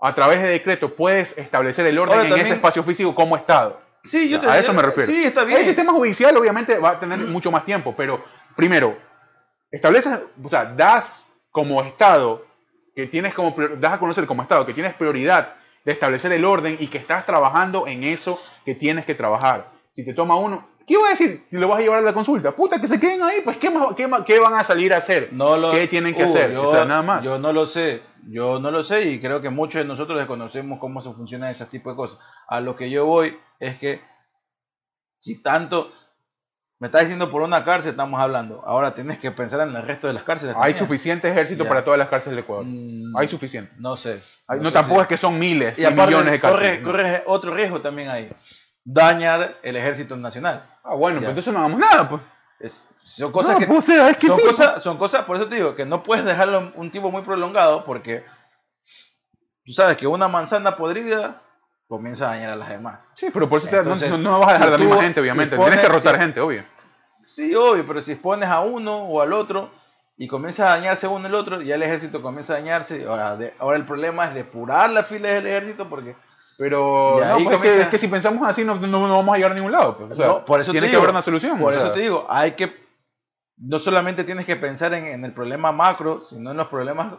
[0.00, 3.36] a través de decreto puedes establecer el orden Ahora, en también- ese espacio físico como
[3.36, 3.80] Estado.
[4.04, 5.10] sí, yo te a eso me refiero.
[5.10, 5.64] Sí, está El bien.
[5.64, 8.24] sistema judicial obviamente va a tener mucho más tiempo, pero
[8.54, 8.96] primero,
[9.72, 12.46] estableces, o sea, das como Estado,
[12.94, 15.54] que tienes como, das a conocer como Estado que tienes prioridad
[15.84, 19.66] de establecer el orden y que estás trabajando en eso que tienes que trabajar.
[19.96, 22.12] Si te toma uno, ¿qué va a decir si lo vas a llevar a la
[22.14, 22.52] consulta?
[22.54, 24.98] Puta, que se queden ahí, pues ¿qué, más- qué, más- qué van a salir a
[24.98, 25.28] hacer?
[25.32, 26.52] No lo, ¿Qué tienen que Uh, hacer?
[26.52, 27.24] Yo, o sea, nada más.
[27.24, 28.02] Yo no lo sé.
[28.28, 31.66] Yo no lo sé y creo que muchos de nosotros desconocemos cómo se funciona ese
[31.66, 32.18] tipo de cosas.
[32.46, 34.00] A lo que yo voy es que
[35.18, 35.90] si tanto
[36.78, 40.08] me estás diciendo por una cárcel estamos hablando, ahora tienes que pensar en el resto
[40.08, 40.54] de las cárceles.
[40.56, 40.78] Hay también.
[40.78, 41.68] suficiente ejército Ya.
[41.68, 42.64] para todas las cárceles de Ecuador.
[42.66, 43.72] Mm, Hay suficiente.
[43.78, 44.20] No sé.
[44.48, 46.80] Hay- no, sé tampoco si- es que son miles Y millones de corre, cárceles.
[46.82, 48.28] corre otro riesgo también ahí.
[48.84, 50.68] Dañar el ejército nacional.
[50.82, 52.22] Ah, bueno, pues entonces no hagamos nada, pues.
[52.58, 53.96] Es- son cosas No, que pues, es
[54.26, 57.10] son sí, cosas, son cosas, por eso te digo, que no puedes dejarlo un tiempo
[57.10, 58.24] muy prolongado porque
[59.64, 61.40] tú sabes que una manzana podrida
[61.88, 63.08] comienza a dañar a las demás.
[63.14, 65.20] Sí, pero por eso te- no- no, vas a dejar si a la misma gente,
[65.20, 65.56] obviamente.
[65.56, 66.64] si pones- Tienes que rotar si- gente, obvio.
[67.26, 69.70] Sí, obvio, pero si expones a uno o al otro
[70.16, 73.04] y comienza a dañarse uno el otro, ya el ejército comienza a dañarse.
[73.06, 76.14] Ahora, de- ahora el problema es depurar las filas del ejército porque
[76.62, 79.34] Pero no, pues, es, que, comienza- es que si pensamos así no, no, no vamos
[79.34, 79.96] a llegar a ningún lado.
[79.96, 81.58] pues, o sea, No, por eso tiene te que digo, haber una solución.
[81.58, 82.72] Por eso sea, te digo, hay que,
[83.56, 87.14] no solamente tienes que pensar en, en el problema macro, sino en los problemas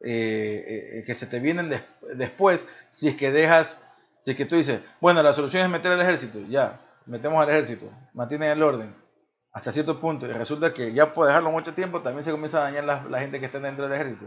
[0.00, 1.82] eh, eh, que se te vienen des-
[2.14, 3.80] después, si es que dejas,
[4.20, 7.48] si es que tú dices, bueno, la solución es meter al ejército, ya, metemos al
[7.50, 8.94] ejército, mantienen el orden
[9.52, 12.64] hasta cierto punto, y resulta que ya por dejarlo mucho tiempo, también se comienza a
[12.64, 14.26] dañar la, la gente que está dentro del ejército.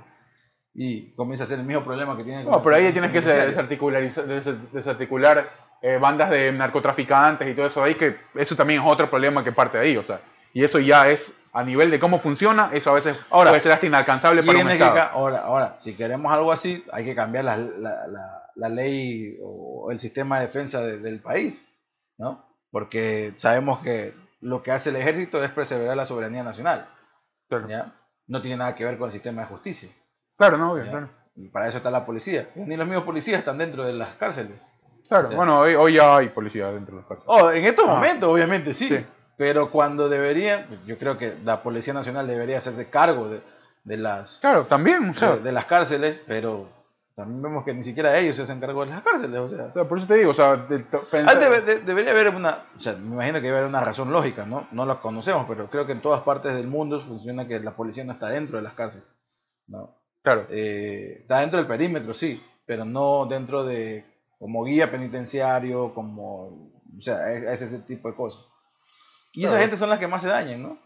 [0.80, 4.04] Y comienza a ser el mismo problema que tiene No, pero ahí tienes que desarticular,
[4.04, 5.50] des- desarticular
[5.82, 9.52] eh, bandas de narcotraficantes y todo eso ahí, que eso también es otro problema que
[9.52, 10.22] parte de ahí, o sea,
[10.54, 13.72] y eso ya es a nivel de cómo funciona, eso a veces Ahora, puede ser
[13.72, 14.94] hasta inalcanzable para un que Estado.
[14.94, 19.38] ca- ahora, ahora, si queremos algo así, hay que cambiar la, la- la- la ley
[19.44, 21.68] o el sistema de defensa de- del país,
[22.20, 22.46] ¿no?
[22.70, 26.88] Porque sabemos que lo que hace el ejército es preservar la soberanía nacional,
[27.50, 27.96] Claro, ¿ya?
[28.28, 29.90] No tiene nada que ver con el sistema de justicia.
[30.38, 30.92] Claro, no, obvio, ¿ya?
[30.92, 31.10] claro.
[31.36, 32.50] Y para eso está la policía.
[32.56, 34.60] Ni los mismos policías están dentro de las cárceles.
[35.08, 37.28] Claro, O sea, bueno, hoy, hoy ya hay policía dentro de los cárceles.
[37.30, 37.94] Oh, en estos Ah.
[37.94, 38.88] momentos, obviamente, sí.
[38.90, 39.06] Sí.
[39.38, 43.42] Pero cuando debería, yo creo que la Policía Nacional debería hacerse cargo de,
[43.84, 46.68] de las Claro, también, o sea, de, de las cárceles, pero
[47.16, 49.40] también vemos que ni siquiera ellos se hacen cargo de las cárceles.
[49.40, 52.12] O sea, o sea, por eso te digo, o sea, de- pensar- debe- de- debería
[52.12, 54.68] haber una, o sea, me imagino que debe haber una razón lógica, ¿no?
[54.72, 58.04] No la conocemos, pero creo que en todas partes del mundo funciona que la policía
[58.06, 59.08] no está dentro de las cárceles,
[59.68, 59.97] ¿no?
[60.34, 64.06] Claro, Eh, está dentro del perímetro, sí, pero no dentro de,
[64.40, 68.46] como guía penitenciario, como, o sea, es, es ese tipo de cosas.
[69.34, 69.62] Y esa Claro.
[69.64, 70.80] gente son las que más se dañan, ¿no?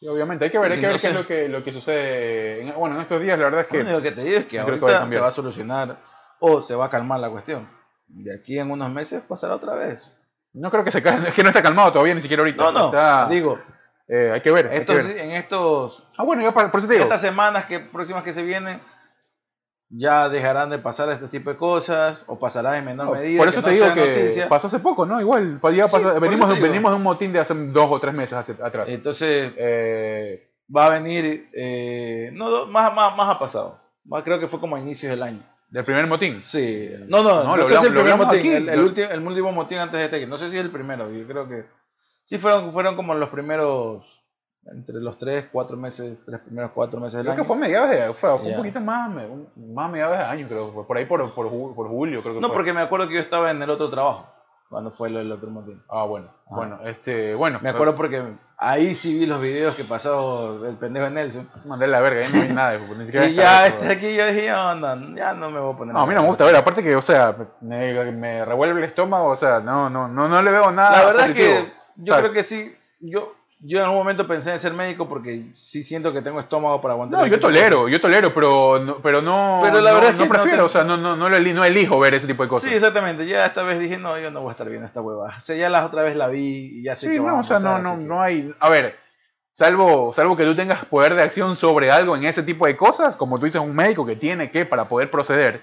[0.00, 2.60] Y obviamente, hay que ver, hay que ver qué es lo que, lo que sucede.
[2.62, 4.46] en- bueno, en estos días la verdad es Lo que único que te digo es
[4.46, 5.98] que ahorita se va a solucionar
[6.40, 7.68] o se va a calmar la cuestión.
[8.06, 10.10] De aquí en unos meses pasará otra vez.
[10.54, 12.62] no creo que se cal- es que no está calmado todavía, ni siquiera ahorita.
[12.64, 13.60] No, no, Está- digo,
[14.08, 15.18] eh, hay que ver, hay que estos, ver.
[15.18, 17.04] en estos Ah, bueno, yo por eso te digo.
[17.04, 18.80] estas semanas que próximas que se vienen
[19.90, 23.38] ya dejarán de pasar este tipo de cosas o pasará en menor No, medida.
[23.38, 24.48] por eso que te no digo que noticia.
[24.48, 25.18] pasó hace poco, ¿no?
[25.20, 28.34] Igual, ya Sí, pasa- venimos, venimos de un motín de hace dos o tres meses
[28.34, 28.86] hace- atrás.
[28.90, 33.80] Entonces Eh, va a venir, eh, no, más, más, más ha pasado.
[34.04, 35.42] Más, creo que fue como a inicios del año.
[35.70, 36.42] del primer motín.
[36.42, 38.48] Sí, no, no, No, no, lo sé si hablamos- el lo primer motín, aquí.
[38.54, 41.10] el, el último, el último motín antes de este, no sé si es el primero,
[41.12, 41.66] yo creo que
[42.28, 44.04] sí fueron, fueron como los primeros,
[44.70, 47.42] entre los tres, cuatro meses, tres primeros cuatro meses del Creo año.
[47.42, 48.12] que fue a mediados de.
[48.12, 49.10] Fue, fue un poquito más,
[49.56, 50.70] más a mediados de año, creo.
[50.72, 52.56] fue Por ahí por, por, por julio, creo que No, fue.
[52.56, 54.26] porque me acuerdo que yo estaba en el otro trabajo,
[54.68, 55.82] cuando fue del otro motín.
[55.88, 56.28] Ah, bueno.
[56.50, 57.34] Bueno, este.
[57.34, 57.60] Bueno.
[57.62, 58.22] Me acuerdo porque
[58.58, 61.48] ahí sí vi los videos que pasó el pendejo de Nelson.
[61.64, 62.78] Mandé la verga, ahí no vi nada.
[62.98, 65.76] Ni siquiera Y ya este aquí yo dije, ya, no, ya no me voy a
[65.78, 65.94] poner.
[65.94, 68.88] No, a mí no me gusta ver, aparte que, o sea, me, me revuelve el
[68.88, 70.90] estómago, o sea, no, no, no, no le veo nada.
[71.00, 71.46] La verdad positivo.
[71.48, 74.58] es que yo O sea, creo que sí, yo, yo en algún momento pensé en
[74.58, 77.20] ser médico porque sí siento que tengo estómago para aguantar.
[77.20, 80.16] No, yo de tolero, yo tolero, pero no, pero no, Pero la no- verdad es
[80.16, 82.14] no que no prefiero, te- o sea, no, no, no, lo eli- no elijo ver
[82.14, 82.68] ese tipo de cosas.
[82.70, 83.26] Sí, exactamente.
[83.26, 85.34] Ya esta vez dije, no, yo no voy a estar viendo esta hueva.
[85.36, 87.40] O sea, ya la otra vez la vi y ya sé Sí, que no, o
[87.40, 88.96] a sea, pasar, no, no, que- no hay, a ver,
[89.52, 93.16] salvo, salvo que tú tengas poder de acción sobre algo en ese tipo de cosas,
[93.16, 95.62] como tú dices, un médico que tiene que para poder proceder,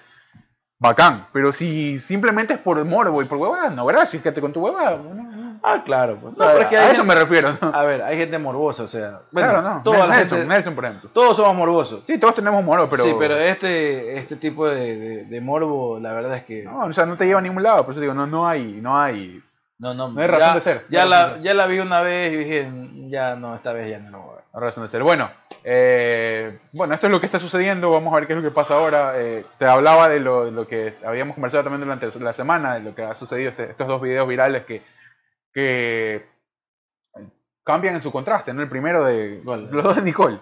[0.80, 4.07] bacán, pero si simplemente es por morbo y por huevada, no, ¿verdad?
[4.10, 5.35] Si es que te con tu huevada, no, no.
[5.67, 6.17] Ah, claro.
[6.21, 6.37] Pues.
[6.37, 7.71] No, a hay eso me refiero, ¿no?
[7.73, 9.21] A ver, hay gente morbosa, o sea.
[9.31, 11.09] Bueno, claro, no, toda la Nelson, gente- Nelson, por ejemplo.
[11.11, 12.01] todos somos morbosos.
[12.05, 13.03] Sí, todos tenemos morbo, pero...
[13.03, 16.63] Sí, pero este, este tipo de, de- de morbo, la verdad es que.
[16.63, 18.63] No, o sea, no te lleva a ningún lado, por eso digo, no, no hay,
[18.81, 19.41] no hay...
[19.77, 21.41] No, no, No hay razón ya, de ser, Ya no la, ser.
[21.41, 22.71] ya la vi una vez y dije,
[23.07, 24.43] ya no, esta vez ya no lo voy a ver.
[24.53, 25.03] razón de ser.
[25.03, 25.29] Bueno,
[25.65, 27.91] eh, bueno, esto es lo que está sucediendo.
[27.91, 29.13] Vamos a ver qué es lo que pasa ahora.
[29.17, 32.81] Eh, te hablaba de lo, de lo que habíamos conversado también durante la semana, de
[32.81, 34.81] lo que ha sucedido, este- estos dos videos virales que,
[35.56, 36.26] que
[37.64, 38.53] cambian en su contraste.
[38.53, 38.61] ¿no?
[38.61, 40.38] El primero de los dos de Nicole.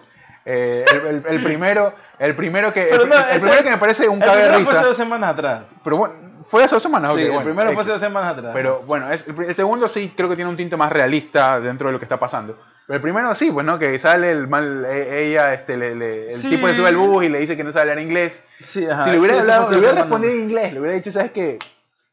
[0.46, 4.06] Eh, el, el- el primero, el primero que, el, no, ese- primero que me parece
[4.10, 4.86] un cague primero fue hace risa.
[4.88, 5.62] dos semanas atrás.
[5.82, 7.14] Pero bueno, fue hace dos semanas.
[7.14, 8.50] sí, ok, el bueno, primero fue hace dos semanas atrás.
[8.52, 11.92] Pero bueno, es, el, segundo sí creo que tiene un tinte más realista dentro de
[11.94, 12.58] lo que está pasando.
[12.86, 16.24] Pero el primero sí, pues no, que sale el mal, e- ella, este, le- le-
[16.26, 16.50] el Sí.
[16.50, 18.44] tipo le sube al bus y le dice que no sabe hablar inglés.
[18.58, 21.10] sí, ajá, si le hubiera, sí, hablado- le hubiera respondido en inglés, le hubiera dicho,
[21.10, 21.58] ¿sabes qué?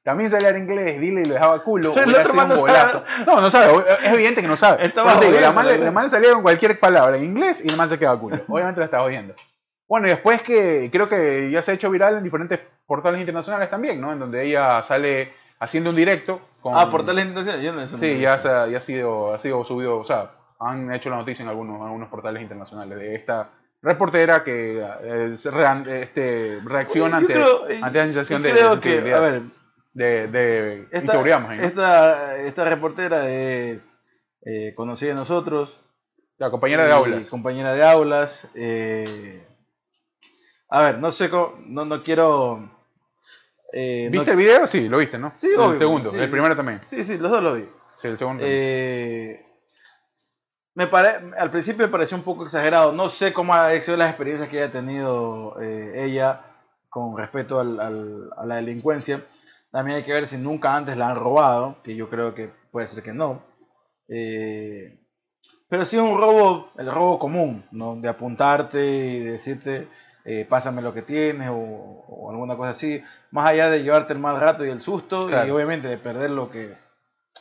[0.03, 1.93] También sabe hablar inglés, dile y lo dejaba culo.
[1.95, 2.57] El hubiera otro sido un man
[3.25, 3.41] no.
[3.41, 4.85] No, sabe, es evidente que no sabe.
[4.85, 7.87] Estaba digo, la man, la man salía con cualquier palabra en inglés y el man
[7.89, 8.37] se quedaba culo.
[8.47, 9.35] Obviamente la estaba oyendo.
[9.87, 13.69] Bueno, y después que creo que ya se ha hecho viral en diferentes portales internacionales
[13.69, 14.11] también, ¿no?
[14.13, 16.75] En donde ella sale haciendo un directo con...
[16.77, 17.65] Ah, portales internacionales.
[17.65, 20.31] Yo no no Sí, ya, se ha, ya ha sido, ha sido subido, o sea,
[20.59, 23.49] han hecho la noticia en algunos, en algunos portales internacionales de esta
[23.81, 28.53] reportera que eh, rean- este, reacciona Yo ante, creo- eh, ante la sensación yo de,
[28.53, 29.41] creo de que, a ver,
[29.93, 33.89] de, de esta, esta, esta reportera es
[34.45, 35.81] eh, conocida de nosotros.
[36.37, 37.27] la compañera de y aulas.
[37.27, 38.47] Compañera de aulas.
[38.55, 39.45] eh,
[40.69, 42.69] a ver, no sé cómo, no, no quiero
[43.73, 44.67] Eh, no- ¿Viste el video?
[44.67, 45.31] Sí, lo viste, ¿no?
[45.33, 46.17] Sí, el obvio, segundo, sí.
[46.17, 46.81] el primero también.
[46.85, 47.65] Sí, sí, los dos lo vi.
[47.97, 48.43] Sí, el segundo.
[48.45, 49.45] Eh,
[50.73, 52.91] me pare- al principio me pareció un poco exagerado.
[52.93, 56.41] No sé cómo han sido las experiencias que haya tenido eh, ella
[56.89, 59.23] con respecto al- al- a la delincuencia.
[59.71, 62.87] También hay que ver si nunca antes la han robado, que yo creo que puede
[62.87, 63.43] ser que no.
[64.09, 64.99] Eh,
[65.69, 67.95] pero sí un robo, el robo común, ¿no?
[67.95, 69.87] De apuntarte y decirte,
[70.25, 73.01] eh, pásame lo que tienes o, o alguna cosa así.
[73.31, 75.53] Más allá de llevarte el mal rato y el susto y Claro.
[75.53, 76.75] obviamente obviamente de perder lo que,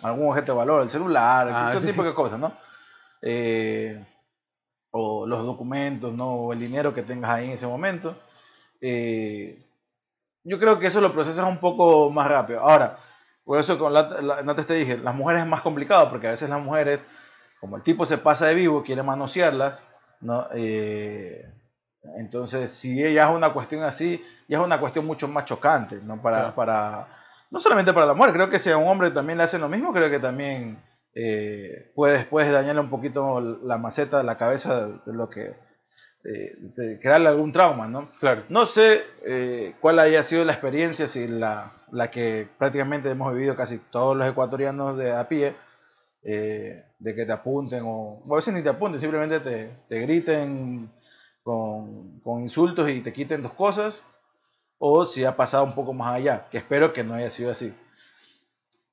[0.02, 1.88] algún objeto de valor, el celular, Ah, todo sí.
[1.88, 2.52] tipo de cosas, ¿no?
[3.22, 4.06] Eh,
[4.92, 6.34] o los documentos, ¿no?
[6.34, 8.16] O el dinero que tengas ahí en ese momento.
[8.80, 9.66] Eh,
[10.44, 12.60] yo creo que eso lo procesas un poco más rápido.
[12.60, 12.98] Ahora,
[13.44, 16.30] por eso con la, la- antes te dije, las mujeres es más complicado porque a
[16.32, 17.04] veces las mujeres,
[17.60, 19.80] como el tipo se pasa de vivo, quiere manosearlas,
[20.20, 20.46] ¿no?
[20.54, 21.44] Eh,
[22.16, 26.20] entonces, si ella es una cuestión así, ya es una cuestión mucho más chocante, ¿no?
[26.22, 26.54] Para, Claro.
[26.54, 27.08] para,
[27.50, 29.68] no solamente para la mujer, creo que si a un hombre también le hacen lo
[29.68, 30.82] mismo, creo que también
[31.14, 35.54] eh, puedes, puedes dañarle un poquito la maceta de la cabeza de lo que,
[36.24, 38.08] eh, de crearle algún trauma, ¿no?
[38.20, 38.44] claro.
[38.48, 43.56] No sé eh, cuál haya sido la experiencia, si la, la que prácticamente hemos vivido
[43.56, 45.54] casi todos los ecuatorianos de a pie,
[46.22, 50.00] eh, de que te apunten o, o a veces ni te apunten, simplemente te, te
[50.00, 50.90] griten
[51.42, 54.02] con, con insultos y te quiten dos cosas,
[54.78, 57.74] o si ha pasado un poco más allá, que espero que no haya sido así.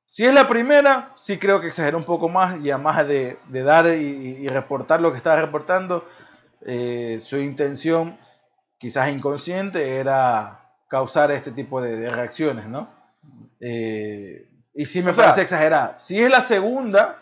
[0.06, 3.64] Si es la primera, sí creo que exageró un poco más y además de, de
[3.64, 6.06] dar y, y- y reportar lo que estaba reportando,
[6.66, 8.18] eh, su intención,
[8.78, 12.90] quizás inconsciente, era causar este tipo de, de reacciones, ¿no?
[13.60, 16.00] Eh, y sí me O sea- parece exagerada.
[16.00, 17.22] Si es la segunda,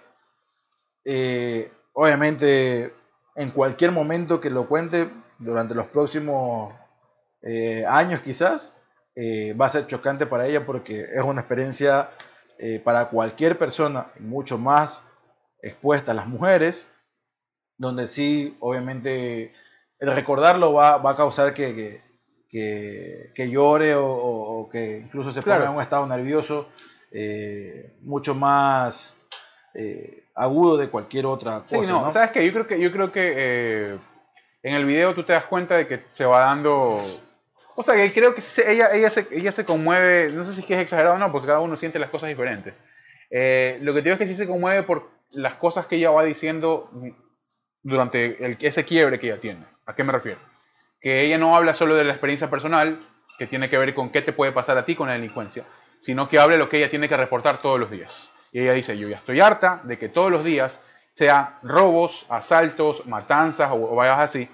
[1.03, 2.93] eh, obviamente
[3.35, 5.09] en cualquier momento que lo cuente
[5.39, 6.73] durante los próximos
[7.87, 8.73] años quizás,
[9.17, 12.09] va a ser chocante para ella porque es una experiencia
[12.83, 15.03] para cualquier persona, mucho más
[15.61, 16.87] expuesta a las mujeres,
[17.77, 19.53] donde sí, obviamente,
[19.99, 22.01] el recordarlo va, va a causar que, que,
[22.49, 25.71] que- que llore o, o- o que incluso se ponga Claro.
[25.71, 26.69] en un estado nervioso
[27.11, 29.15] eh, mucho más
[29.73, 31.91] eh, agudo de cualquier otra Sí, cosa.
[31.91, 32.11] no, ¿no?
[32.11, 32.45] ¿sabes qué?
[32.45, 33.97] Yo creo que, yo creo que eh,
[34.63, 37.01] en el video tú te das cuenta de que se va dando...
[37.77, 40.61] O sea, que creo que se- ella, ella, se, ella se conmueve, no sé si
[40.61, 42.73] es que es exagerado o no, porque cada uno siente las cosas diferentes.
[43.29, 46.23] Lo que te digo es que sí se conmueve por las cosas que ella va
[46.23, 46.89] diciendo
[47.85, 49.63] durante ese quiebre que ella tiene.
[49.85, 50.39] ¿A qué me refiero?
[50.99, 52.99] Que ella no habla solo de la experiencia personal,
[53.37, 55.63] que tiene que ver con qué te puede pasar a ti con la delincuencia,
[55.99, 58.31] sino que habla de lo que ella tiene que reportar todos los días.
[58.51, 60.83] Y ella dice, yo ya estoy harta de que todos los días
[61.13, 64.49] sean robos, asaltos, matanzas o, o vayas así.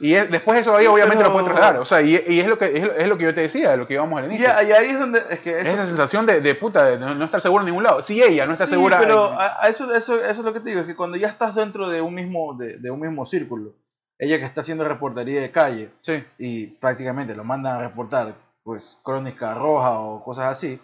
[0.00, 1.76] Y es- después eso Sí, ella obviamente pero- lo puede trasladar.
[1.80, 3.70] O sea, y, y es, lo que, es, lo- es lo que yo te decía,
[3.72, 4.46] de lo que íbamos al inicio.
[4.48, 7.14] y ahí es donde es que es eso- esa sensación de, de puta, de no,
[7.14, 8.00] no estar seguro en ningún lado.
[8.02, 8.98] Si ella no está Sí, segura...
[8.98, 11.16] Pero en- a, a eso, eso, eso es lo que te digo, es que cuando
[11.18, 13.74] ya estás dentro de un mismo, de, de un mismo círculo,
[14.18, 16.24] ella que está haciendo reportería de calle sí.
[16.38, 20.80] y prácticamente lo mandan a reportar, pues, crónica roja o cosas así,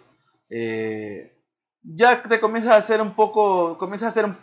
[0.49, 1.33] eh,
[1.83, 4.37] ya te comienzas a hacer un poco, comienzas a ser un,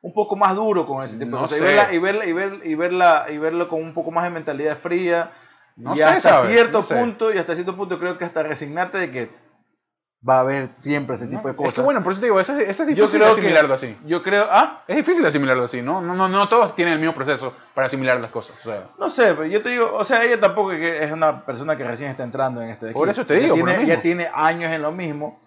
[0.00, 1.58] un poco más duro con ese tipo No de cosas.
[1.58, 2.24] Y verla, y, verla,
[2.64, 5.32] y, y, verla, y verlo con un poco más de mentalidad fría.
[5.76, 6.94] No y sé, hasta cierto No sé.
[6.96, 9.30] punto, y hasta cierto punto creo que hasta resignarte de que
[10.28, 11.70] va a haber siempre este tipo de cosas.
[11.70, 13.40] Es que bueno, por eso te digo, eso es, eso es yo difícil creo que
[13.40, 13.96] asimilarlo así.
[14.04, 16.00] Yo creo, ah, Es difícil asimilarlo así, ¿no?
[16.00, 18.56] No, no, no todos tienen el mismo proceso para asimilar las cosas.
[18.60, 18.88] o sea.
[18.98, 21.76] No sé, pero yo te digo, o sea, ella tampoco es que es una persona
[21.76, 22.98] que recién está entrando en este de aquí.
[22.98, 25.40] Por eso te Ya digo, por tiene, ya tiene años en lo mismo.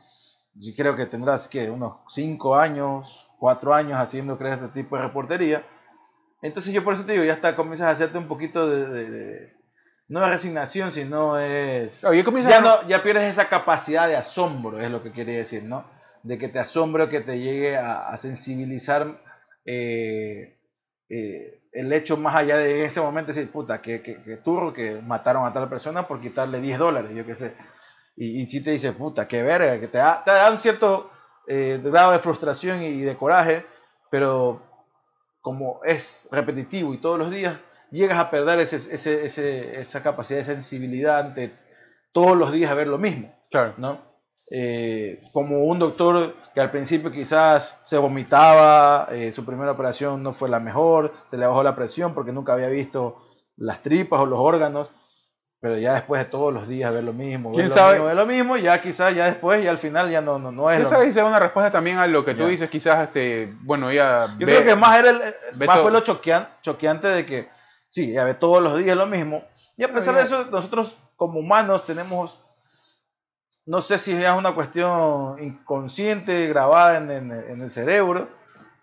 [0.54, 5.02] Yo creo que tendrás que unos 5 años, 4 años haciendo creo este tipo de
[5.02, 5.64] reportería.
[6.44, 9.10] Entonces yo por eso te digo, ya está, comienzas a hacerte un poquito de, de-
[9.12, 9.54] de-
[10.08, 14.16] no de resignación, sino es Claro, yo ya a- no, ya pierdes esa capacidad de
[14.16, 15.86] asombro, es lo que quería decir, ¿no?
[16.22, 19.20] De que te asombre o que te llegue a, a sensibilizar
[19.66, 20.60] eh,
[21.10, 25.02] eh, el hecho más allá de ese momento decir, puta, que, que, que turro que
[25.02, 27.56] mataron a tal persona por quitarle 10 dólares, yo qué sé.
[28.16, 31.10] Y, y si te dice, puta, qué verga, que te da, te da un cierto
[31.54, 33.66] eh, grado de frustración y de coraje,
[34.10, 34.62] pero
[35.42, 37.58] como es repetitivo y todos los días,
[37.92, 41.52] llegas a perder ese, ese- ese- esa capacidad de sensibilidad ante
[42.14, 43.74] todos los días a ver lo mismo, Claro.
[43.78, 44.00] ¿no?
[44.54, 50.34] Eh, como un doctor que al principio quizás se vomitaba, eh, su primera operación no
[50.34, 53.18] fue la mejor, se le bajó la presión porque nunca había visto
[53.56, 54.90] las tripas o los órganos,
[55.62, 57.92] pero ya después de todos los días ver lo mismo, ver ¿Quién lo sabe?
[57.94, 60.70] mismo, ver lo mismo, ya quizás ya después, ya al final ya no, no, no
[60.72, 62.48] es Esa dice una respuesta también a lo que tú Ya.
[62.50, 65.22] dices, quizás, este, bueno, ella Yo ve- creo que más, era el,
[65.68, 67.50] más fue lo choquean- choqueante de que,
[67.90, 69.44] sí, ya ve todos los días lo mismo.
[69.78, 72.40] Y a pesar de eso, nosotros como humanos tenemos
[73.66, 78.28] no sé si es una cuestión inconsciente, grabada en, en- en el cerebro,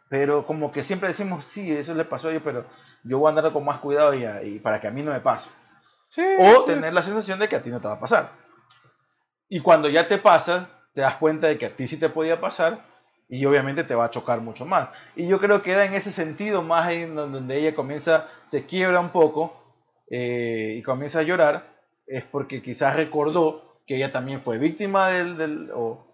[0.09, 2.65] pero como que siempre decimos, sí, eso le pasó a ellos, pero
[3.03, 5.21] yo voy a andar con más cuidado y, y para que a mí no me
[5.21, 5.51] pase.
[6.11, 6.67] Sí, O sí.
[6.67, 8.33] tener la sensación de que a ti no te va a pasar.
[9.49, 12.41] Y cuando ya te pasa, te das cuenta de que a ti sí te podía
[12.41, 12.85] pasar
[13.29, 14.89] y obviamente te va a chocar mucho más.
[15.17, 18.67] Y yo creo que era en ese sentido más ahí en donde ella comienza, se
[18.67, 19.55] quiebra un poco
[20.11, 21.77] eh, y comienza a llorar,
[22.07, 26.08] es porque quizás recordó que ella también fue víctima del, del- o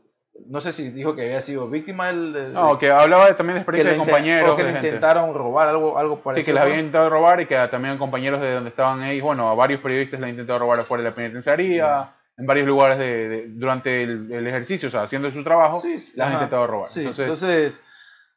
[0.47, 3.55] no sé si dijo que había sido víctima del, del- No, que hablaba de- también
[3.55, 4.51] de experiencia de le compañeros.
[4.51, 4.89] o que de le gente.
[4.89, 6.47] intentaron robar algo, algo Sí, parecido.
[6.47, 9.55] que les habían intentado robar y que también compañeros de donde estaban ellos, bueno, a
[9.55, 13.45] varios periodistas les han intentado robar afuera de la penitenciaría, en varios lugares de, de-
[13.49, 16.33] durante el, el ejercicio, o sea, haciendo su trabajo, Sí, les han ajá.
[16.35, 16.89] intentado robar.
[16.89, 17.81] Sí, Entonces, entonces,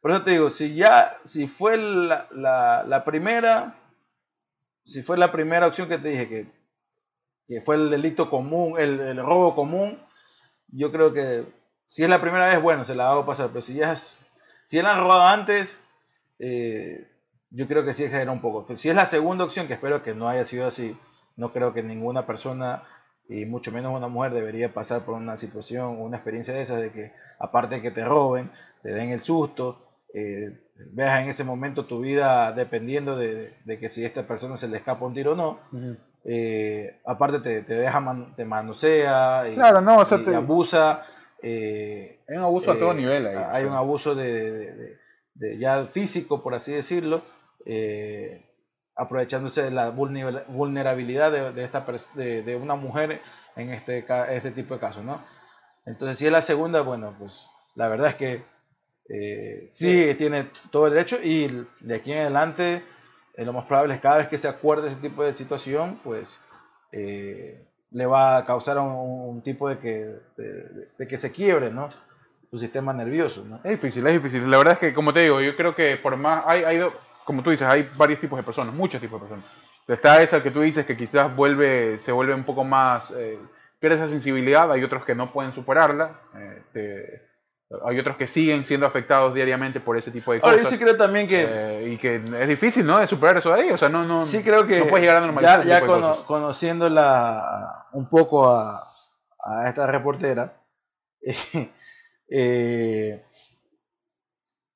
[0.01, 3.73] por eso te digo, si ya, si fue la, la- la primera,
[4.83, 6.45] si fue la primera opción que te dije, que,
[7.47, 9.99] que fue el delito común, el, el robo común,
[10.69, 11.45] yo creo que
[11.87, 14.17] si es la primera vez, bueno, se la hago pasar, pero si ya es,
[14.67, 15.81] si la han robado antes,
[16.39, 17.07] eh,
[17.49, 18.65] yo creo que sí exagera un poco.
[18.67, 20.95] Pero si es la segunda opción, que espero que no haya sido así,
[21.37, 22.83] no creo que ninguna persona,
[23.29, 26.91] y mucho menos una mujer, debería pasar por una situación, una experiencia de esas, de
[26.91, 28.51] que aparte de que te roben,
[28.83, 29.81] te den el susto,
[30.13, 30.59] eh,
[30.91, 34.67] veas en ese momento tu vida dependiendo de, de que si a esta persona se
[34.67, 35.59] le escapa un tiro o no.
[36.25, 40.35] Eh, aparte te, te deja, man- te manosea, y, Claro, no, o sea, y te-
[40.35, 41.05] abusa.
[41.41, 43.35] Eh, hay un abuso a eh, todo nivel ahí.
[43.51, 44.97] Hay un abuso de, de- de-
[45.35, 47.23] de ya físico, por así decirlo,
[47.65, 48.43] eh,
[48.95, 51.85] aprovechándose de la vulner- vulnerabilidad de, de esta
[52.15, 53.21] de, de una mujer
[53.55, 55.23] en este, este tipo de casos, ¿no?
[55.85, 57.45] Entonces, si es la segunda, bueno, pues
[57.75, 58.43] la verdad es que
[59.09, 62.83] eh, sí tiene todo el derecho y de aquí en adelante,
[63.35, 66.41] eh, lo más probable es cada vez que se acuerde ese tipo de situación, pues
[66.91, 71.89] eh, le va a causar un, tipo de que, de, que se quiebre, ¿no?
[72.49, 73.57] Su sistema nervioso, ¿no?
[73.63, 74.49] Es difícil, es difícil.
[74.49, 76.81] La verdad es que, como te digo, yo creo que por más, hay, hay
[77.25, 79.51] como tú dices, hay varios tipos de personas, muchos tipos de personas.
[79.87, 83.39] Está esa que tú dices que quizás vuelve, se vuelve un poco más, eh,
[83.79, 86.19] pierde esa sensibilidad, hay otros que no pueden superarla,
[86.73, 87.21] eh,
[87.85, 90.63] hay otros que siguen siendo afectados diariamente por ese tipo de Ahora, cosas.
[90.71, 91.45] yo sí creo también que...
[91.47, 92.97] eh, y que es difícil, ¿no?
[92.99, 95.17] De superar eso de ahí, o sea, no, no, sí creo que no puedes llegar
[95.17, 96.25] a normalizar ya, ya cono- cosas.
[96.25, 98.83] conociéndola un poco a,
[99.43, 100.53] a esta reportera
[102.29, 103.23] eh,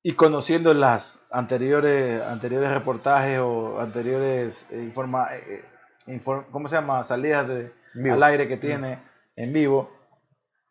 [0.02, 5.64] y conociendo las anteriores anteriores reportajes o anteriores eh, informa, eh,
[6.08, 7.02] infor- ¿cómo se llama?
[7.04, 7.72] salidas de,
[8.10, 8.98] al aire que tiene
[9.36, 9.90] en vivo,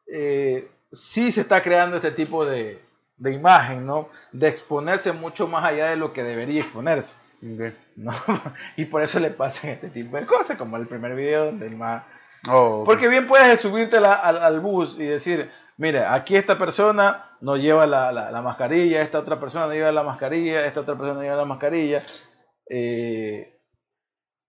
[0.05, 2.81] eh, sí se está creando este tipo de,
[3.17, 4.09] de imagen, ¿no?
[4.31, 7.17] De exponerse mucho más allá de lo que debería exponerse.
[7.95, 8.13] ¿no?
[8.77, 11.75] y por eso le pasan este tipo de cosas, como el primer video donde el
[11.75, 12.03] más...
[12.49, 12.83] Oh.
[12.85, 17.55] Porque bien puedes subirte la- al, al bus y decir, mira, aquí esta persona no
[17.57, 21.15] lleva la, la- la mascarilla, esta otra persona no lleva la mascarilla, esta otra persona
[21.19, 22.03] no lleva la mascarilla.
[22.69, 23.57] eh,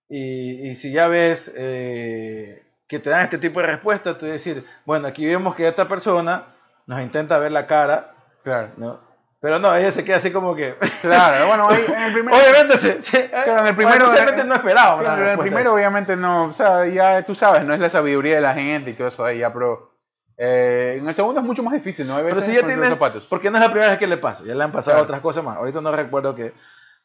[0.09, 2.62] y, y si ya ves eh,
[2.93, 6.44] que te dan este tipo de respuestas, tú decir, bueno, aquí vemos que esta persona
[6.86, 8.12] nos intenta ver la cara,
[8.44, 8.69] Claro.
[8.77, 9.01] ¿no?
[9.40, 10.77] Pero no, ella se queda así como que...
[11.01, 12.35] Claro, bueno, ahí en el primer...
[12.35, 15.01] Obviamente, se, se- Claro, en el primero- obviamente no esperaba.
[15.01, 18.35] Claro, una el primero obviamente no, o sea, ya tú sabes, no es la sabiduría
[18.36, 19.94] de la gente y todo eso ahí, ya, pero
[20.36, 22.16] eh, en el segundo es mucho más difícil, ¿no?
[22.16, 22.94] Hay Pero veces si ya tienes,
[23.31, 25.05] porque no es la primera vez que le pasa, ya le han pasado Claro.
[25.05, 25.56] otras cosas más.
[25.56, 26.52] Ahorita no recuerdo qué,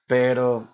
[0.05, 0.67] pero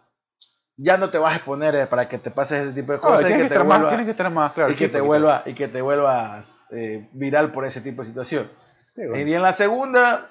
[0.78, 3.02] ya no te vas a exponer eh, para que te pases ese tipo de No,
[3.04, 4.72] cosas y que que te más, vuelva- tienes que estar más claro.
[4.72, 8.50] y que te vuelva y que te vuelvas eh, viral por ese tipo de situación.
[8.96, 9.30] Sí, bueno.
[9.30, 10.30] Y en la segunda,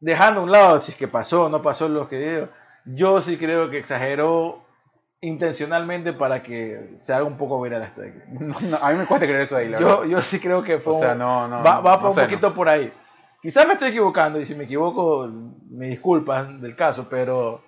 [0.00, 2.48] dejando a un lado si es que pasó o no pasó lo que digo,
[2.84, 4.60] yo sí creo que exageró
[5.20, 8.18] intencionalmente para que se haga un poco viral hasta aquí.
[8.40, 10.04] No, no, a mí me cuesta creer eso ahí, la Yo, verdad.
[10.04, 11.62] yo sí creo que fue O sea, un- no, no.
[11.62, 12.92] va, va por un sé, poquito por ahí.
[13.40, 15.28] Quizás me estoy equivocando y si me equivoco,
[15.70, 17.62] me disculpas del caso, pero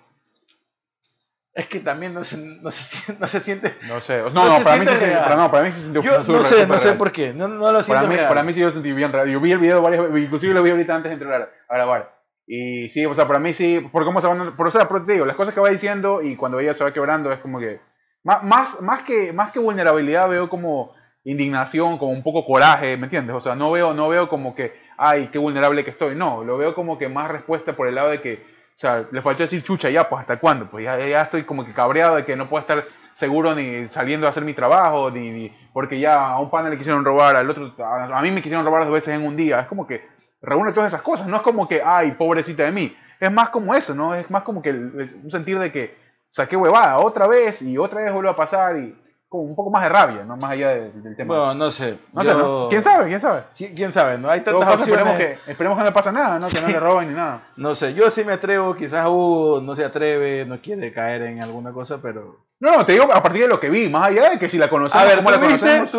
[1.55, 3.75] es que también no se, no se, siente- no se siente.
[3.87, 4.17] No, sé.
[4.21, 5.23] No, no no, se para mí siente se, real.
[5.23, 6.97] para, no, para mí se sintió Yo no sé, no sé real.
[6.97, 7.33] por qué.
[7.33, 8.27] No, no lo siento Para mí, real.
[8.27, 9.27] para mí sí yo sentí bien raro.
[9.27, 12.09] Yo vi el video varias veces, inclusive lo vi ahorita antes de entrar a grabar.
[12.47, 15.05] Y sí, o sea, para mí sí, por cómo se van, por, o sea, por-
[15.05, 17.57] te digo, las cosas que va diciendo y cuando ella se va quebrando es como
[17.59, 17.79] que,
[18.23, 23.05] más, más, más que, más que vulnerabilidad veo como indignación, como un poco coraje, ¿me
[23.05, 23.35] entiendes?
[23.35, 26.57] O sea, no veo, no veo como que, ay, qué vulnerable que estoy, no, lo
[26.57, 28.45] veo como que más respuesta por el lado de que,
[28.75, 30.65] o sea, le faltó decir chucha, ya, pues, ¿hasta cuándo?
[30.65, 32.83] Pues ya, estoy como que cabreado de que no puedo estar
[33.13, 36.77] seguro ni saliendo a hacer mi trabajo, ni, ni- porque ya a un pana le
[36.77, 39.67] quisieron robar, al otro, a, mí me quisieron robar dos veces en un día, es
[39.67, 40.05] como que
[40.41, 43.73] reúne todas esas cosas, no es como que, ay, pobrecita de mí, es más como
[43.73, 44.13] eso, ¿no?
[44.13, 45.95] Es más como que un sentir de que,
[46.29, 48.93] o sea, qué huevada, otra vez y otra vez vuelve a pasar y
[49.41, 50.37] un poco más de rabia, ¿no?
[50.37, 51.35] Más allá de- del tema.
[51.35, 51.97] Bueno, no sé.
[52.13, 52.67] no sé, ¿no?
[52.69, 53.07] ¿Quién sabe?
[53.07, 53.41] ¿Quién sabe?
[53.53, 54.17] Sí, ¿Quién sabe?
[54.17, 54.87] No hay tantas opciones.
[54.87, 56.47] esperemos que, esperemos que no le pase nada, ¿no?
[56.47, 56.73] Que no Sí.
[56.73, 57.41] le roben ni nada.
[57.55, 61.41] No sé, yo sí me atrevo, quizás Hugo no se atreve, no quiere caer en
[61.41, 62.43] alguna cosa, pero...
[62.59, 64.57] No, no, te digo a partir de lo que vi, más allá de que si
[64.57, 65.89] la conocemos, A ver, ¿cómo la conocemos?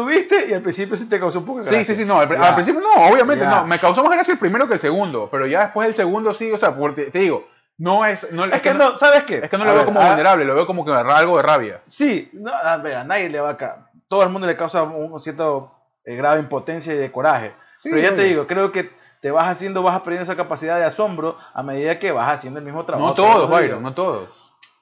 [0.49, 1.95] y al principio sí te causó un poco de Sí, gracia.
[1.95, 3.51] sí, sí, no, al, principio no, obviamente Ya.
[3.61, 6.33] no, me causó más gracia el primero que el segundo, pero ya después del segundo
[6.33, 7.47] sí, o sea, porque te digo,
[7.79, 9.39] no es, no, Es que no, ¿sabes qué?
[9.45, 11.83] es que no A lo veo como vulnerable, lo veo como que algo de rabia.
[11.85, 15.21] Sí, no, a ver, a nadie le va a Todo el mundo le causa un
[15.21, 15.73] cierto
[16.05, 17.53] eh, grado de impotencia y de coraje.
[17.83, 18.91] Sí, Pero ya te digo, creo que
[19.21, 22.65] te vas haciendo, vas aprendiendo esa capacidad de asombro a medida que vas haciendo el
[22.65, 23.09] mismo trabajo.
[23.09, 24.29] No todos Byron, no todos.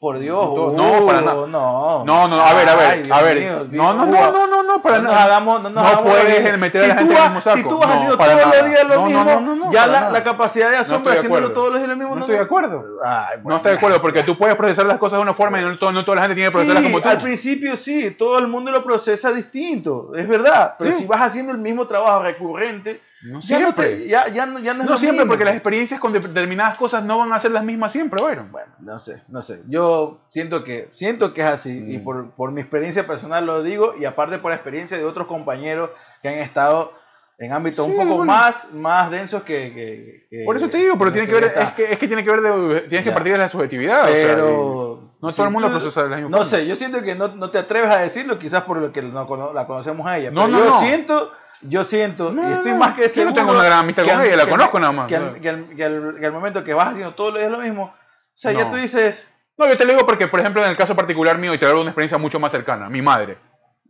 [0.05, 1.47] Por Dios, No, no, para nada.
[1.47, 3.39] No, No, no, a ver, a ver, Ay, a ver.
[3.39, 5.25] mío, no, no, no, no, no, no, para no nada.
[5.25, 7.57] hagamos, no No puedes de- meter a la si gente en el mismo saco.
[7.57, 9.73] Si tú vas No, haciendo todos los días lo No, no, mismo, no, no, no,
[9.73, 12.15] ya la, la capacidad de asombro haciéndolo todos los días lo mismo.
[12.17, 12.85] No estoy de acuerdo.
[13.03, 15.59] Ay, No bueno, estoy de acuerdo, porque tú puedes procesar las cosas de una forma
[15.59, 17.09] y no, no toda la gente tiene que procesarlas Sí, como tú.
[17.09, 20.75] al principio sí, todo el mundo lo procesa distinto, es verdad.
[20.79, 20.99] Pero Sí.
[20.99, 23.97] si vas haciendo el mismo trabajo recurrente, No ya no, siempre.
[23.97, 25.31] te- ya, ya no, ya no es No siempre, mismo.
[25.31, 28.53] porque las experiencias con determinadas cosas no van a ser las mismas siempre, Byron.
[28.53, 29.63] Bueno, no sé, no sé.
[29.69, 31.91] Yo siento que, siento que es así Mm.
[31.93, 35.27] y por, por mi experiencia personal lo digo y aparte por la experiencia de otros
[35.27, 35.91] compañeros
[36.23, 36.93] que han estado
[37.39, 38.25] en ámbitos Sí, un poco bueno.
[38.33, 41.53] más, más densos que, que- que- Por eso te digo, pero que tiene que ver,
[41.57, 43.15] es que, es que tiene que ver de, tienes que Ya.
[43.15, 44.05] partir de la subjetividad.
[44.05, 46.51] o sea, Pero no si todo el mundo procesa de la misma No forma.
[46.51, 49.67] sé, yo siento que no, no te atreves a decirlo, quizás por lo que la
[49.67, 50.31] conocemos a ella.
[50.31, 50.81] No, pero no, yo no.
[50.81, 51.33] siento,
[51.69, 53.31] yo siento, No, y estoy más que Yo seguro.
[53.31, 55.09] no tengo una gran amistad que con ella, la conozco nada más.
[55.09, 57.59] Que al, que al- que al- que al momento que vas haciendo los días lo
[57.59, 57.97] mismo, o
[58.35, 58.71] sea, ya No.
[58.71, 61.55] tú dices, No, yo te lo digo porque, por ejemplo, en el caso particular mío,
[61.55, 63.39] y te hablo de una experiencia mucho más cercana, mi madre.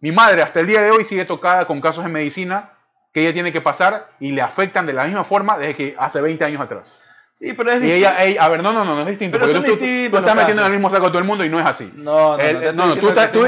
[0.00, 2.70] Mi madre hasta el día de hoy sigue tocada con casos de medicina
[3.14, 6.20] que ella tiene que pasar y le afectan de la misma forma desde que hace
[6.20, 7.00] 20 años atrás.
[7.34, 7.96] Sí, pero es Y distinto.
[8.08, 9.38] ella, ella- a ver, no, no, no, no es distinto.
[9.38, 11.24] Pero porque tú, tú- tú distintos estás metiendo en el mismo saco a todo el
[11.24, 11.92] mundo y no es así.
[11.96, 13.46] No, no, El- no, no, tú, estás- tú- tú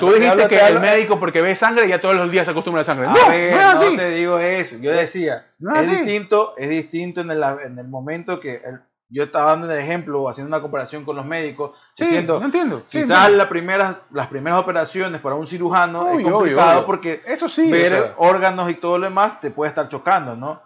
[0.00, 2.80] tú Te dijiste que el médico porque ve sangre ya todos los días se acostumbra
[2.80, 3.06] a la sangre.
[3.06, 3.90] A no, ver, no es así.
[3.90, 4.76] no te digo eso.
[4.80, 8.80] Yo decía, No es es distinto, es distinto en el, en el momento que el-
[9.10, 12.80] yo estaba dando el ejemplo, haciendo una comparación con los médicos, Sí, diciendo, no entiendo.
[12.90, 13.36] Sí, quizás entiendo.
[13.38, 16.86] las primeras, las primeras operaciones para un cirujano Obvio, es obvio, complicado obvio.
[16.86, 17.70] porque Eso sí.
[17.70, 20.60] ver o sea, órganos y todo lo demás te puede estar chocando, ¿no?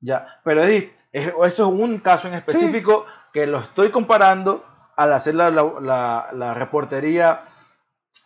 [0.00, 4.64] Ya, pero es- eso es un caso en específico que lo estoy comparando
[4.96, 7.42] al hacer la, la, la- la reportería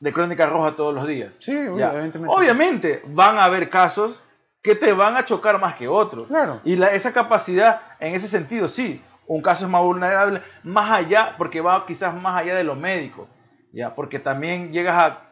[0.00, 1.36] de Crónica Roja todos los días.
[1.40, 2.34] sí, evidentemente.
[2.34, 4.20] Obviamente van a haber casos
[4.62, 6.26] que te van a chocar más que otros.
[6.28, 6.60] Claro.
[6.64, 11.34] Y la- esa capacidad, en ese sentido, sí, un caso es más vulnerable, más allá,
[11.38, 13.28] porque va quizás más allá de lo médico,
[13.72, 15.22] ya, porque también llegas a,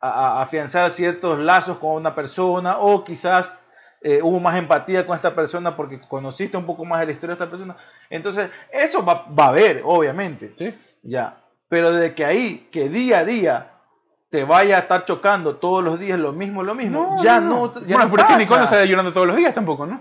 [0.00, 3.52] a- a afianzar ciertos lazos con una persona o quizás
[4.02, 7.36] eh, hubo más empatía con esta persona porque conociste un poco más de la historia
[7.36, 7.76] de esta persona.
[8.08, 10.54] Entonces, eso va, va a haber, obviamente.
[10.58, 10.74] Sí.
[11.02, 11.36] Ya.
[11.68, 13.70] Pero de que ahí, que día a día
[14.30, 17.96] te vaya a estar chocando todos los días lo mismo, lo mismo, ya no, ya
[17.96, 18.76] bueno, no pero es que Nicole no pasa.
[18.76, 20.00] está llorando todos los días tampoco, ¿no?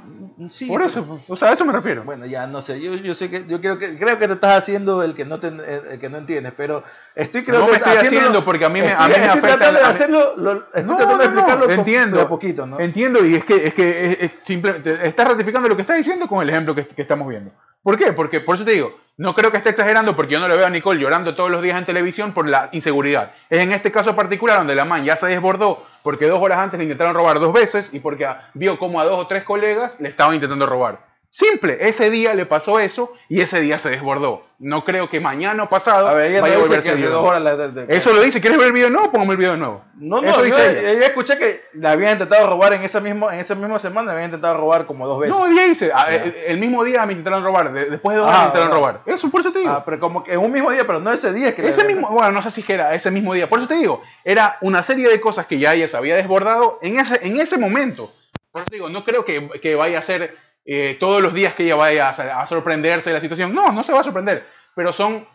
[0.50, 2.06] Sí, Por eso, o sea, a eso me refiero.
[2.06, 4.58] Bueno, ya no sé, yo, yo sé que yo creo que creo que te estás
[4.60, 6.82] haciendo el que no te, el que no entiendes, pero
[7.14, 9.28] estoy creo no que me estoy haciendo porque a mí me, a mí me estoy
[9.30, 9.48] afecta.
[9.58, 12.28] tratando de hacerlo, lo- estoy No, tratando de no, no, explicarlo po- entiendo, de a
[12.30, 12.80] poquito, ¿no?
[12.80, 16.26] Entiendo y es que, es que es, es simplemente estás ratificando lo que estás diciendo
[16.28, 17.52] con el ejemplo que, que estamos viendo.
[17.90, 18.14] ¿Por qué?
[18.14, 20.68] Porque por eso te digo, no creo que esté exagerando porque yo no le veo
[20.68, 23.32] a Nicole llorando todos los días en televisión por la inseguridad.
[23.50, 26.78] Es en este caso particular donde la man ya se desbordó porque dos horas antes
[26.78, 30.10] le intentaron robar dos veces y porque vio como a dos o tres colegas le
[30.10, 31.00] estaban intentando robar.
[31.32, 34.42] Simple, ese día le pasó eso y ese día se desbordó.
[34.58, 36.96] No creo que mañana o pasado A ver, ella vaya a no volver dice a
[36.96, 38.42] que dos horas de- de- Eso lo dice.
[38.42, 39.12] ¿Quieres ver el video de nuevo?
[39.12, 39.82] Póngame el video de nuevo.
[39.94, 41.06] No, no, yo, ella.
[41.06, 44.30] escuché que la habían intentado robar en esa misma en esa misma semana, la habían
[44.32, 45.36] intentado robar como dos veces.
[45.38, 46.16] No, ella dice, ah, Ya.
[46.26, 48.72] eh, el mismo día me intentaron robar, de- después de dos Ah, horas me intentaron
[48.72, 48.76] ah.
[48.76, 49.02] robar.
[49.06, 49.72] Eso, por eso te digo.
[49.72, 52.10] Ah, pero como que en un mismo día, pero no ese día que ese mismo,
[52.10, 55.08] bueno, no sé si era ese mismo día, por eso te digo, era una serie
[55.08, 58.10] de cosas que ya ella se había desbordado en ese, en ese momento.
[58.52, 60.36] Por eso te digo, no creo que, que vaya a ser
[60.72, 63.54] eh, todos los días que ella vaya a, a sorprenderse de la situación.
[63.56, 65.28] No, no se va a sorprender, pero son,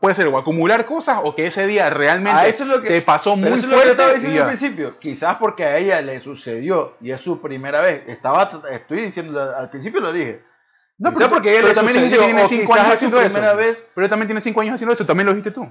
[0.00, 2.88] puede ser o acumular cosas o que ese día realmente Ah, eso es lo que-
[2.88, 3.90] te pasó Pero muy eso es lo que fuerte.
[3.92, 4.98] estaba diciendo al principio.
[5.00, 8.04] Quizás porque a ella le sucedió y es su primera vez.
[8.06, 10.44] Estaba, estoy diciendo, al principio lo dije.
[10.98, 12.94] No, Quizás porque ella pero también sucedió, que tiene o cinco quizás años es su
[12.96, 13.30] haciendo eso.
[13.32, 13.90] primera vez.
[13.94, 15.68] Pero también tiene cinco años haciendo eso, también lo dijiste tú.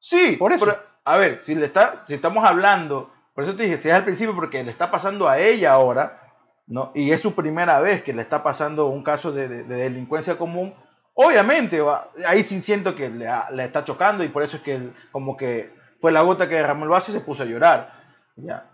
[0.00, 0.64] Sí, Por eso.
[0.66, 3.94] pero, a ver, si le está, si estamos hablando, por eso te dije, si es
[3.94, 6.20] al principio porque le está pasando a ella ahora,
[6.66, 6.92] ¿no?
[6.94, 10.36] Y es su primera vez que le está pasando un caso de, de- de delincuencia
[10.38, 10.74] común,
[11.14, 11.80] obviamente
[12.26, 15.72] ahí sí siento que le, le está chocando y por eso es que como que
[16.00, 17.92] fue la gota que derramó el vaso y se puso a llorar.
[18.36, 18.66] Ya.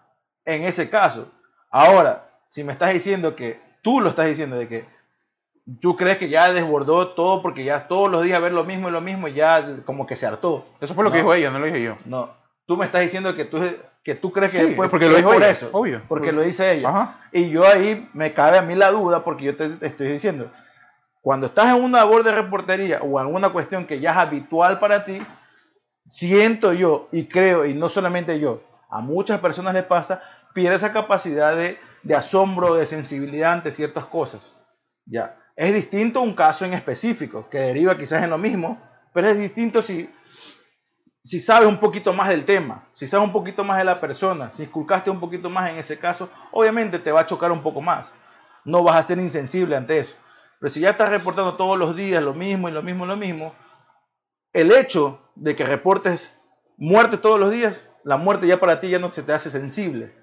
[0.45, 1.31] En ese caso.
[1.71, 4.89] Ahora, si me estás diciendo que tú lo estás diciendo de que
[5.81, 8.93] tú crees que ya desbordó todo porque ya todos los días ver lo mismo y
[8.93, 10.67] lo mismo y ya como que se hartó.
[10.81, 11.97] Eso fue lo que dijo ella, no lo dije yo.
[12.07, 12.31] No.
[12.71, 13.61] Tú me estás diciendo que tú,
[14.05, 15.71] que tú crees que Sí, porque lo dijo por eso.
[15.73, 16.03] obvio.
[16.07, 16.89] Porque lo dice ella.
[16.89, 17.17] Ajá.
[17.33, 20.53] Y yo ahí me cabe a mí la duda porque yo te, te estoy diciendo,
[21.21, 24.79] cuando estás en una labor de reportería o en una cuestión que ya es habitual
[24.79, 25.21] para ti,
[26.09, 30.23] siento yo y creo, y no solamente yo, a muchas personas les pasa,
[30.55, 34.55] pierde esa capacidad de, de asombro, de sensibilidad ante ciertas cosas.
[35.07, 35.37] Ya.
[35.57, 38.81] Es distinto un caso en específico, que deriva quizás en lo mismo,
[39.13, 40.09] pero es distinto si,
[41.23, 44.51] si sabes un poquito más del tema, si sabes un poquito más de la persona,
[44.51, 47.81] si inculcaste un poquito más en ese caso, obviamente te va a chocar un poco
[47.81, 48.13] más.
[48.65, 50.15] No vas a ser insensible ante eso.
[50.59, 53.17] Pero si ya estás reportando todos los días lo mismo y lo mismo y lo
[53.17, 53.55] mismo,
[54.53, 56.37] el hecho de que reportes
[56.77, 60.15] muerte todos los días, la muerte ya para ti ya no se te hace sensible,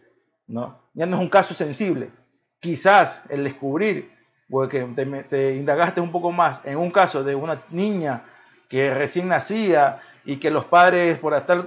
[0.47, 0.81] ¿no?
[0.93, 2.11] Ya no es un caso sensible.
[2.59, 4.11] Quizás el descubrir,
[4.49, 8.23] porque te, te indagaste un poco más en un caso de una niña
[8.69, 11.65] que recién nacía y que los padres por hasta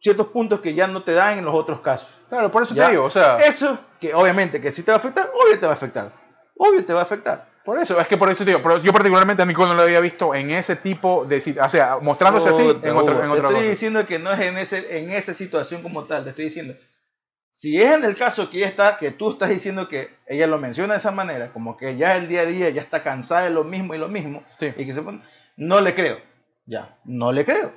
[0.00, 2.08] ciertos puntos que ya no te dan en los otros casos.
[2.28, 2.84] Claro, por eso Ya.
[2.86, 5.66] te digo, o sea, Eso que obviamente que sí te va a afectar, obvio te
[5.66, 6.12] va a afectar.
[6.56, 7.48] Obvio te va a afectar.
[7.64, 9.82] por eso, es que por eso te digo, pero yo particularmente a Nicole no lo
[9.82, 12.92] había visto en ese tipo de, sit- o sea, mostrándose así en otra, en
[13.22, 13.62] te otra estoy cosa.
[13.62, 16.74] diciendo que no es en, ese, en esa situación como tal, te estoy diciendo.
[17.50, 20.58] Si es en el caso que ella está, que tú estás diciendo que ella lo
[20.58, 23.50] menciona de esa manera, como que ya el día a día ya está cansada de
[23.50, 24.72] lo mismo y lo mismo, Sí.
[24.76, 25.22] y que se pone-
[25.56, 26.18] no le creo.
[26.66, 27.72] Ya, no le creo.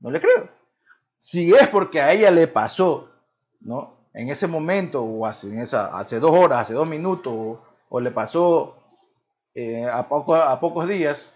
[0.00, 0.48] No le creo.
[1.18, 3.10] Si es porque a ella le pasó,
[3.60, 3.94] ¿no?
[4.12, 8.00] En ese momento, o hace, en esa, hace dos horas, hace dos minutos, o, o
[8.00, 8.76] le pasó
[9.54, 11.26] eh, a, poco, a pocos días,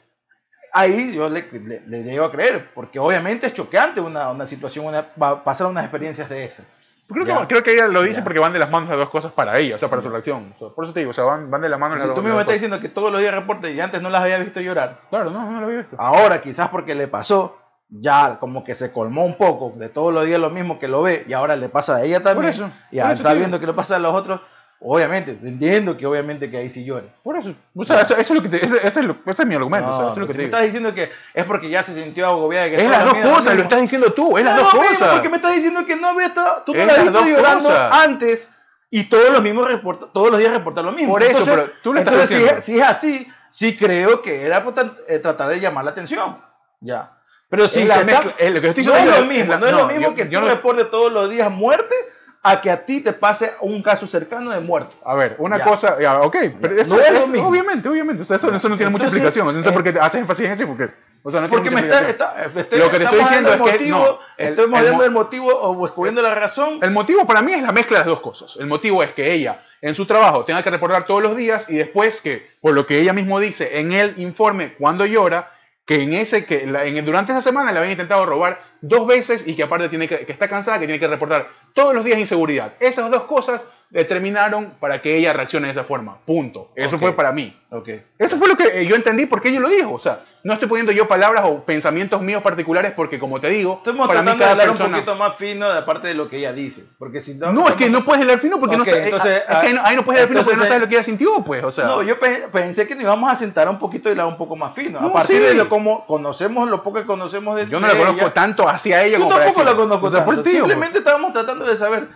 [0.73, 4.87] ahí yo le, le, le llego a creer, porque obviamente es choqueante una, una situación,
[4.87, 5.03] una,
[5.43, 6.67] pasar unas experiencias de esas.
[7.09, 7.49] Creo que, Ya.
[7.49, 8.25] creo que ella lo dice Ya.
[8.25, 10.55] porque van de las manos las dos cosas para ella, o sea, para su reacción.
[10.59, 12.23] Por eso te digo, o sea, van, van de la mano las Si dos tú
[12.23, 14.39] mismo me las estás diciendo que todos los días reporte y antes no las había
[14.39, 15.09] visto llorar, cosas.
[15.11, 15.97] Claro, no, no lo había visto.
[15.99, 17.59] ahora quizás porque le pasó,
[17.91, 21.03] ya como que se colmó un poco de todos los días lo mismo que lo
[21.03, 23.73] ve y ahora le pasa a ella también, eso, y ahora está viendo que le
[23.75, 24.41] pasa a los otros,
[24.79, 27.13] obviamente, entiendo que obviamente que ahí sí llore.
[27.23, 27.53] Por eso.
[27.75, 29.55] O sea, eso, eso es lo que te- ese, ese es lo- ese es mi
[29.57, 29.89] argumento.
[29.89, 30.57] o sea, No, eso es lo que si te me digo.
[30.57, 32.69] estás diciendo que es porque ya se sintió agobiada.
[32.71, 34.89] Que Es las dos lo cosas, lo estás diciendo tú, es las No, dos mismo,
[34.99, 35.13] cosas.
[35.15, 37.93] porque me estás diciendo que no había estado, tú no la has visto llorando cosas.
[38.05, 38.51] antes
[38.91, 41.13] y todos los mismos reporta, todos los días reportan lo mismo.
[41.13, 44.65] Por eso, pero tú le estás entonces, si si es así, sí creo que era
[45.09, 46.39] eh, tratar de llamar la atención.
[46.81, 47.17] Ya.
[47.51, 49.87] Pero si la mezcla- es lo que estoy no es lo mismo, no es lo
[49.87, 51.95] mismo que yo tú reportes todos los días muerte
[52.43, 54.95] a que a ti te pase un caso cercano de muerte.
[55.05, 55.65] A ver, una Ya.
[55.65, 56.83] cosa, ya, ok, pero Ya.
[56.83, 57.49] eso, No es lo mismo.
[57.49, 59.83] obviamente, obviamente, o sea, eso, eso no tiene mucha Entonces, explicación, no sé eh, por
[59.85, 60.89] qué te haces énfasis en eso, porque,
[61.23, 63.57] o sea, no Porque me mucha está, está- estoy- Lo que te estoy diciendo es
[63.79, 66.79] que, no, el- estamos el dando mo- el motivo o descubriendo la razón.
[66.81, 68.57] El motivo para mí es la mezcla de las dos cosas.
[68.59, 71.75] El motivo es que ella en su trabajo tenga que reportar todos los días y
[71.77, 75.51] después que, por lo que ella mismo dice en el informe cuando llora,
[75.91, 79.47] que en ese que la- en, durante esa semana le habían intentado robar dos veces
[79.47, 82.19] y que aparte tiene que, que está cansada, que tiene que reportar todos los días
[82.19, 82.73] inseguridad.
[82.81, 86.19] Esas dos cosas determinaron para que ella reaccione de esa forma.
[86.25, 86.71] Punto.
[86.77, 87.03] Eso Ok.
[87.03, 87.57] fue para mí.
[87.71, 87.89] Ok.
[88.19, 89.93] Eso fue lo que eh, yo entendí porque ella lo dijo.
[89.93, 93.75] O sea, no estoy poniendo yo palabras o pensamientos míos particulares porque, como te digo,
[93.79, 94.87] Estamos para mí tratando de cada hablar persona...
[94.87, 96.85] un poquito más fino de parte de lo que ella dice.
[96.99, 97.53] Porque si no.
[97.53, 99.05] No, es que no puedes hilar fino porque Ok, no sabes.
[99.05, 100.95] entonces, es que ahí no, ahí no puedes hilar fino porque no sabes lo que
[100.95, 101.65] ella sintió, pues.
[101.65, 104.27] O sea, No, yo pe- pensé que nos íbamos a sentar un poquito y hablar
[104.27, 105.01] un poco más fino.
[105.01, 105.43] No, a partir sí.
[105.43, 108.35] de lo como conocemos, lo poco que conocemos de yo no de la conozco ella.
[108.35, 110.45] tanto hacia ella Yo tampoco la conozco O sea, por tanto.
[110.51, 110.57] pues.
[110.57, 112.09] Simplemente estábamos tratando de saber,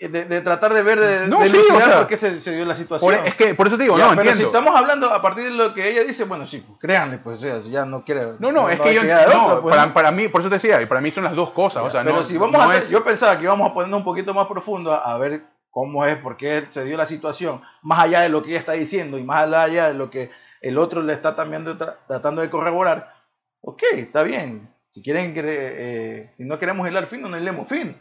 [0.00, 2.38] eh, de, de tratar de ver, de, No, de sí, o sea, por qué se,
[2.40, 3.26] se dio la por- situación.
[3.26, 4.58] es que por eso te digo, Ya, no, pero si entiendo.
[4.58, 7.40] estamos hablando a partir de lo que ella dice, bueno, sí, pues, créanle, pues, o
[7.40, 8.34] sea, si ya no quiere.
[8.38, 9.02] No, no, es que yo.
[9.02, 9.08] No,
[9.46, 9.94] otra, pues, para, ¿no?
[9.94, 11.82] para mí, por eso te decía, y para mí son las dos cosas.
[11.82, 13.98] o sea, pero no, si vamos no a, es- yo pensaba que íbamos a ponernos
[13.98, 17.60] un poquito más profundo a, a ver cómo es, por qué se dio la situación,
[17.82, 20.30] más allá de lo que ella está diciendo y más allá de lo que
[20.60, 23.14] el otro le está también de tra- tratando de corroborar.
[23.60, 24.72] Ok, está bien.
[24.90, 27.94] Si quieren, que, eh, si no queremos hilar fino, no hilemos fino.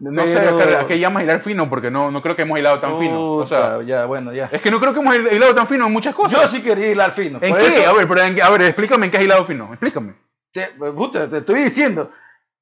[0.00, 2.78] No pero- sé a qué llamas hilar fino, porque no, no creo que hemos hilado
[2.78, 3.32] tan fino.
[3.32, 4.48] O sea, ya, bueno, ya.
[4.52, 6.40] es que no creo que hemos hilado tan fino en muchas cosas.
[6.40, 7.38] Yo sí quería hilar fino.
[7.42, 7.66] ¿En por qué?
[7.80, 9.68] eso A ver, pero en a ver, explícame en qué has hilado fino.
[9.72, 10.14] Explícame.
[10.52, 12.12] te, puta, te estoy diciendo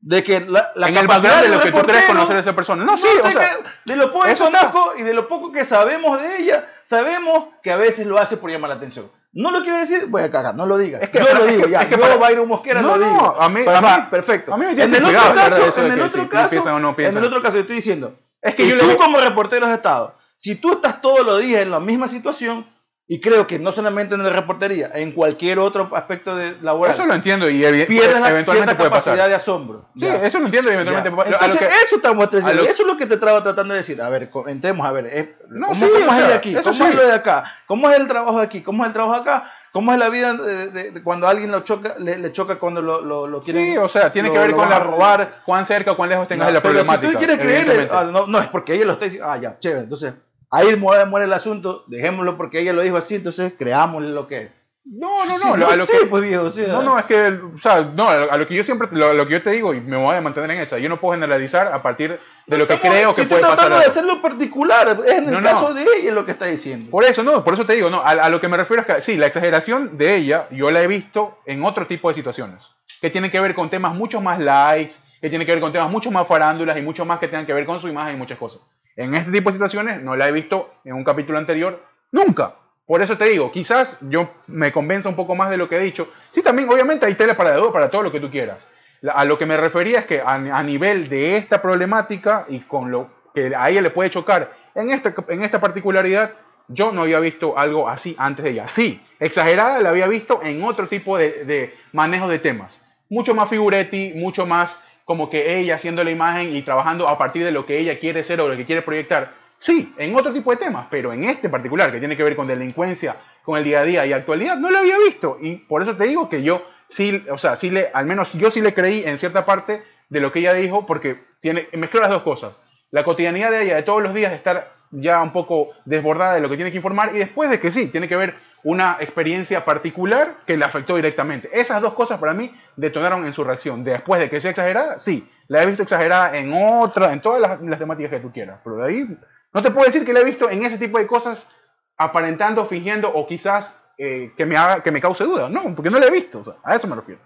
[0.01, 2.41] de que la, la en el capacidad background de lo que tú crees conocer a
[2.41, 2.85] esa persona.
[2.85, 4.71] No, sí, No, o sea, de lo poco que eso está.
[4.71, 8.37] conozco y de lo poco que sabemos de ella, sabemos que a veces lo hace
[8.39, 9.11] por llamar la atención.
[9.39, 10.99] No lo quiero decir, voy a cagar, no lo diga.
[10.99, 11.83] Es que yo para- lo es digo que- ya.
[11.83, 13.37] es que yo, para- Byron Mosquera, No, lo no, digo.
[13.39, 14.55] a mí- a mí- perfecto.
[14.55, 17.25] a mí me en el otro caso, en de el otro caso, no en el
[17.25, 20.73] otro caso, estoy diciendo, Es que yo tú le- como reportero has estado, si tú
[20.73, 22.67] estás todos los días en la misma situación,
[23.09, 26.93] Y creo que no solamente en la reportería, en cualquier otro aspecto de laboral.
[26.97, 29.29] Eso lo entiendo y evi- pierdes la eventualmente puede capacidad pasar.
[29.29, 29.89] de asombro.
[29.95, 30.17] Sí, Ya.
[30.27, 31.49] eso lo entiendo y eventualmente puede pasar.
[31.51, 34.03] Entonces, que- eso estamos a lo- eso es lo que te estaba tratando de decir.
[34.03, 36.55] A ver, comentemos, a ver, es- No, ¿cómo, sí, cómo es sea, de aquí?
[36.57, 36.83] ¿Cómo sí.
[36.83, 37.45] es lo de acá?
[37.67, 38.63] ¿Cómo es el trabajo de aquí?
[38.63, 39.45] ¿Cómo es el trabajo acá?
[39.71, 42.83] ¿Cómo es la vida de, de- de cuando alguien lo choca, le, le choca cuando
[42.83, 45.43] lo, lo, lo quieren Sí, o sea, tiene que ver con la robar?
[45.45, 47.07] cuán cerca o cuán lejos tengas No, de la pero problemática.
[47.07, 47.95] si tú quieres creerle, evidentemente.
[47.97, 49.29] ah, no, no, es porque ella lo está diciendo.
[49.31, 49.83] Ah, ya, chévere.
[49.85, 50.13] Entonces,
[50.57, 54.39] ahí muere, muere el asunto, dejémoslo porque ella lo dijo así, entonces creámosle lo que
[54.43, 54.51] es.
[54.89, 55.57] No, no, Sí, no.
[55.57, 58.09] lo- a lo sé, que, pues viejo, sea, No, no, es que, o sea, no,
[58.09, 60.21] a lo, que yo siempre, lo, lo que yo te digo y me voy a
[60.21, 63.23] mantener en esa, yo no puedo generalizar a partir de lo que estamos- creo si
[63.23, 63.57] que puede pasar.
[63.57, 65.49] tratando de hacerlo particular, es en el No, no.
[65.51, 66.89] caso de ella lo que está diciendo.
[66.89, 68.87] Por eso, no, por eso te digo, no, a, a lo que me refiero es
[68.87, 72.63] que sí, la exageración de ella yo la he visto en otro tipo de situaciones,
[73.01, 75.91] que tienen que ver con temas mucho más likes, que tienen que ver con temas
[75.91, 78.39] mucho más farándulas y mucho más que tengan que ver con su imagen y muchas
[78.39, 78.61] cosas.
[78.97, 81.83] En este tipo de situaciones no la he visto en un capítulo anterior
[82.13, 82.55] nunca.
[82.87, 85.81] Por eso te digo, quizás yo me convenza un poco más de lo que he
[85.81, 86.09] dicho.
[86.31, 88.71] Sí, también obviamente hay tele para, para todo lo que tú quieras.
[89.13, 92.91] A lo que me refería es que a, a nivel de esta problemática y con
[92.91, 96.33] lo que a ella le puede chocar en esta, en esta particularidad,
[96.69, 98.69] yo no había visto algo así antes de ella.
[98.69, 102.83] Sí, exagerada la había visto en otro tipo de, de manejo de temas.
[103.11, 107.45] Mucho más figuretti, mucho más como que ella haciendo la imagen y trabajando a partir
[107.45, 109.35] de lo que ella quiere ser o lo que quiere proyectar.
[109.57, 112.49] Sí, en otro tipo de temas, pero en este particular, que tiene que ver con
[112.49, 115.39] delincuencia, con el día a día y actualidad, no lo había visto.
[115.41, 118.51] Y por eso te digo que yo sí, o sea, sí le, al menos yo
[118.51, 122.11] sí le creí en cierta parte de lo que ella dijo, porque tiene, mezcló las
[122.11, 122.59] dos cosas.
[122.91, 126.51] La cotidianidad de ella, de todos los días, estar ya un poco desbordada de lo
[126.51, 128.35] que tiene que informar, y después de que sí, tiene que ver
[128.69, 131.49] una experiencia particular que le afectó directamente.
[131.53, 133.85] Esas dos cosas para mí detonaron en su reacción.
[133.85, 137.63] Después de que sea exagerada, sí, la he visto exagerada en otra, en todas las,
[137.63, 139.19] las temáticas que tú quieras, pero de ahí
[139.55, 141.49] no te puedo decir que la he visto en ese tipo de cosas
[141.97, 145.49] aparentando, fingiendo o quizás eh, que, me haga, que me cause duda.
[145.49, 147.21] No, porque no la he visto, o sea, a eso me refiero.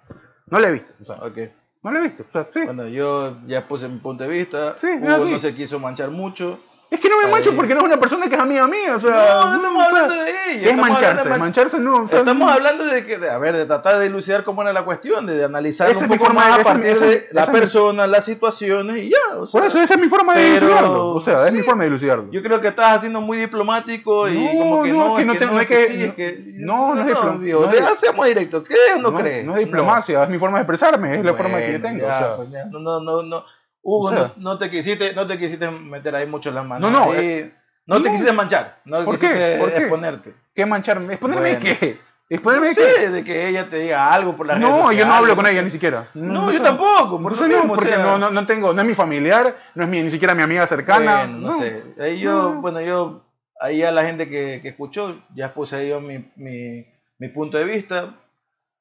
[0.47, 1.39] No la he visto, o sea, Ok.
[1.83, 2.25] no la he visto.
[2.29, 2.61] o sea, sí.
[2.67, 4.77] Bueno, yo ya puse mi punto de vista.
[4.79, 6.61] Sí, Hugo no se quiso manchar mucho.
[6.91, 9.01] Es que no me mancho porque no es una persona que es amiga mía, o
[9.01, 9.11] sea...
[9.11, 10.63] No, no estamos sea, hablando de ella.
[10.65, 11.23] ¿Qué es mancharse?
[11.23, 12.03] de man- Mancharse no...
[12.05, 14.63] o sea, Estamos no- hablando de que, de, a ver, de tratar de dilucidar cómo
[14.63, 17.05] era la cuestión, de, de analizar un poco forma más a esa partir de esa
[17.31, 19.37] la es mi- persona, las situaciones y ya.
[19.37, 21.09] O sea, Por eso, esa es mi forma de pero- dilucidarlo.
[21.15, 22.27] O sea, es mi forma de dilucidarlo.
[22.33, 25.33] Yo creo que estás haciendo muy diplomático y No, como que no, no, es que
[25.33, 26.45] es no que no, no es que sí, es que...
[26.57, 29.47] no, no es diplo- viejo, no es- ya seamos directos, ¿crees o no, no, crees?
[29.47, 32.05] no es diplomacia, es mi forma de expresarme, es la forma que yo tengo.
[32.37, 33.45] pues no, no, no, no.
[33.83, 34.19] Hugo, O sea.
[34.21, 36.91] no, no te quisiste, no te quisiste meter ahí mucho las manos.
[36.91, 37.53] No, no, ahí.
[37.87, 38.11] no te no.
[38.13, 39.27] quisiste manchar, no ¿Por qué?
[39.27, 39.79] quisiste ¿Por qué?
[39.79, 40.35] exponerte.
[40.55, 41.15] ¿Qué mancharme?
[41.15, 41.77] ¿Exponerme Bueno.
[41.81, 41.99] qué?
[42.29, 42.83] ¿Exponerme No qué?
[42.93, 45.43] sé, de que ella te diga algo por redes No, yo no sociales, hablo con
[45.45, 46.07] no ella ni siquiera.
[46.15, 46.63] No, yo sé.
[46.65, 47.99] tampoco, Por por no, mismo, o porque sea.
[48.05, 50.65] no, no, no tengo, no es mi familiar, no es mi, ni siquiera mi amiga
[50.67, 51.25] cercana.
[51.27, 51.83] Bueno, no, sé.
[51.99, 52.61] Ahí yo, No.
[52.61, 53.25] bueno, yo,
[53.61, 56.87] ahí a la gente que, que escuchó, ya puse ahí yo mi, mi,
[57.19, 58.15] mi punto de vista.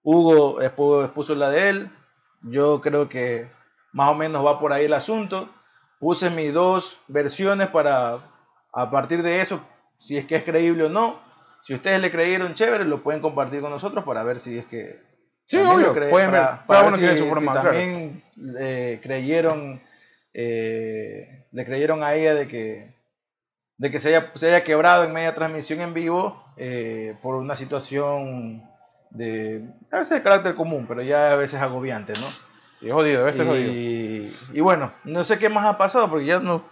[0.04, 1.90] Hugo expu- expuso la de él.
[2.44, 3.48] Yo creo que
[3.92, 5.50] más o menos va por ahí el asunto.
[6.00, 8.20] Puse mis dos versiones para,
[8.74, 9.62] a partir de eso,
[9.98, 11.20] si es que es creíble o no.
[11.62, 15.10] Si ustedes le creyeron chévere, lo pueden compartir con nosotros para ver si es que
[15.50, 17.70] Sí, obvio, creen, pueden ver, para, para si, su forma, si claro.
[17.72, 18.24] también
[18.60, 19.82] eh, creyeron
[20.32, 22.94] eh, le creyeron a ella de que
[23.78, 27.56] de que se haya, se haya quebrado en media transmisión en vivo eh, por una
[27.56, 28.64] situación
[29.10, 32.28] de a veces de carácter común pero ya a veces agobiante no
[32.82, 33.72] Y es jodido, este es jodido.
[33.72, 36.64] y, y bueno no sé qué más ha pasado porque ya no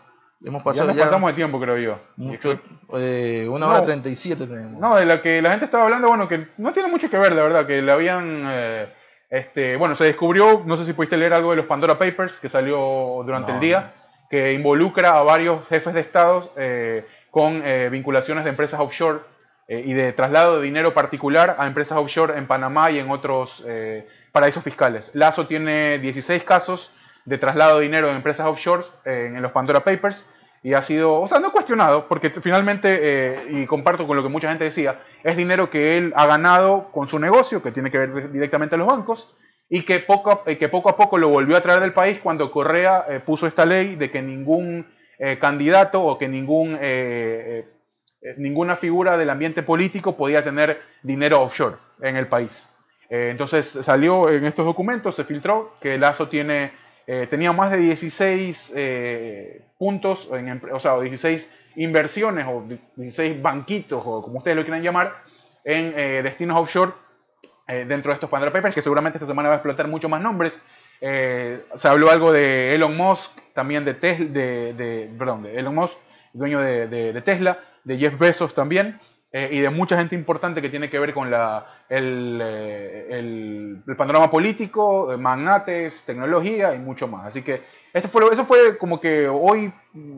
[0.45, 1.99] hemos Ya pasado nos ya, pasamos de tiempo, creo yo.
[2.15, 2.59] mucho
[2.95, 3.71] eh, una No.
[3.73, 6.47] hora treinta y siete tenemos No, de la que la gente estaba hablando, bueno, que
[6.57, 8.87] no tiene mucho que ver, la verdad, que le habían, eh,
[9.29, 12.47] este, bueno, se descubrió, no sé si pudiste leer algo de los Pandora Papers que
[12.49, 12.77] salió
[13.25, 13.55] durante No.
[13.55, 13.91] el día,
[14.29, 17.61] que involucra a varios jefes de estados eh, con
[17.91, 19.19] vinculaciones de empresas offshore
[19.67, 24.07] y de traslado de dinero particular a empresas offshore en Panamá y en otros eh,
[24.37, 25.09] paraísos fiscales.
[25.15, 26.91] Lazo tiene 16 casos
[27.25, 30.23] de traslado de dinero en empresas offshore eh, en los Pandora Papers
[30.61, 34.29] y ha sido, o sea, no cuestionado, porque finalmente, eh, y comparto con lo que
[34.29, 37.97] mucha gente decía, es dinero que él ha ganado con su negocio, que tiene que
[37.97, 39.35] ver directamente a los bancos,
[39.69, 42.51] y que poco a, que poco, a poco lo volvió a traer del país cuando
[42.51, 44.85] Correa eh, puso esta ley de que ningún
[45.41, 46.77] candidato o que ningún,
[48.37, 52.69] ninguna figura del ambiente político podía tener dinero offshore en el país.
[53.09, 56.71] Eh, entonces salió en estos documentos, se filtró que Lazo tiene,
[57.05, 62.65] eh, tenía más de 16 eh, puntos, en o sea, o 16 inversiones o
[62.95, 65.13] 16 banquitos o como ustedes lo quieran llamar
[65.63, 66.91] en eh, destinos offshore
[67.67, 70.21] eh, dentro de estos Pandora Papers, que seguramente esta semana va a explotar muchos más
[70.21, 70.59] nombres.
[70.99, 75.75] Eh, se habló algo de Elon Musk, también de Tesla, de, de- perdón, de Elon
[75.75, 75.93] Musk,
[76.33, 78.99] dueño de- de Tesla, de Jeff Bezos también,
[79.31, 83.83] eh, y de mucha gente importante que tiene que ver con la, el, eh, el-
[83.85, 87.27] el panorama político, eh, magnates, tecnología y mucho más.
[87.27, 87.61] Así que
[87.93, 89.71] esto fue, eso fue como que hoy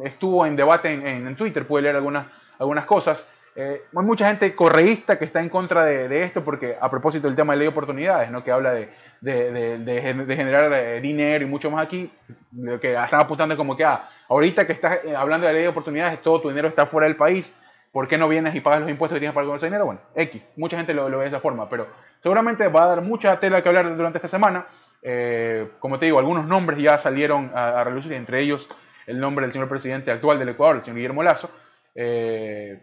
[0.03, 2.27] estuvo en debate en, en- en Twitter, pude leer algunas,
[2.60, 3.27] algunas cosas.
[3.56, 7.27] Eh, hay mucha gente correísta que está en contra de, de esto porque a propósito
[7.27, 8.44] del tema de ley de oportunidades, ¿no?
[8.44, 8.90] que habla de,
[9.22, 12.10] de, de- de gen- de generar eh, dinero y mucho más aquí,
[12.56, 15.64] lo que están apuntando es como que ah, ahorita que estás hablando de la ley
[15.64, 17.57] de oportunidades, todo tu dinero está fuera del país,
[17.91, 19.85] ¿por qué no vienes y pagas los impuestos que tienes para con ese dinero?
[19.85, 21.87] Bueno, X, mucha gente lo, lo ve de esa forma, pero
[22.19, 24.67] seguramente va a dar mucha tela que hablar durante esta semana.
[25.01, 28.67] Eh, como te digo, algunos nombres ya salieron a, a relucir, entre ellos
[29.07, 31.49] el nombre del señor presidente actual del Ecuador, el señor Guillermo Lazo.
[31.95, 32.79] Eh,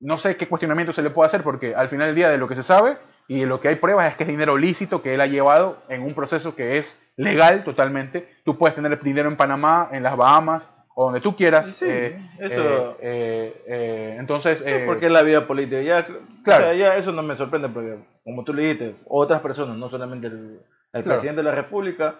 [0.00, 2.46] no sé qué cuestionamiento se le puede hacer porque al final del día de lo
[2.46, 5.14] que se sabe y de lo que hay pruebas es que es dinero lícito que
[5.14, 8.28] él ha llevado en un proceso que es legal totalmente.
[8.44, 11.66] Tú puedes tener dinero en Panamá, en las Bahamas o donde tú quieras.
[11.74, 15.82] Sí, Eh, eso- eh, eh, eh, entonces, porque es la vida política.
[15.82, 16.06] Ya,
[16.44, 16.64] Claro.
[16.64, 19.88] o sea, ya eso no me sorprende porque, como tú le dijiste, otras personas, no
[19.88, 20.60] solamente el,
[20.92, 21.04] el Claro.
[21.18, 22.16] presidente de la República,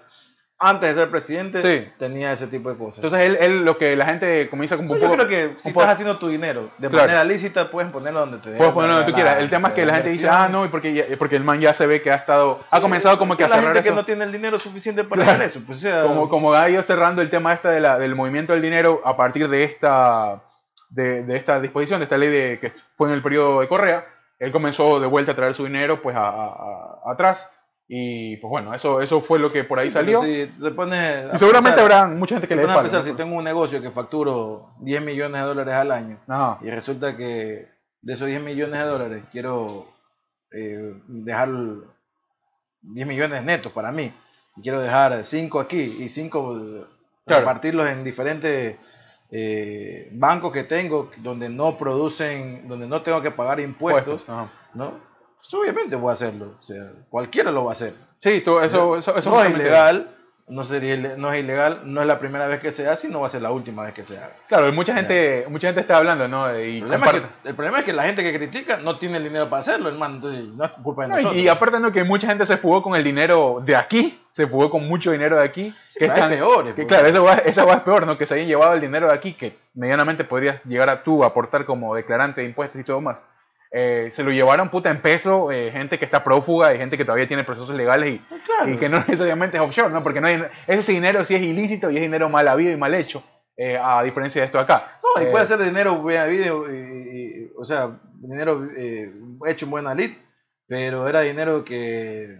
[0.59, 1.91] antes de ser presidente, Sí.
[1.99, 3.03] tenía ese tipo de cosas.
[3.05, 5.27] entonces él, él lo que la gente comienza O como sea, un yo poco...
[5.27, 7.05] creo que si estás haciendo tu dinero de Claro.
[7.07, 9.43] manera lícita, puedes ponerlo donde te dé Puedes ponerlo donde tú la quieras.
[9.43, 11.45] El tema es O que sea, la gente dice, ah, no, y porque, porque el
[11.45, 13.55] man ya se ve que ha estado, ha Sí, comenzado como sí, que a la
[13.57, 13.97] cerrar gente que eso.
[13.97, 15.37] no tiene el dinero suficiente para Claro.
[15.39, 15.61] hacer eso.
[15.67, 18.53] Pues, o sea, como, como ha ido cerrando el tema esta de la, del movimiento
[18.53, 20.41] del dinero a partir de esta,
[20.91, 24.07] de, de esta disposición, de esta ley de, que fue en el periodo de Correa,
[24.39, 26.47] él comenzó de vuelta a traer su dinero pues a, a-
[27.07, 27.51] a- atrás
[27.87, 30.21] y pues bueno, eso, eso fue lo que por ahí sí, salió.
[30.23, 30.99] Si te pones
[31.31, 33.07] a y seguramente pensar- habrá mucha gente que le dé a pensar, ¿no?
[33.07, 36.59] si tengo un negocio que facturo 10 millones de dólares al año Ajá.
[36.63, 37.69] y resulta que
[38.03, 39.87] de esos 10 millones de dólares quiero
[40.51, 41.51] eh, dejar
[42.83, 44.13] 10 millones netos para mí
[44.57, 46.87] y quiero dejar 5 aquí y 5
[47.27, 47.41] Claro.
[47.41, 48.77] repartirlos en diferentes
[49.31, 54.25] eh, bancos que tengo donde no producen, donde no tengo que pagar impuestos.
[54.75, 55.01] ¿no?
[55.45, 57.93] Pues obviamente voy a hacerlo, o sea, cualquiera lo va a hacer.
[58.21, 60.09] Sí, tú- eso, eso, eso no es ilegal,
[60.49, 63.21] no, sería, no es ilegal, no es la primera vez que se hace y no
[63.21, 64.31] va a ser la última vez que se haga.
[64.49, 66.59] Claro, mucha gente, mucha gente está hablando, ¿no?
[66.59, 69.19] Y El problema, es que, el problema es que la gente que critica no tiene
[69.19, 71.43] el dinero para hacerlo, hermano, entonces no es culpa de No, y- nosotros.
[71.43, 74.71] y, aparte no que mucha gente se fugó con el dinero de aquí, se fugó
[74.71, 75.75] con mucho dinero de aquí.
[75.89, 76.89] Sí, que están- peores, que pues.
[76.89, 78.17] claro, eso va, esa va es peor, ¿no?
[78.17, 81.27] Que se hayan llevado el dinero de aquí, que medianamente podrías llegar a tú a
[81.29, 83.19] aportar como declarante de impuestos y todo más.
[83.77, 87.05] Eh, se lo llevaron puta en peso, eh, gente que está prófuga y gente que
[87.05, 88.71] todavía tiene procesos legales y, Ah, claro.
[88.71, 90.01] y que no necesariamente es offshore, ¿no?
[90.01, 92.95] Porque no hay, ese dinero sí es ilícito y es dinero mal habido y mal
[92.95, 93.25] hecho,
[93.57, 95.01] eh, a diferencia de esto de acá.
[95.03, 99.13] No, y Eh, puede ser dinero bien habido, y, y- o sea, dinero eh,
[99.47, 100.13] hecho en buena lid,
[100.69, 102.39] pero era dinero que,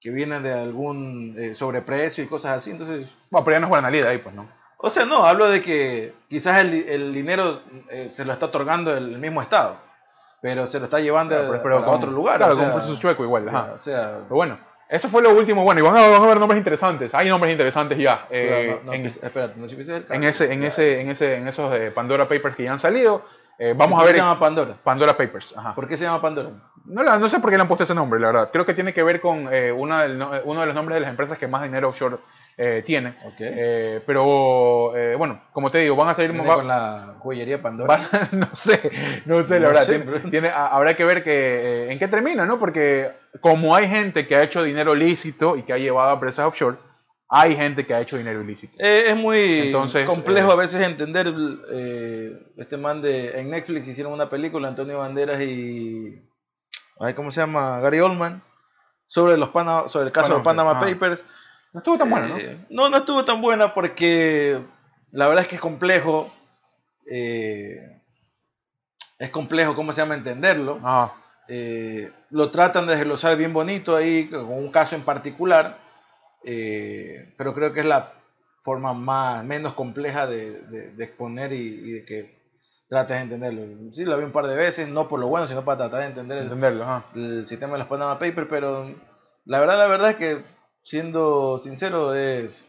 [0.00, 3.08] que viene de algún eh, sobreprecio y cosas así, entonces...
[3.30, 4.48] Bueno, pero ya no es buena lida ahí, pues, ¿no?
[4.78, 8.96] O sea, no, hablo de que quizás el, el dinero eh, se lo está otorgando
[8.96, 9.80] el mismo Estado,
[10.46, 12.36] pero se lo está llevando Claro, pero- a- otro lugar.
[12.36, 13.72] Claro, o sea, con un proceso chueco igual, ajá.
[13.74, 14.58] O sea, Pero bueno,
[14.88, 15.64] eso fue lo último.
[15.64, 17.12] Bueno, y van a, van a haber nombres interesantes.
[17.14, 18.26] Hay nombres interesantes ya.
[18.30, 19.72] eh, no, no, en, espérate, no el
[20.10, 23.24] en ese, en, ese, en, ese, en esos eh, Pandora Papers que ya han salido.
[23.58, 24.14] Eh, vamos a ¿Por qué ver.
[24.14, 24.74] se llama Pandora?
[24.84, 25.56] Pandora Papers.
[25.56, 25.74] Ajá.
[25.74, 26.50] ¿Por qué se llama Pandora?
[26.84, 28.50] No, la- no sé por qué le han puesto ese nombre, la verdad.
[28.52, 31.00] Creo que tiene que ver con eh, una del no- uno de los nombres de
[31.00, 32.18] las empresas que más dinero offshore
[32.58, 33.16] eh, tiene.
[33.38, 36.32] Eh, pero eh, bueno, como te digo, van a salir.
[36.32, 37.96] ¿Viene va- con la joyería Pandora?
[38.12, 38.90] Va- no sé,
[39.26, 39.82] no sé, la No verdad.
[39.86, 41.30] sé, tiene- pero- tiene- a- habrá que ver que,
[41.88, 42.58] eh, en qué termina, ¿no?
[42.58, 46.46] Porque como hay gente que ha hecho dinero lícito y que ha llevado a empresas
[46.46, 46.78] offshore,
[47.28, 48.76] hay gente que ha hecho dinero ilícito.
[48.78, 51.34] Eh, es muy Entonces, complejo eh, a veces entender
[51.72, 56.22] eh, este man de en Netflix hicieron una película Antonio Banderas y
[57.00, 57.80] ay, ¿cómo se llama?
[57.80, 58.42] Gary Oldman
[59.08, 60.92] sobre los Pana- sobre el caso de Panama, Panama ah.
[60.92, 61.24] Papers.
[61.76, 62.38] No estuvo tan bueno, ¿no?
[62.38, 64.58] Eh, no, no estuvo tan buena porque
[65.10, 66.32] la verdad es que es complejo.
[67.10, 68.00] eh,
[69.18, 70.14] es complejo, ¿cómo se llama?
[70.14, 70.80] Entenderlo.
[70.82, 71.12] Ah,
[71.48, 75.76] Eh, lo tratan de desglosar bien bonito ahí, con un caso en particular,
[77.36, 78.10] pero creo que es la
[78.62, 82.40] forma más, menos compleja de, de- de exponer y, y de que
[82.88, 83.92] trates de entenderlo.
[83.92, 86.06] Sí, la vi un par de veces, no por lo bueno, sino para tratar de
[86.06, 88.90] entender el, entenderlo, el sistema de los Panama Papers, pero
[89.44, 90.55] la verdad, la verdad es que,
[90.86, 92.68] siendo sincero, es...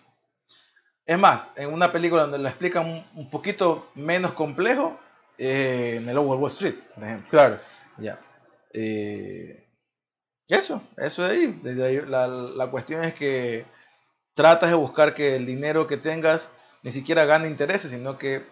[1.06, 5.00] Es más, en una película donde lo explican un, poquito menos complejo,
[5.38, 7.30] eh, en el Lower Wall Street, por ejemplo.
[7.30, 7.60] Claro.
[7.98, 8.20] Ya.
[8.74, 9.70] Eh,
[10.50, 11.60] eso, eso de ahí.
[11.64, 13.66] Desde ahí, la, la cuestión es que
[14.34, 16.52] tratas de buscar que el dinero que tengas
[16.84, 18.46] ni siquiera gane intereses, sino que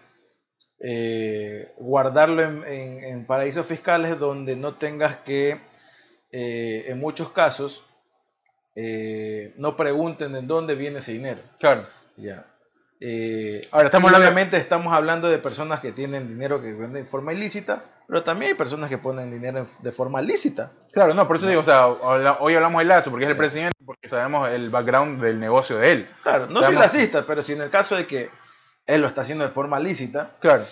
[0.79, 5.59] eh, guardarlo en, en- en paraísos fiscales donde no tengas que,
[6.31, 7.85] eh, en muchos casos,
[8.75, 11.41] eh, no pregunten de dónde viene ese dinero.
[11.59, 11.85] Claro.
[12.17, 12.45] Ya.
[13.01, 17.33] Eh, Ahora, estamos obviamente estamos hablando de personas que tienen dinero que venden de forma
[17.33, 20.71] ilícita, pero también hay personas que ponen dinero de forma lícita.
[20.93, 23.77] Claro, no, por eso digo, o sea, hoy hablamos de Lazo porque es el presidente,
[23.85, 26.09] porque sabemos el background del negocio de él.
[26.23, 28.29] Claro, no soy racista, pero si en el caso de que
[28.87, 30.63] él lo está haciendo de forma lícita, Claro.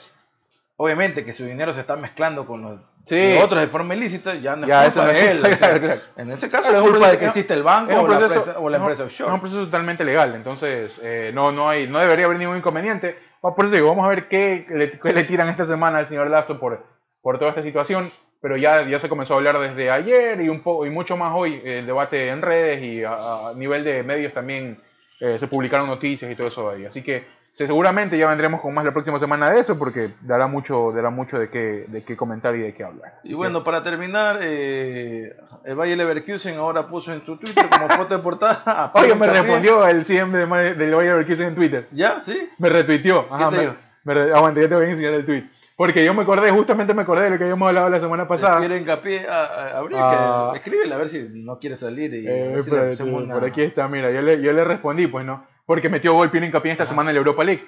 [0.78, 3.16] obviamente que su dinero se está mezclando con los Sí.
[3.16, 5.44] de otros de forma ilícita, ya no es Ya, culpa de él.
[5.46, 5.98] o sea.
[6.16, 8.70] En ese caso Claro, es culpa de que existe el banco o, la empresa, o
[8.70, 9.40] la empresa Es un offshore.
[9.42, 13.18] proceso totalmente legal, entonces eh, no, no, hay, no debería haber ningún inconveniente.
[13.42, 16.30] Por eso digo, vamos a ver qué le, qué le tiran esta semana al señor
[16.30, 16.82] Lazo por,
[17.22, 18.10] por toda esta situación,
[18.42, 21.34] pero ya, ya se comenzó a hablar desde ayer y, un poco, y mucho más
[21.36, 24.82] hoy, eh, el debate en redes y a, a nivel de medios también
[25.20, 26.86] eh, se publicaron noticias y todo eso ahí.
[26.86, 30.92] Así que seguramente ya vendremos con más la próxima semana de eso porque dará mucho,
[30.92, 33.14] dará mucho de, qué, de qué comentar y de qué hablar.
[33.20, 37.66] Así Y que- bueno, para terminar, eh, el Bayer Leverkusen ahora puso en su Twitter
[37.70, 38.64] como foto de portada.
[38.66, 41.88] a Oye, me respondió el CM de, del Bayer Leverkusen en Twitter.
[41.92, 42.20] ¿Ya?
[42.22, 42.50] ¿Sí?
[42.58, 43.28] Me retuiteó.
[43.32, 43.58] Ajá, te
[44.04, 45.44] me, me ya te voy a enseñar el tweet.
[45.76, 48.60] Porque yo me acordé, justamente me acordé de lo que habíamos hablado la semana pasada.
[48.60, 50.50] Quiere hincapié a, a, abrir, Ah.
[50.54, 52.88] que escríbele a ver si no quiere salir y a Eh, ver si le por,
[52.90, 55.46] hacemos una- por aquí está, mira, yo le, yo le respondí, pues no.
[55.66, 56.92] Porque metió gol Piero Hincapié esta Ajá.
[56.92, 57.68] semana en la Europa League.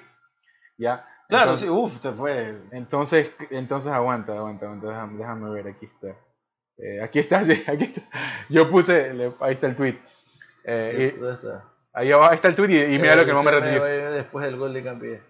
[0.78, 1.06] Ya.
[1.28, 2.54] Claro, entonces, sí, uff, te fue.
[2.72, 6.08] Entonces, entonces aguanta, aguanta, aguanta, déjame, déjame ver, aquí está.
[6.78, 8.02] Eh, aquí está, sí, aquí está.
[8.48, 9.98] Yo puse, le- ahí está el tweet.
[10.64, 11.64] Eh, y- ¿Dónde está?
[11.94, 13.56] ahí abajo está el tweet y, y mira Eh, lo que el man me se
[13.60, 13.82] retuiteó.
[13.82, 15.22] va después del gol de Hincapié.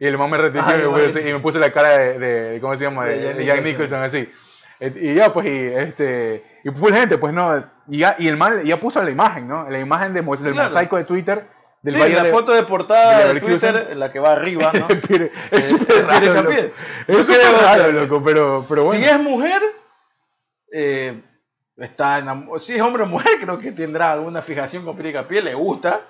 [0.00, 2.82] Y el man me y, me y me puse la cara de, de- ¿cómo se
[2.84, 3.04] llama?
[3.06, 4.02] De De, Jack de Jack Nicholson.
[4.02, 4.32] Nicholson, así.
[4.80, 7.64] Eh, Y ya, pues, y, este, y full gente, pues, ¿no?
[7.86, 9.70] Y, ya, y el man ya puso la imagen, ¿no?
[9.70, 10.68] La imagen de, del Claro.
[10.70, 11.46] mosaico de Twitter
[11.82, 13.40] del Sí, Bayern la de- foto de portada de de.
[13.40, 14.86] Twitter, la que va arriba, ¿no?
[15.50, 16.50] Es súper raro, loco.
[17.08, 19.00] Es súper raro, loco, pero, pero bueno.
[19.04, 19.60] Si es mujer,
[20.72, 21.20] eh,
[21.76, 25.42] está enamo- si es hombre o mujer, creo que tendrá alguna fijación con Piero Hincapié,
[25.42, 26.00] le gusta.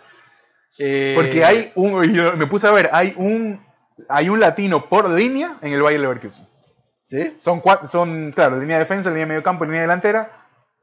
[0.79, 3.65] Eh, Porque hay un, yo me puse a ver, hay un,
[4.09, 6.47] hay un latino por línea en el Bayern Leverkusen.
[7.05, 7.37] ¿Sí?
[7.39, 10.31] Son cuatro, son, claro, línea de defensa, línea de medio campo, línea delantera.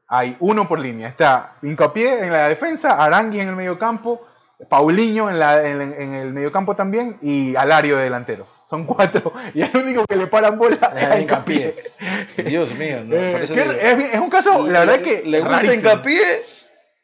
[0.06, 1.08] Hay uno por línea.
[1.08, 4.26] Está Hincapié en la defensa, Arangui en el medio campo,
[4.68, 8.46] Paulinho en, la, en, en el medio campo también y Alario de delantero.
[8.70, 9.32] Son cuatro.
[9.54, 11.74] Y el único que le paran bola es a Hincapié.
[11.98, 12.44] Hincapié.
[12.44, 13.16] Dios mío, ¿no?
[13.16, 15.22] Eh, es, es un caso, la verdad que.
[15.24, 15.74] le gusta.
[15.74, 16.44] Hincapié,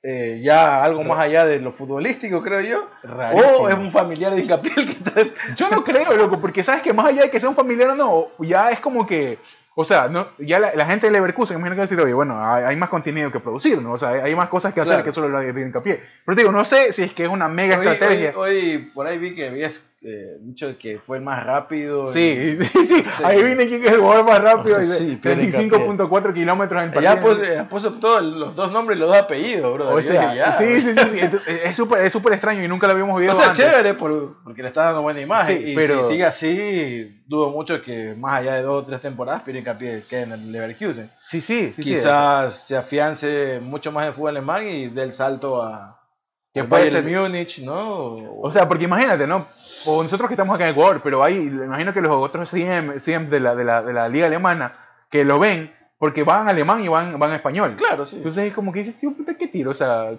[0.05, 2.89] eh, ya algo más allá de lo futbolístico, creo yo.
[3.03, 3.53] Rarísimo.
[3.59, 5.23] O es un familiar de Hincapié el que está.
[5.57, 7.97] Yo no creo, loco, porque sabes que más allá de que sea un familiar o
[7.97, 9.39] no, ya es como que,
[9.79, 12.65] o sea, no, ya la, la gente de Leverkusen, imagino que decir, oye, bueno, hay,
[12.65, 13.93] hay más contenido que producir, ¿no?
[13.93, 15.05] O sea, hay, hay más cosas que hacer Claro.
[15.05, 16.03] que solo la de hincapié.
[16.25, 18.33] Pero te digo, no sé si es que es una mega Hoy, estrategia.
[18.35, 22.13] hoy- hoy por ahí vi que habías eh, dicho que fue el más rápido.
[22.13, 23.23] Sí, y- sí, sí, Sí.
[23.25, 24.79] ahí viene quién es el jugador más rápido.
[24.83, 27.45] Sí, Pierre 25.4 kilómetros en Ya partido.
[27.55, 29.95] ya puso todos los dos nombres y los dos apellidos, bro.
[29.95, 31.21] O sea, sí, sí, sí,
[31.65, 33.65] es súper es extraño y nunca lo habíamos O visto sea, antes.
[33.67, 35.59] chévere por- porque le está dando buena imagen.
[35.59, 39.01] Sí, y pero- si sigue así, dudo mucho que más allá de dos o tres
[39.01, 41.11] temporadas, Pierre Hincapié quede en el Leverkusen.
[41.29, 41.73] Sí, sí, sí.
[41.77, 41.83] sí.
[41.83, 45.96] Quizás se afiance mucho más en fútbol alemán y dé el salto a
[46.63, 48.41] Que puede ser- Múnich, ¿no?
[48.41, 49.47] O sea, porque imagínate, ¿no?
[49.85, 53.29] O nosotros que estamos acá en Ecuador, pero hay, imagino que los otros CM, CM
[53.29, 54.75] de, la, de, la, de la liga alemana,
[55.11, 57.75] que lo ven, porque van a alemán y van, van a español.
[57.77, 58.17] claro, sí.
[58.17, 59.71] Entonces es como que dices, tío, puta, ¿qué tiro?
[59.71, 60.13] O sea,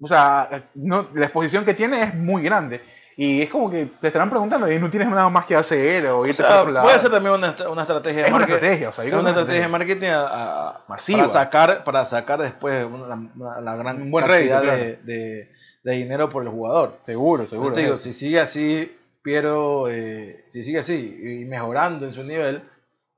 [0.00, 2.80] o sea no, la exposición que tiene es muy grande.
[3.20, 6.20] Y es como que te estarán preguntando y no tienes nada más que hacer o
[6.20, 6.86] O irte sea, otro lado.
[6.86, 8.54] puede ser también una, una estrategia de marketing.
[8.54, 10.26] estrategia, o sea, Es una estrategia de marketing a-
[10.68, 11.18] a- Masiva.
[11.18, 15.50] para sacar para sacar después una- la gran Un buen cantidad de, de-
[15.82, 16.98] de dinero por el jugador.
[17.02, 17.72] Seguro, Pues seguro.
[17.72, 18.02] te digo, es.
[18.02, 22.62] si sigue así, Piero, eh, si sigue así y mejorando en su nivel,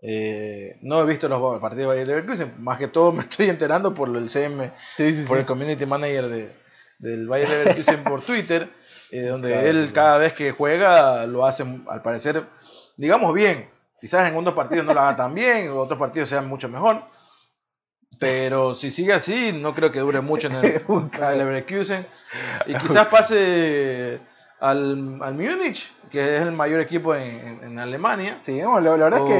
[0.01, 3.93] eh, no he visto los partidos de Bayer Leverkusen, más que todo me estoy enterando
[3.93, 4.65] por el CM,
[4.97, 5.41] Sí, sí, por sí.
[5.41, 6.51] el community manager de,
[6.99, 8.69] del Bayer Leverkusen por Twitter,
[9.13, 12.45] eh, donde él cada vez que juega lo hace, al parecer,
[12.97, 13.69] digamos bien.
[14.01, 17.03] Quizás en unos partidos no lo haga tan bien, en otros partidos sean mucho mejor.
[18.19, 20.83] Pero si sigue así, no creo que dure mucho en el,
[21.39, 22.07] Leverkusen.
[22.67, 24.21] Y quizás pase
[24.59, 28.39] al, al Múnich, que es el mayor equipo en, en- en Alemania.
[28.43, 29.39] Sí, no, la, la verdad o, es que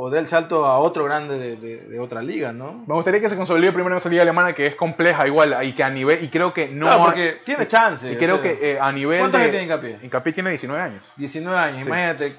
[0.00, 2.84] o dé el salto a otro grande de, de- de otra liga, ¿no?
[2.86, 5.72] me gustaría que se consolide primero en esa liga alemana que es compleja igual y
[5.72, 6.86] que a nivel, y creo que no...
[6.86, 8.12] Claro, porque tiene chance.
[8.12, 9.98] y creo sea, que eh, a nivel ¿Cuántos años tiene Hincapié?
[10.02, 11.02] Hincapié tiene 19 años.
[11.16, 11.86] 19 años, Sí.
[11.88, 12.36] imagínate.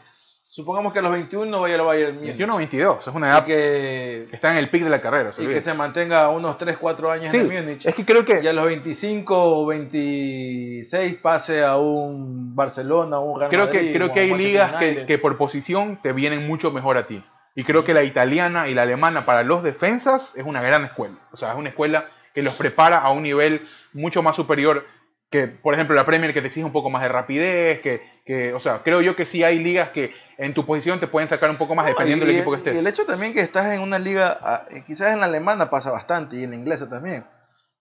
[0.52, 2.30] Supongamos que a los 21 no vaya al Bayern Múnich.
[2.30, 5.00] 21 o 22, es una Y edad que, que está en el pic de la
[5.00, 5.32] carrera.
[5.32, 7.86] se y que se mantenga unos 3, 4 años Sí, en el Múnich.
[7.86, 8.40] es que creo que...
[8.42, 13.80] Y a los 25 o 26 pase a un Barcelona, a un Real creo Madrid.
[13.80, 17.24] que, creo que hay ligas que, que por posición te vienen mucho mejor a ti.
[17.60, 21.16] Y creo que la italiana y la alemana para los defensas es una gran escuela.
[21.34, 24.86] O sea, es una escuela que los prepara a un nivel mucho más superior
[25.30, 28.54] que, por ejemplo, la Premier que te exige un poco más de rapidez, que, que,
[28.54, 31.50] o sea, creo yo que sí hay ligas que en tu posición te pueden sacar
[31.50, 32.78] un poco más dependiendo y, del equipo que y estés.
[32.78, 36.38] el hecho también que estás en una liga, ah, quizás en la alemana pasa bastante
[36.38, 37.26] y en la inglesa también,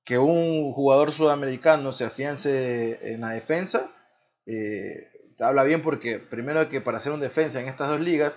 [0.04, 3.92] que un jugador sudamericano se afiance en la defensa,
[4.44, 5.06] eh,
[5.38, 8.36] habla bien porque primero que para hacer un defensa en estas dos ligas,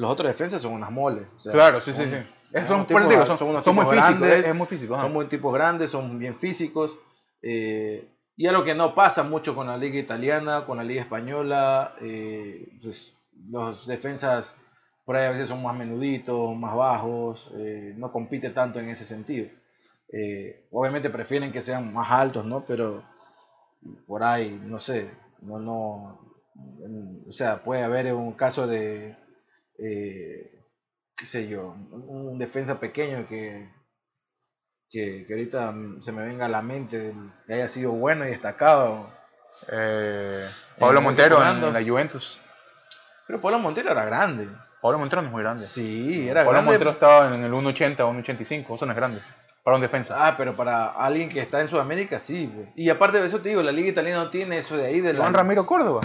[0.00, 1.26] los otros defensas son unas moles.
[1.36, 2.16] o sea, Claro, sí, sí, son- sí.
[2.16, 2.24] son
[2.62, 4.66] Es- Son, tipos- digo, son, son unos son muy tipos físicos, grandes, es, es muy
[4.66, 5.00] físico.
[5.00, 6.98] Son muy tipos grandes, son bien físicos.
[7.42, 11.94] eh, y algo que no pasa mucho con la liga italiana, con la liga española,
[12.00, 13.16] eh, pues,
[13.50, 14.56] los defensas
[15.04, 19.04] por ahí a veces son más menuditos, más bajos, eh, no compite tanto en ese
[19.04, 19.48] sentido.
[20.12, 22.64] Eh, obviamente prefieren que sean más altos, ¿no?
[22.66, 23.02] Pero
[24.06, 25.10] por ahí, no sé,
[25.42, 26.18] no, no,
[27.28, 29.16] o sea, puede haber un caso de,
[29.82, 30.64] eh,
[31.16, 33.70] qué sé yo, un, defensa pequeño que,
[34.88, 37.14] que, que ahorita se me venga a la mente
[37.46, 39.08] que haya sido bueno y destacado.
[39.68, 40.48] Eh,
[40.78, 42.38] Pablo Montero en, la Juventus.
[43.26, 44.48] Pero Pablo Montero era grande.
[44.80, 45.62] Pablo Montero no es muy grande.
[45.62, 46.70] Sí, era Pablo grande.
[46.72, 49.20] Montero estaba en el 1.80 o 1.85, eso no es grande.
[49.62, 50.26] Para un defensa.
[50.26, 52.50] Ah, pero para alguien que está en Sudamérica, sí.
[52.52, 52.72] güey.
[52.76, 55.12] Y aparte de eso te digo, la liga italiana no tiene eso de ahí de
[55.12, 55.18] la...
[55.18, 56.00] Iván Ramiro Córdoba.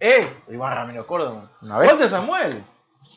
[0.00, 0.26] ¡Eh!
[0.48, 1.50] Iván Ramiro Córdoba.
[1.60, 1.90] Una vez.
[1.90, 2.64] Walter Samuel.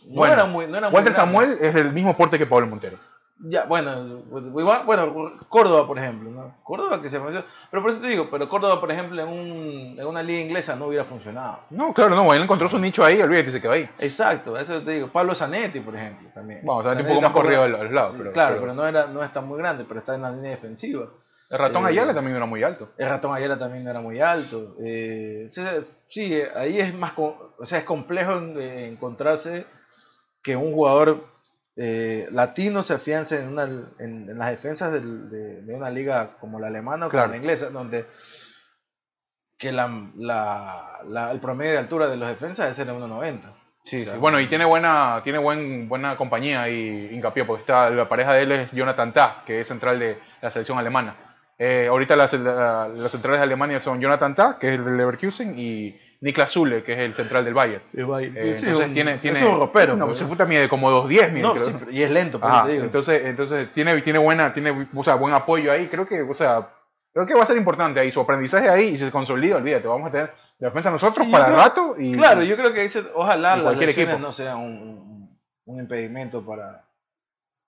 [0.06, 1.32] No Bueno, era muy, no era muy Walter grande.
[1.34, 2.98] Samuel es del mismo porte que Pablo Montero.
[3.46, 4.22] Ya, bueno,
[4.54, 6.56] bueno, Córdoba, por ejemplo, ¿no?
[6.64, 7.46] Córdoba que se mencionó.
[7.70, 10.76] Pero por eso te digo, pero Córdoba, por ejemplo, en, un, en una liga inglesa
[10.78, 11.60] no hubiera funcionado.
[11.70, 13.90] No, claro, no, él encontró su nicho ahí, olvídate, se quedó ahí.
[14.00, 15.08] Exacto, eso te digo.
[15.08, 16.62] Pablo Zanetti, por ejemplo, también.
[16.64, 18.88] Vamos, Zanetti un poco más corrido a los lados, sí, pero- claro, pero- pero, no,
[18.88, 21.08] era, no está muy grande, pero está en la línea defensiva.
[21.54, 22.90] El ratón Eh, Ayala también era muy alto.
[22.98, 24.76] El ratón Ayala también era muy alto.
[24.84, 25.46] Eh,
[26.08, 29.66] sí, ahí es más, o sea, es complejo eh, encontrarse
[30.42, 31.26] que un jugador
[31.76, 36.38] eh, latino se afiance en, una, en, en las defensas del- de, de una liga
[36.40, 37.32] como la alemana o como Claro.
[37.32, 38.06] la inglesa, donde
[39.58, 43.42] que la, la- la- el promedio de altura de los defensas es el de 1.90.
[43.86, 44.20] Sí, O sea, sí.
[44.20, 48.44] Bueno, y tiene buena, tiene buen, buena compañía ahí, hincapié, porque está, la pareja de
[48.44, 51.16] él es Jonathan Tah, que es central de la selección alemana.
[51.58, 54.98] Eh, ahorita las, la- los centrales de Alemania son Jonathan Tah, que es el del
[54.98, 57.84] Leverkusen, y Niklas Zule, que es el central del Bayern.
[57.94, 59.96] Eh, Sí, entonces un- tiene, tiene, es un ropero.
[59.96, 60.20] No, pues.
[60.20, 62.72] se puta mide como 2.10, mide, No, sí, y es lento, por Ajá, eso te
[62.74, 62.86] digo.
[62.86, 65.88] entonces, entonces tiene, tiene buena, tiene, o sea, buen apoyo ahí.
[65.90, 66.70] Creo que, o sea,
[67.14, 68.10] creo que va a ser importante ahí.
[68.12, 71.58] Su aprendizaje ahí y se consolida, olvídate, vamos a tener defensa nosotros yo para creo-
[71.58, 74.20] rato y Claro, yo creo que ojalá las lesiones equipo.
[74.20, 76.86] no sean un, un- un impedimento para,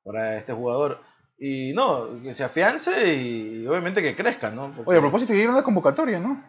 [0.03, 1.01] para este jugador.
[1.37, 4.71] Y no, que se afiance y, obviamente que crezca, ¿no?
[4.71, 6.41] Porque- Oye, a propósito, dieron la convocatoria, ¿no?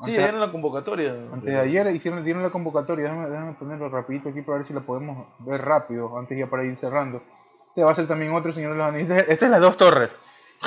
[0.00, 1.12] Sí, antes- era la convocatoria.
[1.32, 4.72] Antes de ayer hicieron, dieron la convocatoria, déjame, déjame ponerlo rapidito aquí para ver si
[4.74, 7.22] la podemos ver rápido, antes ya para ir cerrando.
[7.68, 8.78] Este va a ser también otro señor.
[8.96, 10.10] Este, este es las dos torres.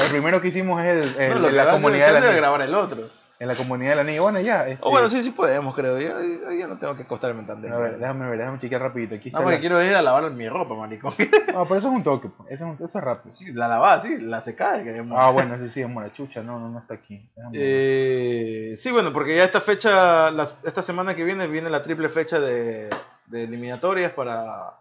[0.04, 3.10] El primero que hicimos es el, el- No, lo que la comunidad grabar el otro.
[3.40, 4.22] En la comunidad del anillo.
[4.24, 4.68] Bueno, ya.
[4.68, 6.00] Este, O bueno, sí, sí podemos, creo.
[6.00, 7.84] Yo, yo ya no tengo que acostarme tan A temprano.
[7.84, 9.16] ver, déjame ver, déjame chequear rapidito.
[9.16, 9.40] Aquí está.
[9.40, 11.14] No, porque la- quiero ir a lavar mi ropa, maricón.
[11.56, 12.52] Ah, pero eso es un toque, pues.
[12.52, 13.34] eso, es eso es rápido.
[13.34, 14.84] Sí, la lavada, sí, la secada.
[14.84, 17.28] Que Ah, bueno, ese sí es morachucha, no, no, no está aquí.
[17.54, 22.10] Eh, sí, bueno, porque ya esta fecha, la- esta semana que viene, viene la triple
[22.10, 22.90] fecha de,
[23.28, 24.74] de eliminatorias para,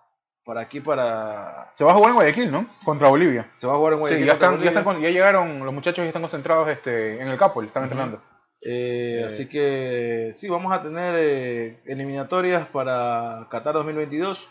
[0.44, 1.70] para aquí, para...
[1.74, 2.66] Se va a jugar en Guayaquil, ¿no?
[2.84, 3.50] Contra Bolivia.
[3.54, 5.58] Se va a jugar en Sí, Guayaquil ya, contra están, ya, están con- ya llegaron,
[5.64, 8.20] los muchachos ya están concentrados este, en el Capol, están entrenando.
[8.64, 14.48] Eh, así que sí, vamos a tener eh, eliminatorias para Qatar 2022.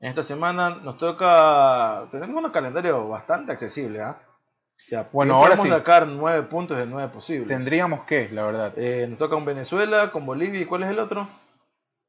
[0.00, 4.20] En esta semana nos toca, tenemos un calendario bastante accesible, ¿ah?
[4.20, 5.68] O sea, Bueno, ahora sí.
[5.68, 7.48] sacar nueve puntos de nueve posibles.
[7.48, 8.72] Tendríamos que, la verdad.
[8.78, 11.28] Eh, nos toca un Venezuela con Bolivia y ¿cuál es el otro?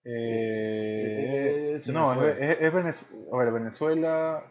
[0.06, 4.44] Eh, eh, no, es, es- es Venez- a ver, Venezuela,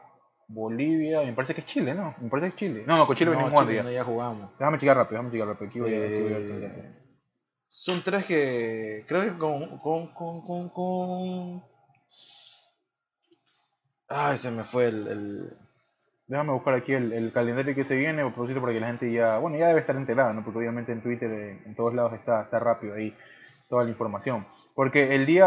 [0.51, 2.15] Bolivia, me parece que es Chile, ¿no?
[2.20, 2.85] Me parece que es Chile.
[2.87, 4.51] No, no, con Chile No, venimos Chile no, ya jugamos.
[4.59, 5.69] Déjame checar rápido, déjame checar rápido.
[5.69, 6.95] Aquí voy a- aquí voy a- Eh,
[7.69, 11.62] son tres que creo que con, con, con, con, con-
[14.09, 15.07] Ay, se me fue el...
[15.07, 15.53] el-
[16.27, 19.39] Déjame buscar aquí el, el calendario que se viene, propósito para que la gente ya,
[19.39, 20.45] bueno, ya debe estar enterada, ¿no?
[20.45, 23.16] Porque obviamente en Twitter, en, en todos lados está, está rápido ahí
[23.70, 24.47] toda la información.
[24.75, 25.47] Porque el día,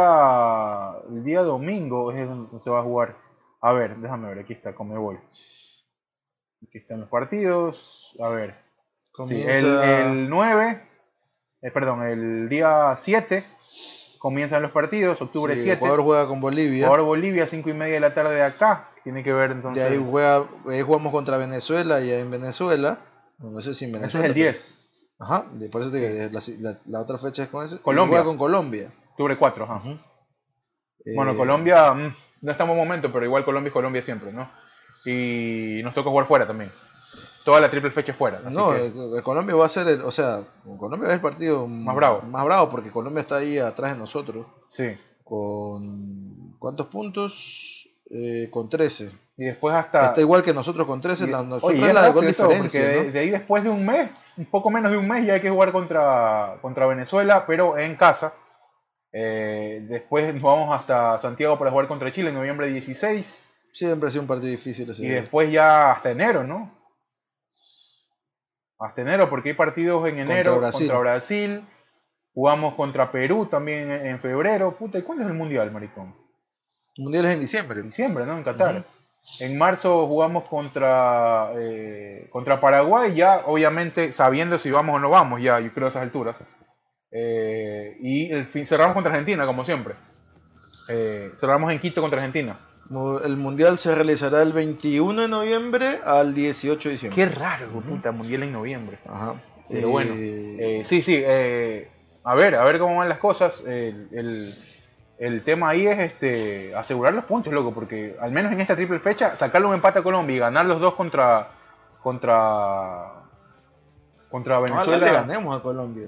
[1.08, 3.16] el día domingo es donde se va a jugar.
[3.62, 5.18] A ver, déjame ver, aquí está, cómo me voy.
[6.68, 8.16] Aquí están los partidos.
[8.20, 8.56] A ver.
[9.28, 10.88] Sí, el, Comienza- el 9,
[11.62, 13.46] eh, perdón, el día 7
[14.20, 15.78] comienzan los partidos, octubre sí, 7.
[15.78, 16.88] Ecuador juega con Bolivia.
[16.88, 18.90] Ahora Bolivia, 5 y media de la tarde de acá.
[19.04, 19.84] Tiene que ver De entonces.
[19.92, 23.00] ahí, juega, ahí jugamos contra Venezuela y en Venezuela.
[23.40, 24.26] No sé si en Ese Venezuela.
[24.28, 24.78] es el pero- 10.
[25.20, 27.76] Ajá, de- por eso te digo, la, la- la otra fecha es con ese.
[27.76, 28.10] y Colombia.
[28.20, 28.92] Juega con Colombia.
[29.12, 29.76] Octubre 4, ajá.
[29.78, 30.00] Ujú.
[31.16, 34.32] Bueno, Eh, Colombia mm, no está en buen momento, pero igual Colombia es Colombia siempre,
[34.34, 34.50] ¿no?
[35.06, 36.72] Y nos toca jugar fuera también.
[37.44, 38.40] toda la triple fecha fuera.
[38.46, 40.42] Así No, que- eh, eh, Colombia va a ser, el, o sea,
[40.78, 42.22] Colombia es el partido Más bravo.
[42.22, 44.92] Más bravo porque Colombia está ahí atrás de nosotros sí.
[45.24, 47.90] con ¿cuántos puntos?
[48.12, 49.12] Eh, con 13.
[49.38, 50.08] Y después hasta...
[50.08, 52.82] Está igual que nosotros con 13, la, Oye, nosotros y es la de gol diferencia.
[52.82, 52.88] ¿no?
[52.88, 55.42] de, de ahí después de un mes, un poco menos de un mes, ya hay
[55.42, 58.34] que jugar contra, contra Venezuela, pero en casa.
[59.14, 63.48] Eh, después nos vamos hasta Santiago para jugar contra Chile en noviembre 16.
[63.74, 65.22] Siempre ha sido un partido difícil ese Y día.
[65.22, 66.72] después ya hasta enero, ¿no?
[68.80, 70.92] Hasta enero, porque hay partidos en enero contra Brasil.
[71.00, 71.68] Brasil.
[72.34, 74.76] Jugamos contra Perú también en en febrero.
[74.78, 76.16] Puta, ¿y cuándo es el Mundial, maricón?
[76.96, 77.82] El mundial es en diciembre.
[77.84, 78.38] diciembre, ¿no?
[78.38, 78.86] En Qatar.
[79.40, 85.42] En marzo jugamos contra, eh, contra Paraguay, ya obviamente sabiendo si vamos o no vamos,
[85.42, 86.36] ya yo creo a esas alturas.
[87.12, 89.96] Eh, y el fin, cerramos contra Argentina, como siempre.
[90.88, 92.58] Eh, cerramos en Quito contra Argentina.
[93.24, 97.16] El mundial se realizará el 21 de noviembre al 18 de diciembre.
[97.24, 99.00] Qué raro, puta, mundial en noviembre.
[99.08, 99.36] Ajá.
[99.70, 101.24] Pero Eh, bueno, eh, sí, sí,
[102.24, 103.64] a ver, a ver cómo van las cosas.
[103.66, 104.56] El, el-
[105.20, 109.00] el tema ahí es este asegurar los puntos, loco, porque al menos en esta triple
[109.00, 111.50] fecha, sacarle un empate a Colombia y ganar los dos contra
[112.02, 113.12] contra
[114.30, 116.08] contra Venezuela, le ganemos a Colombia.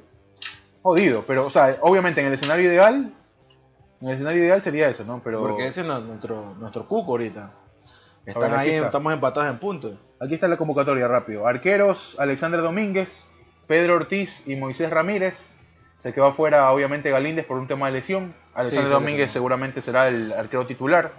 [0.83, 3.11] Jodido, pero o sea, obviamente en el escenario ideal,
[4.01, 5.21] en el escenario ideal sería eso, ¿no?
[5.23, 7.51] Pero Porque ese es nuestro, nuestro cuco ahorita.
[8.25, 8.85] Están ver, ahí, está.
[8.87, 9.97] estamos empatados en puntos.
[10.19, 11.45] Aquí está la convocatoria rápido.
[11.47, 13.25] Arqueros, Alexander Domínguez,
[13.67, 15.53] Pedro Ortiz y Moisés Ramírez.
[15.99, 18.33] Se quedó afuera, obviamente, Galíndez por un tema de lesión.
[18.53, 19.33] Alexander se Domínguez lesionó.
[19.33, 21.11] seguramente será el arquero titular.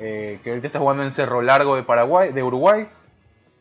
[0.00, 2.88] eh, que ahorita está jugando en Cerro Largo de Paraguay, de Uruguay.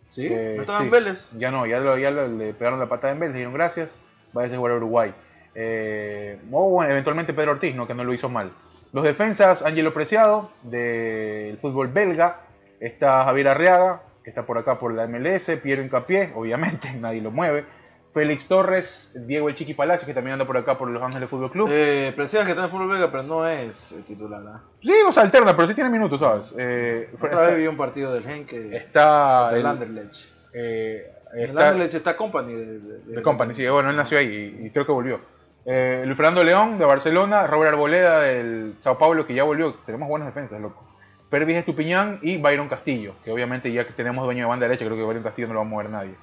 [0.08, 0.26] ¿Sí?
[0.28, 0.86] Eh, ¿No estaba sí.
[0.86, 1.30] en Vélez?
[1.38, 4.00] Ya no, ya, lo- ya lo- le pegaron la patada en Vélez, le dieron gracias.
[4.36, 5.14] Va a jugar a Uruguay.
[5.56, 7.86] Eh, o bueno, eventualmente Pedro Ortiz, ¿no?
[7.88, 8.52] que no lo hizo mal.
[8.92, 12.42] Los defensas, Angelo Preciado, del fútbol belga.
[12.80, 15.50] Está Javier Arriaga, que está por acá por la MLS.
[15.62, 17.66] Piero Incapié, obviamente, nadie lo mueve.
[18.14, 21.50] Félix Torres, Diego El Chiqui Palacios, que también anda por acá por Los Ángeles Fútbol
[21.50, 21.68] Club.
[21.72, 24.44] Eh, Preciado que está en fútbol belga, pero no es el titular.
[24.48, 24.62] ¿ah?
[24.84, 26.54] sí, o sea, alterna, pero sí tiene minutos, ¿sabes?
[26.56, 30.28] Eh, Otra vez vi un partido del Gen que está el, Anderlecht.
[30.54, 34.60] eh, El está- Anderlecht está Company de, de, De Company, sí, bueno, él nació ahí
[34.62, 35.20] y, y creo que volvió.
[35.66, 40.10] Eh, Luis Fernando León de Barcelona, Robert Arboleda del Sao Paulo que ya volvió, tenemos
[40.10, 40.84] buenas defensas, loco.
[41.30, 44.98] Pervis Estupiñán y Byron Castillo, que obviamente ya que tenemos dueño de banda derecha, creo
[44.98, 46.14] que Byron Castillo no lo va a mover nadie.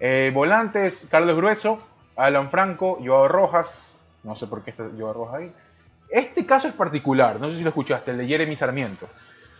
[0.00, 1.80] Eh, volantes, Carlos Grueso,
[2.16, 5.52] Alan Franco, Joao Rojas, no sé por qué está Joao Rojas ahí.
[6.08, 9.08] Este caso es particular, no sé si lo escuchaste, el de Jeremy Sarmiento,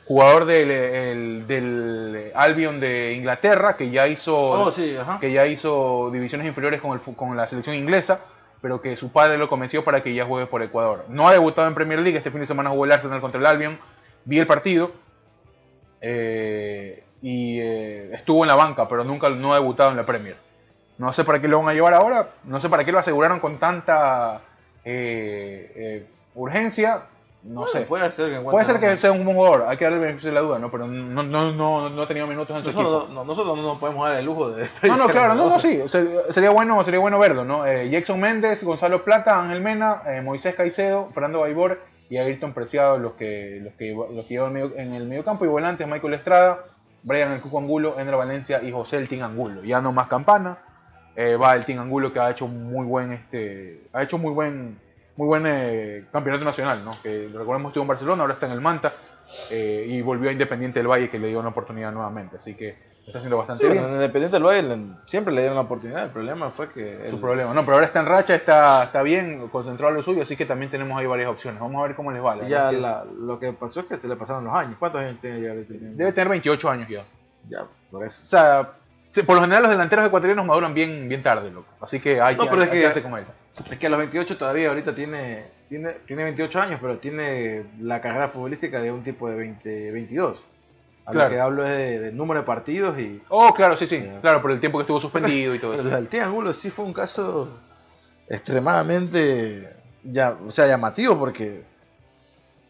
[0.07, 6.11] jugador del, el- del Albion de Inglaterra, que ya hizo Oh, sí, que ya hizo
[6.13, 8.21] divisiones inferiores con, el con la selección inglesa,
[8.65, 11.05] pero que su padre lo convenció para que ya juegue por Ecuador.
[11.11, 13.45] No ha debutado en Premier League, este fin de semana jugó el Arsenal contra el
[13.45, 13.79] Albion,
[14.25, 14.91] vi el partido
[16.01, 20.37] eh, y eh, estuvo en la banca, pero nunca no ha debutado en la Premier.
[20.97, 23.39] No sé para qué lo van a llevar ahora, no sé para qué lo aseguraron
[23.39, 24.41] con tanta
[24.83, 27.03] eh, eh, urgencia,
[27.45, 27.83] no sé.
[27.83, 30.31] Puede ser que, Puede ser que sea un buen jugador, hay que darle el beneficio
[30.31, 30.71] de la duda, ¿no?
[30.71, 32.83] pero no, no, no, no ha tenido minutos en su equipo.
[32.83, 35.61] Nosotros, no, nosotros no nos podemos dar el lujo de No, no, claro, no, no,
[35.61, 37.67] sí, o sea, sería bueno, sería bueno verlo, ¿no?
[37.67, 42.99] Eh, Jackson Méndez, Gonzalo Plata, Ángel Mena, eh, Moisés Caicedo, Fernando Baibor y Ayrton Preciado,
[42.99, 46.61] los que, los que, los que llevan medio- en el mediocampo, y volantes Michael Estrada,
[47.03, 49.63] Brian El Cuco Angulo, Ender Valencia y José El Tin Angulo.
[49.65, 50.59] Ya no más campana,
[51.17, 54.79] eh, va el Tin Angulo que ha hecho muy buen, este, ha hecho muy buen,
[55.17, 56.97] muy buen eh, campeonato nacional, ¿no?
[57.03, 58.93] Que recordemos estuvo en Barcelona, ahora está en el Manta
[59.51, 62.77] eh, y volvió a Independiente del Valle que le dio una oportunidad nuevamente, así que
[63.07, 63.83] está haciendo bastante Sí, bien.
[63.83, 66.05] bueno, en Independiente del Valle le- siempre le dieron la oportunidad.
[66.05, 66.99] El problema fue que.
[67.11, 67.53] su él- problema.
[67.55, 70.47] No, pero ahora está en racha, está, está bien, concentrado en lo suyo, así que
[70.47, 71.61] también tenemos ahí varias opciones.
[71.61, 72.35] Vamos a ver cómo les va.
[72.37, 74.77] la Ya la- lo que pasó es que se le pasaron los años.
[74.79, 75.55] ¿Cuántos años tiene ya?
[75.55, 77.05] Debe tener 28 años ya.
[77.49, 78.23] Ya, por eso.
[78.27, 78.71] O sea,
[79.27, 81.69] por lo general los delanteros ecuatorianos maduran bien, bien tarde, loco.
[81.83, 83.25] Así que hay No, que, hay es que que- hacer con él.
[83.71, 88.01] Es que a los 28 todavía ahorita tiene, tiene, tiene 28 años, pero tiene la
[88.01, 90.43] carrera futbolística de un tipo de 20, 22.
[91.07, 91.29] A Claro.
[91.29, 93.23] lo que hablo es de, de número de partidos y...
[93.29, 94.03] Oh, claro, sí, sí.
[94.05, 94.21] Ya.
[94.21, 95.97] Claro, por el tiempo que estuvo suspendido y todo eso.
[95.97, 97.49] el Tío Angulo sí fue un caso
[98.29, 99.69] extremadamente
[100.03, 101.63] ya, o sea, llamativo porque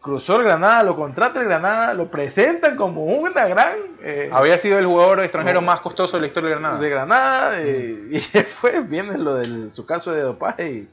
[0.05, 3.73] cruzó el Granada, lo contrata el Granada, lo presentan como una gran...
[4.01, 6.79] eh, Había sido el jugador extranjero más costoso de la historia de Granada.
[6.79, 10.89] de Granada eh, y después viene lo del su caso de dopaje y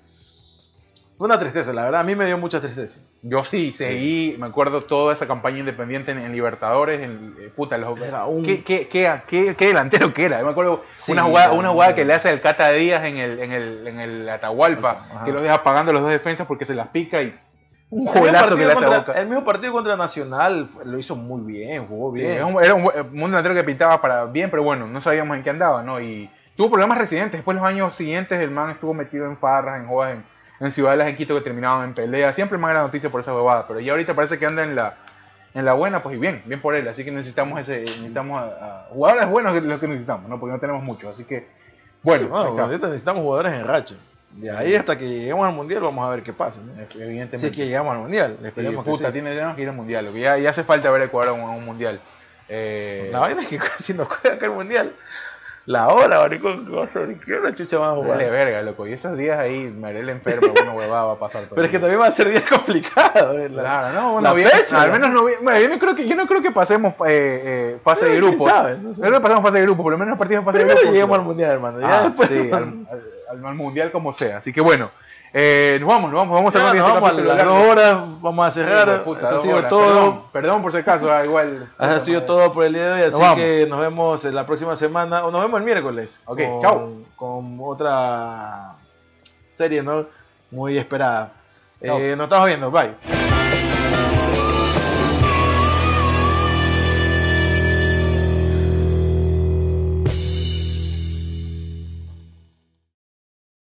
[1.19, 3.01] fue una tristeza, la verdad, a mí me dio mucha tristeza.
[3.23, 7.79] Yo sí, seguí, me acuerdo toda esa campaña independiente en, en Libertadores, en, eh, puta,
[7.79, 10.43] los, Era un- ¿Qué, qué, qué, qué- qué delantero que era?
[10.43, 13.53] Me acuerdo Sí, una jugada, una que le hace el Cata Díaz en el, en
[13.53, 15.25] el, en el Atahualpa, Ajá.
[15.25, 17.39] que los deja pagando los dos defensas porque se las pica y
[17.95, 19.13] Un juegazo que le hace a Boca.
[19.13, 22.33] el mismo partido contra Nacional lo hizo muy bien, jugó Sí, bien.
[22.33, 25.37] era un, era un buen- un delantero que pintaba para bien, pero bueno, no sabíamos
[25.37, 26.01] en qué andaba, ¿no?
[26.01, 27.33] Y tuvo problemas residentes.
[27.39, 30.25] Después, los años siguientes, el man estuvo metido en farras, en jodas, en,
[30.61, 32.33] en ciudades en Quito que terminaban en pelea.
[32.33, 34.75] Siempre el man era noticia por esa huevada, pero ya ahorita parece que anda en
[34.75, 34.95] la,
[35.53, 36.89] en la buena, pues y bien, bien por él.
[36.89, 40.41] Así que necesitamos ese, necesitamos a, a- jugadores buenos los que necesitamos, ¿no?
[40.41, 41.15] Porque no tenemos muchos.
[41.15, 41.47] Así que,
[42.03, 43.97] bueno, Sí, bueno, necesitamos jugadores en racha.
[44.35, 46.61] De ahí hasta que lleguemos al mundial vamos a ver qué pasa.
[46.65, 46.73] ¿no?
[46.83, 47.39] evidentemente.
[47.39, 49.13] Si es que llegamos al mundial, Sí, esperemos que puta, sí.
[49.13, 50.07] tiene que ir al mundial.
[50.07, 52.01] Lo que ya, ya hace falta ver Ecuador a un, mundial.
[52.49, 54.93] Eh, La vaina es que si nos juega acá el mundial,
[55.67, 56.67] la hora, maricón,
[57.25, 58.17] ¿qué hora chucha a jugar?
[58.17, 58.87] Vale, verga, loco.
[58.87, 61.43] Y esos días ahí, Marel enfermo, una huevada va a pasar.
[61.45, 63.39] todo Pero es que también va a ser día complicado.
[63.39, 63.49] ¿eh?
[63.49, 64.93] La- Claro, no, bueno, la bien, fecha, al ¿no?
[64.95, 68.07] menos no, bueno, yo no creo que yo no creo que pasemos eh, eh, fase
[68.07, 68.45] de grupo.
[68.49, 69.03] sabe, no sé.
[69.03, 70.93] Yo creo que pasemos fase de grupo, por lo menos en fase Primero de grupo.
[70.93, 71.81] lleguemos al mundial, hermano.
[71.81, 72.29] Ya Ah, después.
[72.29, 74.37] sí, al, al- al- al mundial como sea.
[74.39, 74.91] Así que bueno,
[75.35, 77.99] eh, nos vamos, nos vamos, vamos a cerrar este vamos a capítulo las dos horas,
[78.21, 79.05] vamos a cerrar.
[79.05, 79.69] Puta, Eso ha sido horas.
[79.71, 79.87] todo.
[79.89, 81.71] Perdón, perdón por si acaso, ah, igual.
[81.81, 84.45] Eso ha sido Puta todo por el día de hoy, así que nos vemos la
[84.47, 86.21] próxima semana, o nos vemos el miércoles.
[86.27, 86.93] Ok, con, chao.
[87.17, 88.75] Con otra
[89.51, 90.07] serie, ¿no?
[90.51, 91.33] Muy esperada.
[91.81, 93.42] Eh, nos estamos viendo, bye.